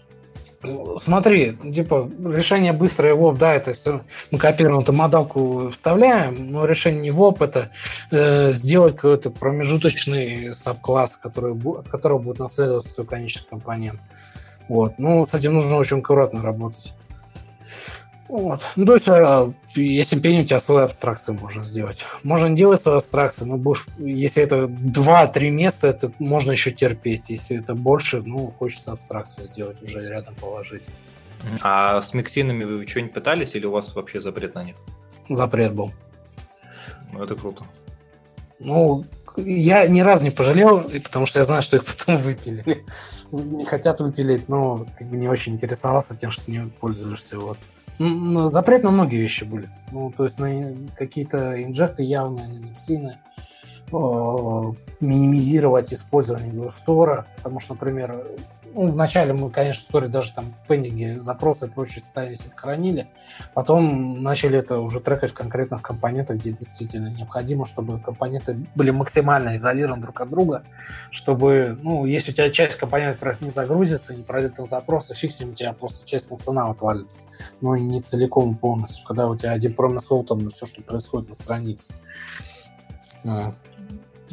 Смотри, 1.04 1.56
типа, 1.72 2.10
решение 2.26 2.74
быстрое 2.74 3.14
ВОП, 3.14 3.38
да, 3.38 3.54
это 3.54 3.74
все, 3.74 4.02
мы 4.32 4.40
копируем 4.40 4.80
эту 4.80 4.92
модалку, 4.92 5.70
вставляем, 5.70 6.52
но 6.52 6.66
решение 6.66 7.02
не 7.02 7.12
ВОП, 7.12 7.44
это 7.44 7.70
э, 8.12 8.52
сделать 8.54 8.96
какой-то 8.96 9.30
промежуточный 9.30 10.56
сабкласс, 10.56 11.16
который, 11.22 11.54
от 11.54 11.88
которого 11.88 12.18
будет 12.18 12.40
наследоваться 12.40 12.96
твой 12.96 13.06
конечный 13.06 13.46
компонент. 13.48 14.00
Вот. 14.68 14.96
Ну, 14.98 15.28
с 15.28 15.34
этим 15.36 15.54
нужно 15.54 15.78
очень 15.78 16.00
аккуратно 16.00 16.42
работать. 16.42 16.94
Вот. 18.30 18.62
Ну, 18.76 18.86
то 18.86 18.94
есть, 18.96 19.08
а, 19.08 19.54
если 19.76 20.20
пень 20.20 20.42
у 20.42 20.46
тебя 20.46 20.60
свою 20.60 20.86
абстракцию 20.86 21.38
можно 21.40 21.66
сделать. 21.66 22.06
Можно 22.24 22.50
делать 22.50 22.82
свою 22.82 22.98
абстракцию, 22.98 23.48
но 23.48 23.58
будешь, 23.58 23.86
если 23.98 24.44
это 24.44 24.66
2-3 24.66 25.50
места, 25.50 25.88
это 25.88 26.12
можно 26.20 26.52
еще 26.52 26.72
терпеть. 26.72 27.30
Если 27.30 27.60
это 27.60 27.74
больше, 27.74 28.22
ну, 28.22 28.52
хочется 28.52 28.92
абстракцию 28.92 29.46
сделать, 29.46 29.82
уже 29.82 30.08
рядом 30.08 30.36
положить. 30.36 30.84
А 31.62 32.02
с 32.02 32.14
миксинами 32.14 32.64
вы 32.64 32.86
что-нибудь 32.86 33.14
пытались 33.14 33.56
или 33.56 33.66
у 33.66 33.72
вас 33.72 33.96
вообще 33.96 34.20
запрет 34.20 34.56
на 34.56 34.64
них? 34.64 34.76
Запрет 35.30 35.74
был. 35.74 35.92
Ну, 37.14 37.24
это 37.24 37.36
круто. 37.36 37.64
Ну, 38.60 39.06
я 39.38 39.88
ни 39.88 40.02
разу 40.02 40.24
не 40.24 40.32
пожалел, 40.32 40.82
потому 41.04 41.28
что 41.28 41.40
я 41.40 41.46
знаю, 41.46 41.62
что 41.62 41.78
их 41.78 41.86
потом 41.86 42.18
выпили. 42.18 42.84
Не 43.32 43.66
хотят 43.68 44.00
выпилить, 44.00 44.50
но 44.50 44.86
как 44.98 45.08
бы 45.08 45.16
не 45.16 45.30
очень 45.30 45.54
интересовался 45.54 46.16
тем, 46.16 46.32
что 46.32 46.50
не 46.50 46.62
пользуешься. 46.80 47.38
Вот. 47.38 47.58
Ну, 48.00 48.52
запрет 48.52 48.84
на 48.84 48.92
многие 48.92 49.18
вещи 49.18 49.44
были. 49.44 49.70
Ну, 49.92 50.12
то 50.16 50.26
есть 50.26 50.40
на 50.40 50.74
какие-то 50.96 51.64
инжекты 51.64 52.04
явные, 52.04 52.48
на 52.48 52.66
миксины, 52.66 53.18
минимизировать 55.00 55.94
использование 55.94 56.52
Глустора, 56.52 57.26
потому 57.38 57.60
что, 57.60 57.74
например, 57.74 58.24
ну, 58.74 58.88
вначале 58.88 59.34
мы, 59.34 59.50
конечно, 59.50 59.82
истории 59.82 60.08
даже 60.08 60.34
там 60.34 60.54
пендинги, 60.68 61.18
запросы 61.20 61.66
и 61.66 61.70
прочее 61.70 62.04
ставились 62.04 62.48
хранили. 62.56 63.08
Потом 63.54 64.22
начали 64.22 64.60
это 64.60 64.80
уже 64.80 65.00
трекать 65.00 65.34
конкретно 65.34 65.78
в 65.78 65.82
компонентах, 65.82 66.38
где 66.38 66.52
действительно 66.52 67.08
необходимо, 67.08 67.66
чтобы 67.66 68.00
компоненты 68.00 68.58
были 68.76 68.92
максимально 68.92 69.58
изолированы 69.58 70.02
друг 70.02 70.22
от 70.22 70.30
друга, 70.30 70.64
чтобы, 71.12 71.78
ну, 71.82 72.06
если 72.06 72.32
у 72.32 72.34
тебя 72.34 72.50
часть 72.50 72.78
компонентов 72.78 73.42
не 73.42 73.50
загрузится, 73.50 74.16
не 74.16 74.24
пройдет 74.24 74.58
на 74.58 74.66
запросы, 74.66 75.16
фиг 75.16 75.34
с 75.34 75.40
ним, 75.40 75.52
у 75.52 75.54
тебя 75.54 75.74
просто 75.74 76.08
часть 76.08 76.28
функционала 76.28 76.72
отвалится. 76.72 77.26
Но 77.62 77.76
не 77.78 78.02
целиком 78.02 78.56
полностью, 78.56 79.06
когда 79.06 79.28
у 79.28 79.36
тебя 79.36 79.52
один 79.52 79.74
промысел 79.74 80.24
там 80.24 80.50
все, 80.50 80.66
что 80.66 80.82
происходит 80.82 81.30
на 81.30 81.36
странице. 81.36 81.94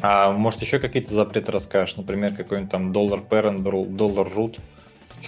А 0.01 0.31
может 0.31 0.61
еще 0.61 0.79
какие-то 0.79 1.13
запреты 1.13 1.51
расскажешь? 1.51 1.95
Например, 1.97 2.35
какой-нибудь 2.35 2.71
там 2.71 2.91
доллар 2.91 3.21
parent, 3.21 3.61
доллар 3.61 4.27
root? 4.27 4.59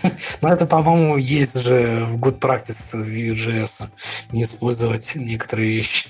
Ну, 0.42 0.50
это, 0.50 0.66
по-моему, 0.66 1.18
есть 1.18 1.60
же 1.60 2.06
в 2.06 2.18
good 2.18 2.40
practice 2.40 2.94
Vue.js 2.94 3.88
не 4.32 4.44
использовать 4.44 5.14
некоторые 5.16 5.70
вещи. 5.70 6.10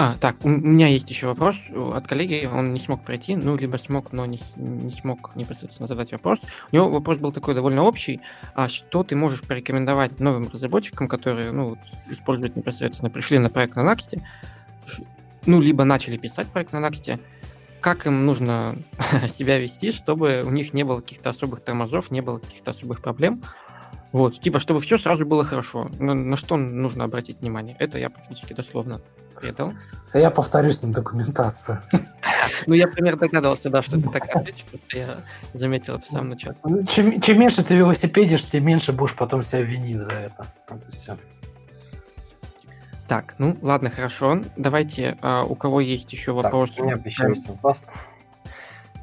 А, 0.00 0.16
так, 0.20 0.36
у 0.44 0.48
меня 0.48 0.86
есть 0.86 1.10
еще 1.10 1.26
вопрос 1.26 1.56
от 1.74 2.06
коллеги, 2.06 2.48
он 2.50 2.72
не 2.72 2.78
смог 2.78 3.02
пройти, 3.02 3.34
ну, 3.34 3.56
либо 3.56 3.78
смог, 3.78 4.12
но 4.12 4.26
не, 4.26 4.38
не 4.54 4.92
смог 4.92 5.34
непосредственно 5.34 5.88
задать 5.88 6.12
вопрос. 6.12 6.42
У 6.70 6.76
него 6.76 6.88
вопрос 6.88 7.18
был 7.18 7.32
такой 7.32 7.56
довольно 7.56 7.82
общий, 7.82 8.20
а 8.54 8.68
что 8.68 9.02
ты 9.02 9.16
можешь 9.16 9.40
порекомендовать 9.40 10.20
новым 10.20 10.48
разработчикам, 10.52 11.08
которые, 11.08 11.50
ну, 11.50 11.76
используют 12.08 12.54
непосредственно, 12.54 13.10
пришли 13.10 13.38
на 13.40 13.50
проект 13.50 13.74
на 13.74 13.80
Next, 13.80 14.20
ну, 15.46 15.60
либо 15.60 15.84
начали 15.84 16.16
писать 16.16 16.48
проект 16.48 16.72
на 16.72 16.78
Next, 16.78 17.20
как 17.80 18.06
им 18.06 18.26
нужно 18.26 18.76
себя 19.28 19.58
вести, 19.58 19.92
чтобы 19.92 20.42
у 20.44 20.50
них 20.50 20.74
не 20.74 20.84
было 20.84 21.00
каких-то 21.00 21.30
особых 21.30 21.60
тормозов, 21.60 22.10
не 22.10 22.20
было 22.20 22.38
каких-то 22.38 22.70
особых 22.70 23.00
проблем. 23.00 23.42
Вот, 24.10 24.40
типа, 24.40 24.58
чтобы 24.58 24.80
все 24.80 24.96
сразу 24.96 25.26
было 25.26 25.44
хорошо. 25.44 25.90
На, 25.98 26.14
на 26.14 26.36
что 26.36 26.56
нужно 26.56 27.04
обратить 27.04 27.40
внимание? 27.40 27.76
Это 27.78 27.98
я 27.98 28.08
практически 28.08 28.54
дословно 28.54 29.00
ответил. 29.36 29.74
А 30.12 30.18
я 30.18 30.30
повторюсь 30.30 30.82
на 30.82 30.92
документацию. 30.92 31.80
Ну, 32.66 32.74
я 32.74 32.88
примерно 32.88 33.20
догадывался, 33.20 33.68
да, 33.68 33.82
что 33.82 34.00
ты 34.00 34.08
так 34.08 34.34
ответишь, 34.34 34.64
я 34.92 35.18
заметил 35.52 35.96
это 35.96 36.04
в 36.04 36.08
самом 36.08 36.30
начале. 36.30 36.56
Ну, 36.64 36.84
чем, 36.86 37.20
чем 37.20 37.38
меньше 37.38 37.62
ты 37.62 37.76
велосипедишь, 37.76 38.44
тем 38.46 38.64
меньше 38.64 38.92
будешь 38.92 39.14
потом 39.14 39.42
себя 39.42 39.62
винить 39.62 39.98
за 39.98 40.12
это. 40.12 40.46
Это 40.68 40.90
все. 40.90 41.18
Так, 43.08 43.34
ну 43.38 43.56
ладно, 43.62 43.88
хорошо. 43.88 44.42
Давайте, 44.56 45.16
а, 45.22 45.42
у 45.42 45.54
кого 45.54 45.80
есть 45.80 46.12
еще 46.12 46.32
вопросы? 46.32 46.76
Так, 46.76 46.84
у 46.84 46.88
меня 46.88 47.00
еще 47.04 47.28
есть 47.28 47.48
вопрос. 47.48 47.86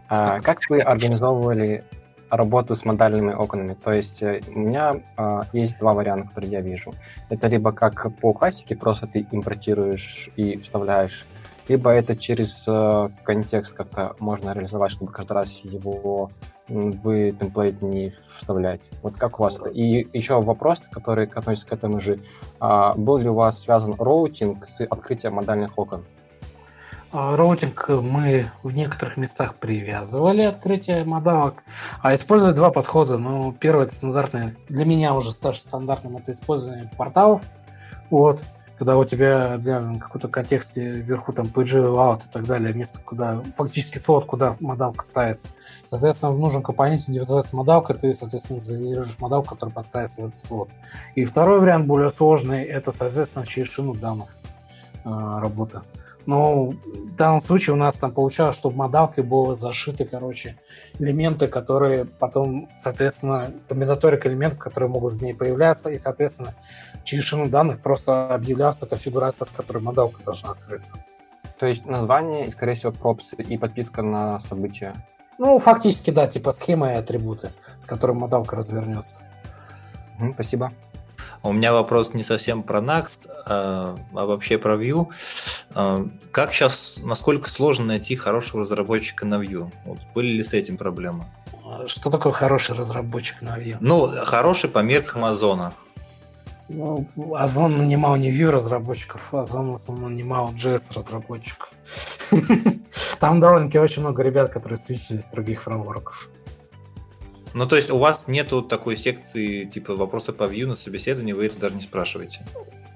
А, 0.08 0.40
как 0.42 0.60
вы 0.70 0.80
организовывали 0.82 1.84
работу 2.30 2.76
с 2.76 2.86
модальными 2.86 3.34
окнами? 3.34 3.74
То 3.74 3.92
есть 3.92 4.22
э, 4.22 4.42
у 4.54 4.60
меня 4.60 4.94
а, 5.18 5.46
есть 5.54 5.80
два 5.80 5.94
варианта, 5.94 6.30
которые 6.30 6.52
я 6.52 6.62
вижу. 6.62 6.94
Это 7.30 7.48
либо 7.48 7.72
как 7.72 8.16
по 8.18 8.32
классике, 8.32 8.76
просто 8.76 9.08
ты 9.08 9.26
импортируешь 9.32 10.30
и 10.36 10.58
вставляешь, 10.60 11.26
либо 11.68 11.90
это 11.90 12.16
через 12.16 12.64
а, 12.68 13.10
контекст 13.24 13.74
как-то 13.74 14.16
можно 14.20 14.52
реализовать, 14.52 14.92
чтобы 14.92 15.12
каждый 15.12 15.34
раз 15.34 15.52
его 15.64 16.30
вы 16.68 17.32
темплейт 17.32 17.82
не 17.82 18.14
вставлять. 18.38 18.82
Вот 19.02 19.16
как 19.18 19.40
у 19.40 19.44
вас 19.44 19.60
это? 19.60 19.70
И 19.70 20.08
еще 20.18 20.42
вопрос, 20.42 20.82
который 20.92 21.28
относится 21.28 21.68
к 21.68 21.74
этому 21.74 22.00
же. 22.00 22.20
А, 22.60 22.94
был 22.94 23.18
ли 23.18 23.30
у 23.30 23.34
вас 23.34 23.62
связан 23.62 23.96
роутинг 23.98 24.66
с 24.66 24.82
открытием 24.82 25.34
модальных 25.34 25.78
окон? 25.78 26.04
А, 27.12 27.36
роутинг 27.36 27.88
мы 27.90 28.52
в 28.64 28.72
некоторых 28.72 29.18
местах 29.18 29.56
привязывали 29.56 30.42
открытие 30.42 31.06
модалок, 31.06 31.64
а 32.02 32.14
использовали 32.14 32.54
два 32.54 32.72
подхода. 32.72 33.18
Ну, 33.18 33.54
первый 33.54 33.86
это 33.86 33.96
стандартный, 33.96 34.56
для 34.68 34.86
меня 34.86 35.14
уже 35.14 35.32
стал 35.32 35.60
стандартным, 35.60 36.18
это 36.18 36.34
использование 36.34 36.90
порталов. 36.98 37.42
Вот 38.10 38.42
когда 38.78 38.98
у 38.98 39.06
тебя 39.06 39.58
для 39.58 39.94
какой-то 40.00 40.28
контексте 40.28 40.92
вверху 40.92 41.32
там 41.32 41.48
page 41.48 41.94
layout 41.94 42.24
и 42.26 42.32
так 42.32 42.46
далее, 42.46 42.74
место, 42.74 43.00
куда 43.04 43.42
фактически 43.56 44.00
слот, 44.00 44.26
куда 44.26 44.54
модалка 44.60 45.06
ставится. 45.06 45.48
Соответственно, 45.86 46.62
компоненте, 46.62 47.12
где 47.12 47.22
вызывается 47.22 47.56
модалка, 47.56 47.94
ты, 47.94 48.14
соответственно, 48.14 48.60
задержишь 48.60 49.20
модалку, 49.20 49.56
которая 49.56 49.74
подставится 49.74 50.22
в 50.22 50.28
этот 50.28 50.40
слот. 50.40 50.70
И 51.16 51.24
второй 51.24 51.60
вариант, 51.60 51.88
более 51.88 52.12
сложный, 52.12 52.64
это, 52.64 52.92
соответственно, 52.92 53.46
через 53.46 53.70
шину 53.70 53.94
данных 53.94 54.36
э, 55.06 55.10
работа. 55.10 55.84
Но 56.26 56.70
в 56.70 57.16
данном 57.16 57.42
случае 57.42 57.76
у 57.76 57.78
нас 57.78 57.96
там 57.96 58.12
получалось, 58.12 58.56
чтобы 58.56 58.76
модалкой 58.76 59.24
было 59.24 59.54
зашиты, 59.54 60.06
короче, 60.06 60.58
элементы, 61.00 61.48
которые 61.48 62.06
потом, 62.06 62.68
соответственно, 62.78 63.52
комбинаторик 63.68 64.26
элементов, 64.26 64.60
которые 64.60 64.90
могут 64.90 65.14
в 65.14 65.22
ней 65.22 65.34
появляться, 65.34 65.90
и, 65.90 65.98
соответственно, 65.98 66.56
через 67.04 67.24
шину 67.24 67.48
данных 67.48 67.82
просто 67.82 68.34
объявлялся 68.34 68.86
конфигурация, 68.86 69.46
с 69.46 69.50
которой 69.50 69.84
модалка 69.84 70.24
должна 70.24 70.52
открыться. 70.52 70.96
То 71.60 71.68
есть 71.68 71.86
название, 71.86 72.52
скорее 72.52 72.76
всего, 72.76 72.92
пропс 72.92 73.34
и 73.38 73.58
подписка 73.58 74.02
на 74.02 74.40
события. 74.42 74.94
Ну, 75.38 75.60
фактически, 75.60 76.12
да, 76.12 76.28
типа 76.28 76.54
схема 76.54 76.94
и 76.94 76.96
атрибуты, 76.96 77.52
с 77.78 77.86
которыми 77.86 78.20
модалка 78.20 78.56
развернется. 78.56 79.24
Спасибо. 80.34 80.72
У 81.44 81.54
меня 81.54 81.74
вопрос 81.74 82.14
не 82.14 82.24
совсем 82.24 82.64
про 82.64 82.80
Next, 82.80 83.30
а, 83.46 83.96
а 84.14 84.26
вообще 84.26 84.58
про 84.58 84.76
Vue. 84.76 85.08
А, 85.76 86.08
как 86.32 86.54
сейчас, 86.54 86.96
насколько 87.04 87.50
сложно 87.50 87.86
найти 87.86 88.16
хорошего 88.16 88.64
разработчика 88.64 89.26
на 89.26 89.36
Vue? 89.36 89.70
Вот, 89.84 90.00
были 90.16 90.28
ли 90.28 90.44
с 90.44 90.54
этим 90.54 90.78
проблемы? 90.78 91.26
Что 91.88 92.10
такое 92.10 92.32
хороший 92.32 92.76
разработчик 92.76 93.42
на 93.42 93.60
Vue? 93.60 93.76
Ну, 93.82 94.08
хороший 94.24 94.70
по 94.70 94.80
меркам 94.80 95.26
Озона. 95.26 95.74
Ну, 96.70 97.08
Озон 97.36 97.78
нанимал 97.78 98.16
не 98.16 98.32
Vue 98.32 98.50
разработчиков, 98.50 99.34
Озон 99.34 99.72
в 99.72 99.76
основном 99.76 100.14
нанимал 100.14 100.54
JS 100.54 100.84
разработчиков. 100.94 101.70
Там 103.20 103.42
довольно-таки 103.42 103.78
очень 103.78 104.02
много 104.02 104.24
ребят, 104.24 104.52
которые 104.52 104.80
свечились 104.80 105.24
с 105.24 105.32
других 105.32 105.62
фреймворков. 105.62 106.30
Ну, 107.54 107.68
то 107.68 107.76
есть 107.76 107.90
у 107.90 107.98
вас 107.98 108.28
нету 108.28 108.62
такой 108.62 108.96
секции, 108.96 109.66
типа, 109.66 109.96
вопросы 109.96 110.32
по 110.32 110.44
Vue 110.44 110.66
на 110.66 110.76
собеседовании, 110.76 111.34
вы 111.34 111.48
это 111.48 111.60
даже 111.60 111.76
не 111.76 111.82
спрашиваете? 111.82 112.46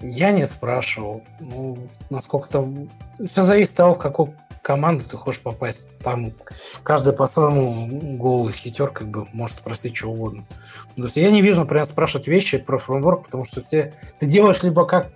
Я 0.02 0.32
не 0.32 0.47
спрашивал. 0.47 1.24
Ну, 1.39 1.78
насколько 2.10 2.50
там... 2.50 2.89
Все 3.30 3.43
зависит 3.43 3.72
от 3.72 3.78
того, 3.78 3.95
какой, 3.95 4.34
команду 4.62 5.04
ты 5.04 5.18
хочешь 5.18 5.41
попасть. 5.41 5.97
Там 6.00 6.32
каждый 6.84 7.14
по-своему 7.14 8.18
голый 8.18 8.54
хитер 8.54 8.89
как 8.91 9.08
бы 9.08 9.28
может 9.34 9.58
спросить 9.58 9.95
что 9.95 10.12
угодно. 10.12 10.45
То 10.95 11.04
есть 11.04 11.18
я 11.18 11.32
не 11.32 11.41
вижу, 11.41 11.62
например, 11.62 11.86
спрашивать 11.86 12.28
вещи 12.28 12.58
про 12.58 12.78
фреймворк, 12.78 13.26
потому 13.26 13.45
что 13.45 13.64
все 13.64 13.93
ты 14.20 14.26
делаешь 14.26 14.64
либо 14.64 14.86
как 14.86 15.12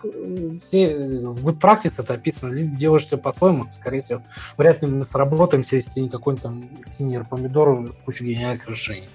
все 0.63 1.19
в 1.27 1.53
практике 1.57 1.95
это 1.99 2.15
описано, 2.15 2.51
либо 2.51 2.75
делаешь 2.75 3.05
все 3.05 3.17
по-своему, 3.17 3.67
скорее 3.75 4.01
всего, 4.01 4.21
вряд 4.57 4.81
ли 4.81 4.89
мы 4.89 5.05
сработаемся, 5.05 5.75
если 5.75 5.99
не 5.99 6.09
какой-нибудь 6.09 6.43
там 6.43 6.69
сеньор 6.83 7.25
помидор 7.25 7.91
с 7.91 7.97
кучей 7.99 8.25
гениальных 8.25 8.67
решений. 8.67 9.09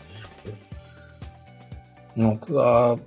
Вот. 2.15 2.45
А 2.51 2.99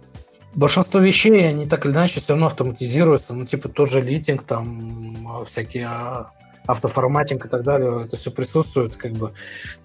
большинство 0.55 0.99
вещей, 0.99 1.47
они 1.47 1.65
так 1.65 1.85
или 1.85 1.93
иначе 1.93 2.19
все 2.19 2.33
равно 2.33 2.47
автоматизируются. 2.47 3.33
Ну, 3.33 3.45
типа 3.45 3.69
тот 3.69 3.89
же 3.89 4.01
линтинг, 4.01 4.43
там 4.43 5.45
всякие 5.45 5.87
а, 5.87 6.31
автоформатинг 6.65 7.45
и 7.45 7.49
так 7.49 7.63
далее, 7.63 8.05
это 8.05 8.17
все 8.17 8.31
присутствует, 8.31 8.95
как 8.95 9.13
бы 9.13 9.33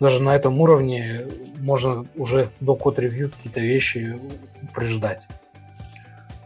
даже 0.01 0.23
на 0.23 0.35
этом 0.35 0.61
уровне 0.61 1.27
можно 1.59 2.05
уже 2.17 2.51
до 2.61 2.75
код-ревью 2.75 3.31
какие-то 3.31 3.61
вещи 3.61 4.19
прижать. 4.75 5.27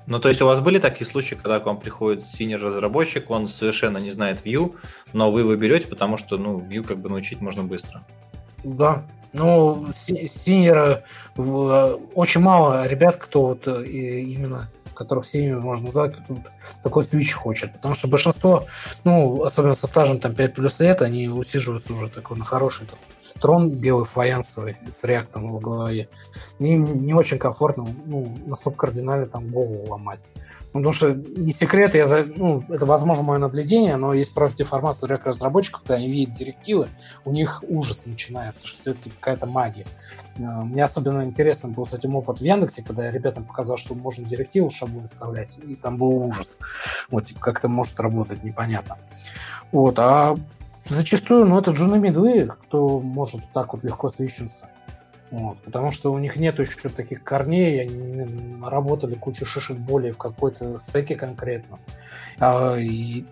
Ну, 0.07 0.18
то 0.18 0.29
есть 0.29 0.43
у 0.43 0.47
вас 0.47 0.59
были 0.61 0.79
такие 0.79 1.09
случаи, 1.09 1.37
когда 1.37 1.61
к 1.61 1.66
вам 1.66 1.79
приходит 1.79 2.25
сеньор-разработчик, 2.24 3.30
он 3.31 3.47
совершенно 3.49 3.99
не 3.99 4.11
знает 4.11 4.45
Vue, 4.45 4.75
но 5.12 5.31
вы 5.31 5.41
его 5.41 5.55
берете, 5.55 5.87
потому 5.87 6.16
что, 6.16 6.37
ну, 6.37 6.59
Vue 6.59 6.83
как 6.83 6.99
бы 6.99 7.09
научить 7.09 7.41
можно 7.41 7.62
быстро. 7.62 8.03
Да, 8.64 9.05
ну, 9.33 9.87
синера 9.97 11.05
очень 11.37 12.41
мало 12.41 12.87
ребят, 12.87 13.16
кто 13.16 13.43
вот 13.43 13.68
э, 13.68 13.85
именно 13.87 14.68
которых 15.01 15.24
семьями 15.24 15.59
можно 15.59 15.87
назвать, 15.87 16.14
такой 16.83 17.03
свич 17.05 17.33
хочет. 17.33 17.72
Потому 17.72 17.95
что 17.95 18.07
большинство, 18.07 18.66
ну, 19.05 19.43
особенно 19.43 19.74
со 19.74 19.87
стажем 19.87 20.20
там 20.20 20.35
5 20.35 20.55
плюс 20.55 20.78
лет, 20.78 21.01
они 21.01 21.26
усиживаются 21.26 21.95
уже 21.95 22.11
такой 22.11 22.37
на 22.37 22.45
хороший 22.45 22.87
там, 22.87 22.99
трон 23.41 23.70
белый 23.70 24.05
фаянсовый 24.05 24.76
с 24.91 25.05
реактом 25.05 25.53
в 25.53 25.61
голове. 25.61 26.09
И 26.59 26.74
им 26.74 27.05
не 27.07 27.14
очень 27.14 27.38
комфортно, 27.38 27.86
ну, 28.07 28.34
настолько 28.47 28.86
кардинально 28.86 29.26
там 29.26 29.49
голову 29.49 29.86
ломать. 29.88 30.20
Ну, 30.72 30.80
потому 30.80 30.93
что 30.93 31.14
не 31.14 31.53
секрет, 31.53 31.97
я 31.97 32.07
за, 32.07 32.24
ну, 32.24 32.62
это, 32.68 32.86
возможно, 32.86 33.24
мое 33.24 33.38
наблюдение, 33.38 33.97
но 33.97 34.14
есть 34.14 34.32
против 34.32 34.61
информация 34.61 35.09
для 35.09 35.16
разработчиков, 35.16 35.82
когда 35.82 35.97
они 35.97 36.09
видят 36.09 36.34
директивы, 36.34 36.88
у 37.24 37.32
них 37.32 37.64
ужас 37.66 38.07
начинается, 38.07 38.68
что 38.68 38.91
это 38.93 39.11
какая-то 39.18 39.47
магия. 39.47 39.86
Э, 40.36 40.43
мне 40.62 40.84
особенно 40.84 41.24
интересно 41.24 41.70
был 41.70 41.86
с 41.86 41.95
этим 41.95 42.14
опыт 42.14 42.38
в 42.38 42.45
Яндексе, 42.45 42.84
когда 42.84 43.07
я 43.07 43.11
ребятам 43.11 43.45
показал, 43.45 43.78
что 43.78 43.97
можно 43.97 44.24
директиву 44.24 44.70
шаблон 44.70 45.03
выставлять, 45.03 45.59
и 45.66 45.74
там 45.74 45.97
был 45.97 46.11
ужас. 46.11 46.57
Вот, 47.11 47.24
типа, 47.24 47.41
как 47.41 47.59
это 47.59 47.68
может 47.68 47.99
работать, 47.99 48.45
непонятно. 48.45 48.97
Вот, 49.72 49.99
а 49.99 50.36
зачастую, 50.91 51.47
ну, 51.47 51.59
это 51.59 51.70
джуны 51.70 51.99
медвы, 51.99 52.51
кто 52.62 53.01
может 53.01 53.41
так 53.53 53.72
вот 53.72 53.84
легко 53.84 54.11
свищиться. 54.11 54.68
Вот, 55.30 55.59
потому 55.59 55.93
что 55.93 56.12
у 56.12 56.18
них 56.18 56.36
нет 56.36 56.59
еще 56.59 56.88
таких 56.88 57.22
корней, 57.22 57.82
они 57.82 58.24
наработали 58.57 59.14
кучу 59.14 59.47
шишек 59.47 59.76
боли 59.76 60.11
в 60.11 60.18
какой-то 60.18 60.78
стеке 60.78 61.14
конкретно. 61.14 61.78
А, 62.41 62.74
и 62.74 63.24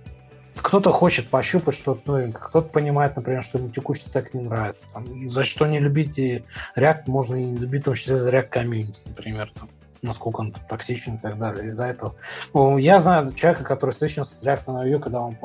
кто-то 0.55 0.93
хочет 0.93 1.29
пощупать 1.29 1.75
что-то 1.75 2.13
новенькое, 2.13 2.45
кто-то 2.45 2.69
понимает, 2.69 3.17
например, 3.17 3.43
что 3.43 3.59
ему 3.59 3.71
текущий 3.71 4.07
стек 4.07 4.33
не 4.33 4.43
нравится. 4.43 4.87
Там, 4.93 5.29
за 5.29 5.43
что 5.43 5.67
не 5.67 5.81
любить 5.81 6.19
и 6.19 6.45
React, 6.77 7.03
можно 7.07 7.35
и 7.37 7.45
не 7.45 7.57
любить, 7.57 7.83
в 7.83 7.87
том 7.87 7.95
числе 7.95 8.17
за 8.17 8.31
React 8.31 8.49
комьюнити, 8.49 9.01
например. 9.07 9.51
Там, 9.59 9.69
насколько 10.01 10.41
он 10.41 10.55
токсичен 10.69 11.17
и 11.17 11.19
так 11.19 11.39
далее. 11.39 11.67
Из-за 11.67 11.87
этого. 11.87 12.15
Ну, 12.55 12.79
я 12.79 13.01
знаю 13.01 13.33
человека, 13.33 13.65
который 13.65 13.91
встречался 13.91 14.35
с 14.35 14.43
React 14.45 14.73
на 14.73 14.87
Vue, 14.87 15.01
когда 15.01 15.21
он 15.21 15.37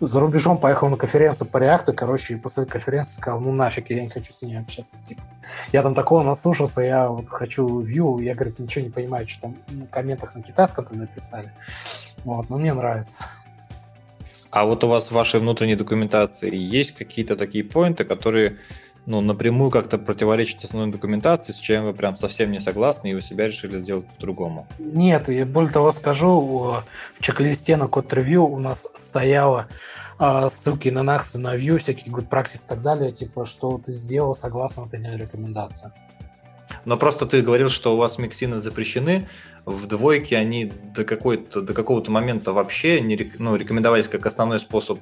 за 0.00 0.20
рубежом 0.20 0.58
поехал 0.58 0.88
на 0.88 0.96
конференцию 0.96 1.48
по 1.48 1.58
реакту, 1.58 1.92
короче, 1.92 2.34
и 2.34 2.36
после 2.36 2.64
конференции 2.64 3.20
сказал, 3.20 3.40
ну 3.40 3.52
нафиг, 3.52 3.90
я 3.90 4.00
не 4.02 4.08
хочу 4.08 4.32
с 4.32 4.42
ней 4.42 4.58
общаться. 4.58 4.96
Типа, 5.06 5.22
я 5.72 5.82
там 5.82 5.94
такого 5.94 6.22
наслушался, 6.22 6.80
я 6.80 7.08
вот 7.08 7.28
хочу 7.28 7.82
view, 7.82 8.22
я, 8.22 8.34
говорит, 8.34 8.58
ничего 8.58 8.84
не 8.84 8.90
понимаю, 8.90 9.28
что 9.28 9.42
там 9.42 9.56
в 9.68 9.86
комментах 9.86 10.34
на 10.34 10.42
китайском 10.42 10.86
там 10.86 10.98
написали. 10.98 11.52
Вот, 12.24 12.48
но 12.48 12.58
мне 12.58 12.72
нравится. 12.72 13.24
А 14.50 14.64
вот 14.64 14.82
у 14.82 14.88
вас 14.88 15.08
в 15.08 15.12
вашей 15.12 15.38
внутренней 15.38 15.76
документации 15.76 16.54
есть 16.54 16.92
какие-то 16.92 17.36
такие 17.36 17.62
поинты, 17.62 18.04
которые 18.04 18.56
ну, 19.06 19.20
напрямую 19.20 19.70
как-то 19.70 19.98
противоречит 19.98 20.64
основной 20.64 20.92
документации, 20.92 21.52
с 21.52 21.56
чем 21.56 21.84
вы 21.84 21.94
прям 21.94 22.16
совсем 22.16 22.52
не 22.52 22.60
согласны, 22.60 23.08
и 23.08 23.14
у 23.14 23.20
себя 23.20 23.46
решили 23.46 23.78
сделать 23.78 24.06
по-другому? 24.06 24.66
Нет, 24.78 25.28
я 25.28 25.46
более 25.46 25.72
того 25.72 25.92
скажу, 25.92 26.40
в 26.40 26.84
чек-листе 27.20 27.76
на 27.76 27.88
код 27.88 28.12
ревью 28.12 28.44
у 28.44 28.58
нас 28.58 28.86
стояло 28.96 29.68
а, 30.18 30.50
ссылки 30.50 30.90
на 30.90 31.00
NAX, 31.00 31.38
на 31.38 31.56
View, 31.56 31.78
всякие 31.78 32.12
good 32.12 32.28
practice 32.28 32.64
и 32.64 32.68
так 32.68 32.82
далее, 32.82 33.10
типа, 33.10 33.46
что 33.46 33.78
ты 33.78 33.92
сделал 33.92 34.34
согласно 34.34 34.86
этой 34.86 35.16
рекомендации. 35.16 35.92
Но 36.84 36.96
просто 36.96 37.26
ты 37.26 37.42
говорил, 37.42 37.70
что 37.70 37.94
у 37.94 37.96
вас 37.96 38.18
миксины 38.18 38.58
запрещены, 38.58 39.28
в 39.64 39.86
двойке 39.86 40.36
они 40.36 40.72
до, 40.94 41.04
какой-то, 41.04 41.62
до 41.62 41.74
какого-то 41.74 42.10
момента 42.10 42.52
вообще 42.52 43.00
не 43.00 43.32
ну, 43.38 43.56
рекомендовались 43.56 44.08
как 44.08 44.26
основной 44.26 44.60
способ 44.60 44.98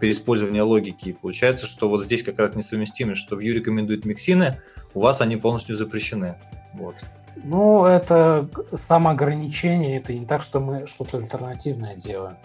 переиспользования 0.00 0.62
логики. 0.62 1.10
И 1.10 1.12
получается, 1.12 1.66
что 1.66 1.88
вот 1.88 2.04
здесь 2.04 2.22
как 2.22 2.38
раз 2.38 2.54
несовместимость, 2.54 3.20
что 3.20 3.40
Vue 3.40 3.52
рекомендует 3.52 4.04
миксины, 4.04 4.60
у 4.94 5.00
вас 5.00 5.20
они 5.20 5.36
полностью 5.36 5.76
запрещены. 5.76 6.36
Вот. 6.74 6.94
Ну, 7.36 7.84
это 7.84 8.48
самоограничение, 8.76 9.98
это 9.98 10.12
не 10.12 10.26
так, 10.26 10.42
что 10.42 10.60
мы 10.60 10.86
что-то 10.86 11.18
альтернативное 11.18 11.96
делаем. 11.96 12.36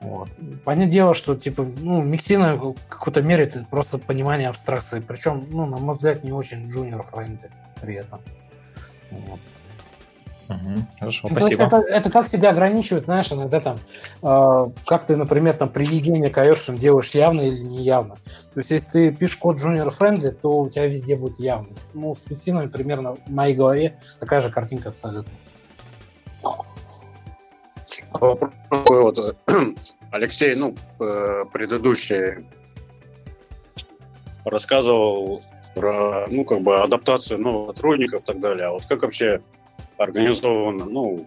Вот. 0.00 0.28
Понятное 0.64 0.92
дело, 0.92 1.14
что 1.14 1.34
типа, 1.34 1.66
ну, 1.80 2.02
миксина 2.02 2.56
в 2.56 2.74
какой-то 2.88 3.22
мере 3.22 3.44
это 3.44 3.66
просто 3.70 3.96
понимание 3.96 4.48
абстракции. 4.50 5.00
Причем, 5.00 5.46
ну, 5.50 5.64
на 5.64 5.78
мой 5.78 5.94
взгляд, 5.94 6.24
не 6.24 6.32
очень 6.32 6.70
джуниор 6.70 7.02
френды 7.02 7.50
при 7.80 7.94
этом. 7.94 8.20
Вот. 9.10 9.40
Угу, 10.48 10.86
хорошо, 10.98 11.28
ну, 11.30 11.40
спасибо. 11.40 11.64
Это, 11.64 11.76
это 11.78 12.10
как 12.10 12.28
себя 12.28 12.50
ограничивает, 12.50 13.04
знаешь, 13.04 13.32
иногда 13.32 13.60
там, 13.60 13.78
э, 14.22 14.70
как 14.86 15.06
ты, 15.06 15.16
например, 15.16 15.56
там 15.56 15.70
при 15.70 15.84
Евгении 15.84 16.28
Каешин 16.28 16.76
делаешь 16.76 17.10
явно 17.10 17.40
или 17.40 17.60
неявно. 17.60 18.16
То 18.52 18.60
есть, 18.60 18.70
если 18.70 18.90
ты 18.90 19.12
пишешь 19.12 19.36
код 19.36 19.56
junior 19.56 19.92
friendly, 19.96 20.32
то 20.32 20.58
у 20.58 20.68
тебя 20.68 20.86
везде 20.86 21.16
будет 21.16 21.38
явно. 21.38 21.68
Ну, 21.94 22.14
с 22.14 22.20
Пиксином 22.20 22.68
примерно 22.68 23.14
в 23.14 23.30
моей 23.30 23.54
голове 23.54 23.98
такая 24.20 24.40
же 24.40 24.50
картинка 24.50 24.90
абсолютно. 24.90 25.32
Вопрос 28.12 28.50
такой 28.70 29.02
вот, 29.02 29.36
Алексей, 30.10 30.54
ну, 30.54 30.74
э, 31.00 31.44
предыдущий 31.52 32.46
рассказывал 34.44 35.42
про, 35.74 36.26
ну, 36.28 36.44
как 36.44 36.60
бы 36.60 36.80
адаптацию 36.80 37.40
новых 37.40 37.76
сотрудников 37.76 38.22
и 38.22 38.26
так 38.26 38.40
далее. 38.40 38.66
А 38.66 38.72
вот 38.72 38.84
как 38.86 39.02
вообще 39.02 39.40
организована, 39.96 40.84
ну, 40.84 41.26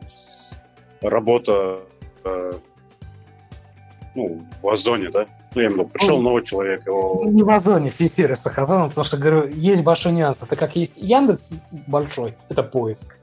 работа, 1.01 1.79
э, 2.23 2.53
ну, 4.15 4.39
в 4.61 4.67
Озоне, 4.67 5.09
да? 5.09 5.25
Ну, 5.55 5.61
я 5.61 5.67
имею 5.67 5.87
пришел 5.87 6.17
ну, 6.17 6.23
новый 6.23 6.43
человек, 6.43 6.85
его... 6.85 7.23
Не 7.25 7.43
в 7.43 7.49
Озоне, 7.49 7.89
в 7.89 7.95
сервисах 7.97 8.57
Озона, 8.57 8.89
потому 8.89 9.05
что, 9.05 9.17
говорю, 9.17 9.47
есть 9.47 9.83
большой 9.83 10.11
нюанс. 10.11 10.43
Это 10.43 10.55
как 10.55 10.75
есть 10.75 10.97
Яндекс 10.97 11.49
большой, 11.87 12.35
это 12.49 12.63
поиск 12.63 13.16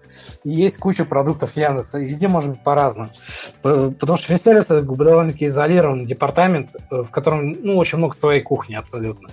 есть 0.44 0.78
куча 0.78 1.04
продуктов 1.04 1.56
Яндекса, 1.56 1.98
и 1.98 2.06
везде 2.06 2.28
может 2.28 2.50
быть 2.50 2.60
по-разному. 2.62 3.10
Потому 3.62 4.16
что 4.16 4.28
Финсервис 4.28 4.64
это 4.64 4.82
довольно-таки 4.82 5.46
изолированный 5.46 6.06
департамент, 6.06 6.70
э, 6.90 7.02
в 7.02 7.10
котором 7.10 7.56
ну, 7.62 7.76
очень 7.76 7.98
много 7.98 8.16
своей 8.16 8.40
кухни 8.40 8.74
абсолютно. 8.74 9.28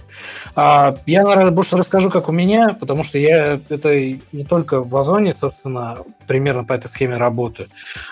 А 0.56 0.96
я, 1.06 1.24
наверное, 1.24 1.52
больше 1.52 1.78
расскажу, 1.78 2.10
как 2.10 2.30
у 2.30 2.32
меня, 2.32 2.76
потому 2.80 3.04
что 3.04 3.18
я 3.18 3.60
это 3.70 3.96
не 4.32 4.44
только 4.48 4.82
в 4.82 4.96
Озоне, 4.96 5.34
собственно, 5.34 5.98
примерно 6.28 6.64
по 6.64 6.74
этой 6.74 6.88
схеме 6.88 7.18
работаю. 7.18 7.68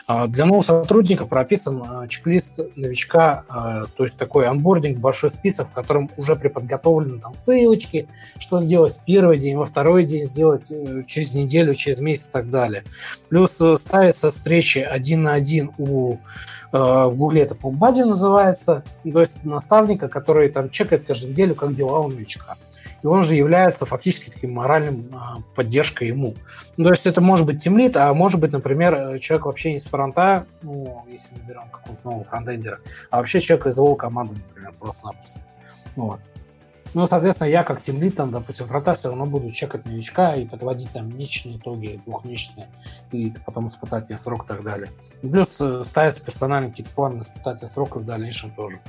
А 0.07 0.27
для 0.27 0.45
нового 0.45 0.61
сотрудника 0.61 1.25
прописан 1.25 1.83
а, 1.87 2.07
чек-лист 2.07 2.59
новичка, 2.75 3.43
а, 3.47 3.85
то 3.95 4.03
есть 4.03 4.17
такой 4.17 4.47
анбординг, 4.47 4.97
большой 4.97 5.29
список, 5.29 5.69
в 5.69 5.73
котором 5.73 6.09
уже 6.17 6.35
приподготовлены 6.35 7.19
там 7.19 7.33
ссылочки, 7.33 8.07
что 8.37 8.59
сделать 8.59 8.97
в 8.97 9.05
первый 9.05 9.37
день, 9.37 9.55
во 9.55 9.65
второй 9.65 10.03
день 10.03 10.25
сделать 10.25 10.67
э, 10.69 11.03
через 11.07 11.33
неделю, 11.33 11.73
через 11.75 11.99
месяц 11.99 12.27
и 12.27 12.29
далее. 12.49 12.58
Плюс 13.29 13.59
э, 13.61 13.77
ставятся 13.77 14.31
встречи 14.31 14.79
один 14.79 15.23
на 15.23 15.33
один 15.33 15.71
у 15.77 16.15
э, 16.15 16.17
в 16.71 17.15
Гугле 17.15 17.43
это 17.43 17.55
по 17.55 17.71
называется, 17.71 18.83
то 19.03 19.21
есть 19.21 19.43
наставника, 19.43 20.07
который 20.07 20.49
там 20.49 20.69
чекает 20.69 21.05
каждую 21.05 21.31
неделю, 21.31 21.55
как 21.55 21.75
дела 21.75 21.99
у 21.99 22.09
новичка. 22.09 22.57
И 23.01 23.07
он 23.07 23.23
же 23.23 23.35
является 23.35 23.85
фактически 23.85 24.29
таким 24.29 24.53
моральным 24.53 25.09
а, 25.13 25.37
поддержкой 25.55 26.09
ему. 26.09 26.35
Ну, 26.75 26.83
то 26.83 26.91
есть 26.91 27.05
это 27.07 27.21
может 27.21 27.45
быть 27.45 27.63
тимлит, 27.63 27.95
а 27.95 28.13
может 28.13 28.41
быть, 28.41 28.51
например, 28.51 28.93
э, 28.93 29.19
человек 29.19 29.45
вообще 29.45 29.73
не 29.73 29.79
с 29.79 29.83
фронта, 29.83 30.45
ну, 30.61 31.05
если 31.09 31.29
мы 31.35 31.47
берем 31.47 31.69
какого-то 31.71 32.07
нового 32.07 32.25
фронтендера, 32.25 32.79
а 33.09 33.17
вообще 33.17 33.39
человек 33.39 33.67
из 33.67 33.77
его 33.77 33.95
команды, 33.95 34.35
например, 34.35 34.73
просто-напросто. 34.79 35.41
Вот. 35.95 36.19
Ну, 36.93 37.05
соответственно, 37.05 37.49
я 37.49 37.63
как 37.63 37.81
тимлит, 37.81 38.15
там, 38.15 38.31
допустим, 38.31 38.67
фронта 38.67 38.93
все 38.93 39.09
равно 39.09 39.25
буду 39.25 39.51
чекать 39.51 39.85
новичка 39.85 40.33
и 40.35 40.45
подводить 40.45 40.91
там 40.91 41.15
месячные 41.15 41.57
итоги, 41.57 42.01
двухмесячные, 42.05 42.67
и 43.11 43.33
потом 43.45 43.67
испытательный 43.67 44.17
срок 44.17 44.45
и 44.45 44.47
так 44.47 44.63
далее. 44.63 44.89
И 45.21 45.27
плюс 45.27 45.49
э, 45.59 45.83
ставятся 45.85 46.21
персональные 46.21 46.71
какие-то 46.71 46.91
планы 46.93 47.19
испытательный 47.19 47.71
срок 47.71 47.95
и 47.95 47.99
в 47.99 48.05
дальнейшем 48.05 48.51
тоже. 48.51 48.79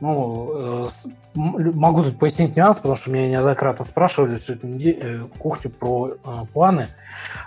Ну, 0.00 0.52
э, 0.54 0.88
могу 1.34 2.04
тут 2.04 2.18
пояснить 2.18 2.56
нюанс, 2.56 2.76
потому 2.76 2.96
что 2.96 3.10
меня 3.10 3.28
неоднократно 3.28 3.84
спрашивали 3.84 4.36
всю 4.36 4.54
эту 4.54 4.68
э, 4.68 5.22
кухню 5.38 5.70
про 5.70 6.16
планы. 6.52 6.88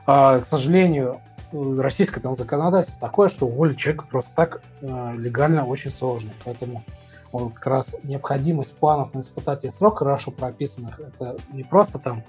Э, 0.07 0.39
к 0.39 0.45
сожалению, 0.45 1.21
российское 1.51 2.21
там 2.21 2.35
законодательство 2.35 3.07
такое, 3.07 3.29
что 3.29 3.47
уволить 3.47 3.77
человека 3.77 4.05
просто 4.09 4.35
так 4.35 4.61
легально 4.81 5.65
очень 5.65 5.91
сложно. 5.91 6.31
Поэтому 6.43 6.83
вот 7.31 7.53
как 7.53 7.67
раз 7.67 7.97
необходимость 8.03 8.77
планов 8.77 9.13
на 9.13 9.19
испытательный 9.19 9.73
срок 9.73 9.99
хорошо 9.99 10.31
прописанных, 10.31 10.99
это 10.99 11.37
не 11.51 11.63
просто 11.63 11.99
там 11.99 12.23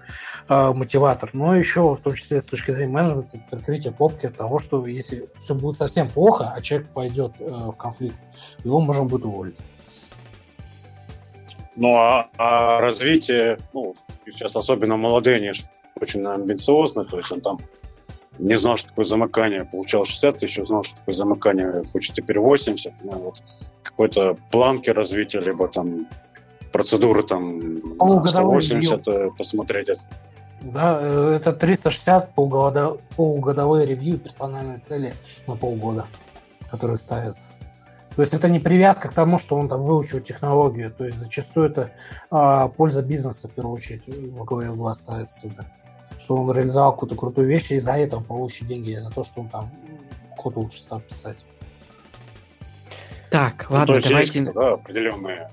э, 0.48 0.72
мотиватор, 0.72 1.30
но 1.32 1.56
еще 1.56 1.94
в 1.94 2.00
том 2.02 2.14
числе 2.14 2.40
с 2.40 2.46
точки 2.46 2.70
зрения 2.70 2.92
менеджмента 2.92 3.38
прикрытие 3.50 3.92
попки 3.92 4.26
от 4.26 4.36
того, 4.36 4.58
что 4.58 4.86
если 4.86 5.28
все 5.42 5.54
будет 5.54 5.78
совсем 5.78 6.08
плохо, 6.08 6.52
а 6.54 6.60
человек 6.60 6.88
пойдет 6.88 7.32
э, 7.38 7.44
в 7.44 7.72
конфликт, 7.72 8.16
его 8.64 8.80
можно 8.80 9.04
будет 9.04 9.24
уволить. 9.24 9.56
Ну 11.76 11.96
а, 11.96 12.28
а 12.36 12.80
развитие, 12.80 13.58
ну, 13.72 13.94
сейчас 14.26 14.56
особенно 14.56 14.96
молодые, 14.96 15.36
они 15.36 15.52
очень 16.00 16.26
амбициозны, 16.26 17.04
то 17.04 17.18
есть 17.18 17.32
он 17.32 17.40
там 17.40 17.58
не 18.40 18.58
знал, 18.58 18.76
что 18.76 18.88
такое 18.88 19.04
замыкание, 19.04 19.64
получал 19.64 20.04
60 20.04 20.36
тысяч, 20.38 20.58
узнал, 20.58 20.82
что 20.82 20.96
такое 20.96 21.14
замыкание, 21.14 21.84
хочет 21.92 22.14
теперь 22.14 22.38
80, 22.38 22.92
ну, 23.04 23.10
вот 23.12 23.42
какой-то 23.82 24.36
планки 24.50 24.90
развития, 24.90 25.40
либо 25.40 25.68
там 25.68 26.06
процедуры 26.72 27.22
там 27.22 27.60
180 28.26 29.06
ревью. 29.06 29.34
посмотреть. 29.36 29.90
Да, 30.62 30.98
э, 31.00 31.36
это 31.36 31.52
360 31.52 32.34
полугода, 32.34 32.96
полугодовые 33.16 33.86
ревью 33.86 34.18
персональные 34.18 34.78
цели 34.78 35.14
на 35.46 35.56
полгода, 35.56 36.06
которые 36.70 36.96
ставятся. 36.96 37.54
То 38.16 38.22
есть 38.22 38.34
это 38.34 38.48
не 38.48 38.58
привязка 38.58 39.08
к 39.08 39.14
тому, 39.14 39.38
что 39.38 39.56
он 39.56 39.68
там 39.68 39.82
выучил 39.82 40.20
технологию. 40.20 40.90
То 40.90 41.06
есть 41.06 41.18
зачастую 41.18 41.70
это 41.70 41.92
а, 42.30 42.68
польза 42.68 43.02
бизнеса 43.02 43.48
в 43.48 43.52
первую 43.52 43.74
очередь 43.74 44.02
во 44.06 44.44
главе 44.44 44.70
угла 44.70 44.94
ставится 44.94 45.40
сюда 45.40 45.64
что 46.20 46.36
он 46.36 46.54
реализовал 46.54 46.92
какую-то 46.92 47.16
крутую 47.16 47.48
вещь, 47.48 47.70
и 47.72 47.80
за 47.80 47.92
это 47.92 48.18
он 48.18 48.24
получит 48.24 48.66
деньги, 48.66 48.94
за 48.94 49.10
то, 49.10 49.24
что 49.24 49.40
он 49.40 49.48
там 49.48 49.70
код 50.36 50.56
лучше 50.56 50.80
стал 50.80 51.00
писать. 51.00 51.44
Так, 53.30 53.66
ну, 53.70 53.76
ладно, 53.76 53.98
давайте... 54.00 54.38
Есть, 54.38 54.52
да, 54.52 54.72
определенные 54.72 55.48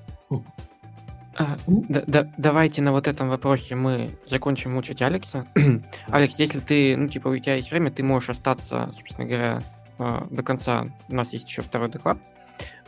а, 1.39 1.55
да, 1.67 2.03
да, 2.07 2.27
давайте 2.37 2.81
на 2.81 2.91
вот 2.91 3.07
этом 3.07 3.29
вопросе 3.29 3.75
мы 3.75 4.09
закончим 4.27 4.73
мучить 4.73 5.03
Алекса. 5.03 5.45
Алекс, 6.07 6.39
если 6.39 6.59
ты, 6.59 6.97
ну, 6.97 7.07
типа, 7.07 7.27
у 7.27 7.37
тебя 7.37 7.55
есть 7.55 7.69
время, 7.69 7.91
ты 7.91 8.01
можешь 8.01 8.31
остаться, 8.31 8.91
собственно 8.95 9.27
говоря, 9.27 9.61
а, 9.99 10.25
до 10.31 10.41
конца. 10.41 10.87
У 11.09 11.13
нас 11.13 11.33
есть 11.33 11.47
еще 11.47 11.61
второй 11.61 11.89
доклад. 11.89 12.17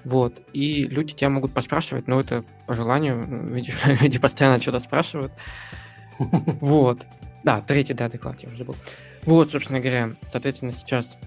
Вот. 0.03 0.41
И 0.51 0.85
люди 0.85 1.13
тебя 1.13 1.29
могут 1.29 1.53
поспрашивать, 1.53 2.07
но 2.07 2.19
это 2.19 2.43
по 2.65 2.73
желанию. 2.73 3.23
Видишь, 3.53 3.79
люди 4.01 4.17
постоянно 4.17 4.59
что-то 4.59 4.79
спрашивают. 4.79 5.31
Вот. 6.59 6.99
Да, 7.43 7.61
третий, 7.61 7.93
да, 7.93 8.09
доклад, 8.09 8.39
я 8.41 8.49
уже 8.49 8.57
забыл. 8.57 8.75
Вот, 9.25 9.51
собственно 9.51 9.79
говоря, 9.79 10.11
соответственно, 10.31 10.71
сейчас 10.71 11.17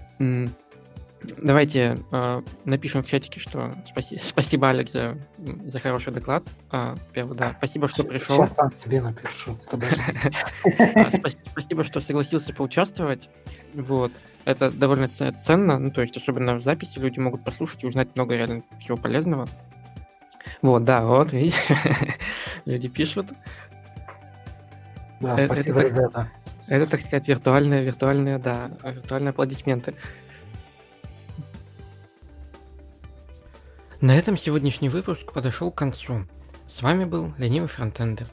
давайте 1.37 1.97
э, 2.11 2.41
напишем 2.65 3.03
в 3.03 3.07
чатике, 3.07 3.39
что 3.39 3.73
спаси, 3.87 4.19
спасибо, 4.23 4.69
Алекс, 4.69 4.91
за, 4.91 5.17
за 5.37 5.79
хороший 5.79 6.13
доклад. 6.13 6.43
А, 6.71 6.95
первый, 7.13 7.37
да, 7.37 7.55
спасибо, 7.57 7.87
что 7.87 8.03
пришел. 8.03 8.35
Сейчас 8.35 8.55
сам 8.55 8.71
себе 8.71 9.01
напишу. 9.01 9.57
Спасибо, 11.51 11.83
что 11.83 12.01
согласился 12.01 12.53
поучаствовать. 12.53 13.29
Вот. 13.73 14.11
Это 14.45 14.71
довольно 14.71 15.07
ценно, 15.07 15.79
ну, 15.79 15.91
то 15.91 16.01
есть, 16.01 16.17
особенно 16.17 16.55
в 16.55 16.63
записи 16.63 16.99
люди 16.99 17.19
могут 17.19 17.43
послушать 17.43 17.83
и 17.83 17.87
узнать 17.87 18.09
много 18.15 18.35
реально 18.35 18.63
всего 18.79 18.97
полезного. 18.97 19.47
Вот, 20.61 20.83
да, 20.83 21.05
вот, 21.05 21.31
видишь, 21.31 21.55
люди 22.65 22.87
пишут. 22.87 23.27
Да, 25.23 25.37
спасибо, 25.37 25.81
это, 25.81 25.89
ребята. 25.89 26.31
Это, 26.67 26.89
так 26.89 27.01
сказать, 27.01 27.27
виртуальные, 27.27 27.83
виртуальные, 27.83 28.37
да, 28.37 28.71
виртуальные 28.83 29.29
аплодисменты. 29.29 29.95
На 34.01 34.17
этом 34.17 34.35
сегодняшний 34.35 34.89
выпуск 34.89 35.31
подошел 35.31 35.71
к 35.71 35.75
концу. 35.75 36.25
С 36.67 36.81
вами 36.81 37.05
был 37.05 37.33
Ленивый 37.37 37.69
Фронтендер. 37.69 38.27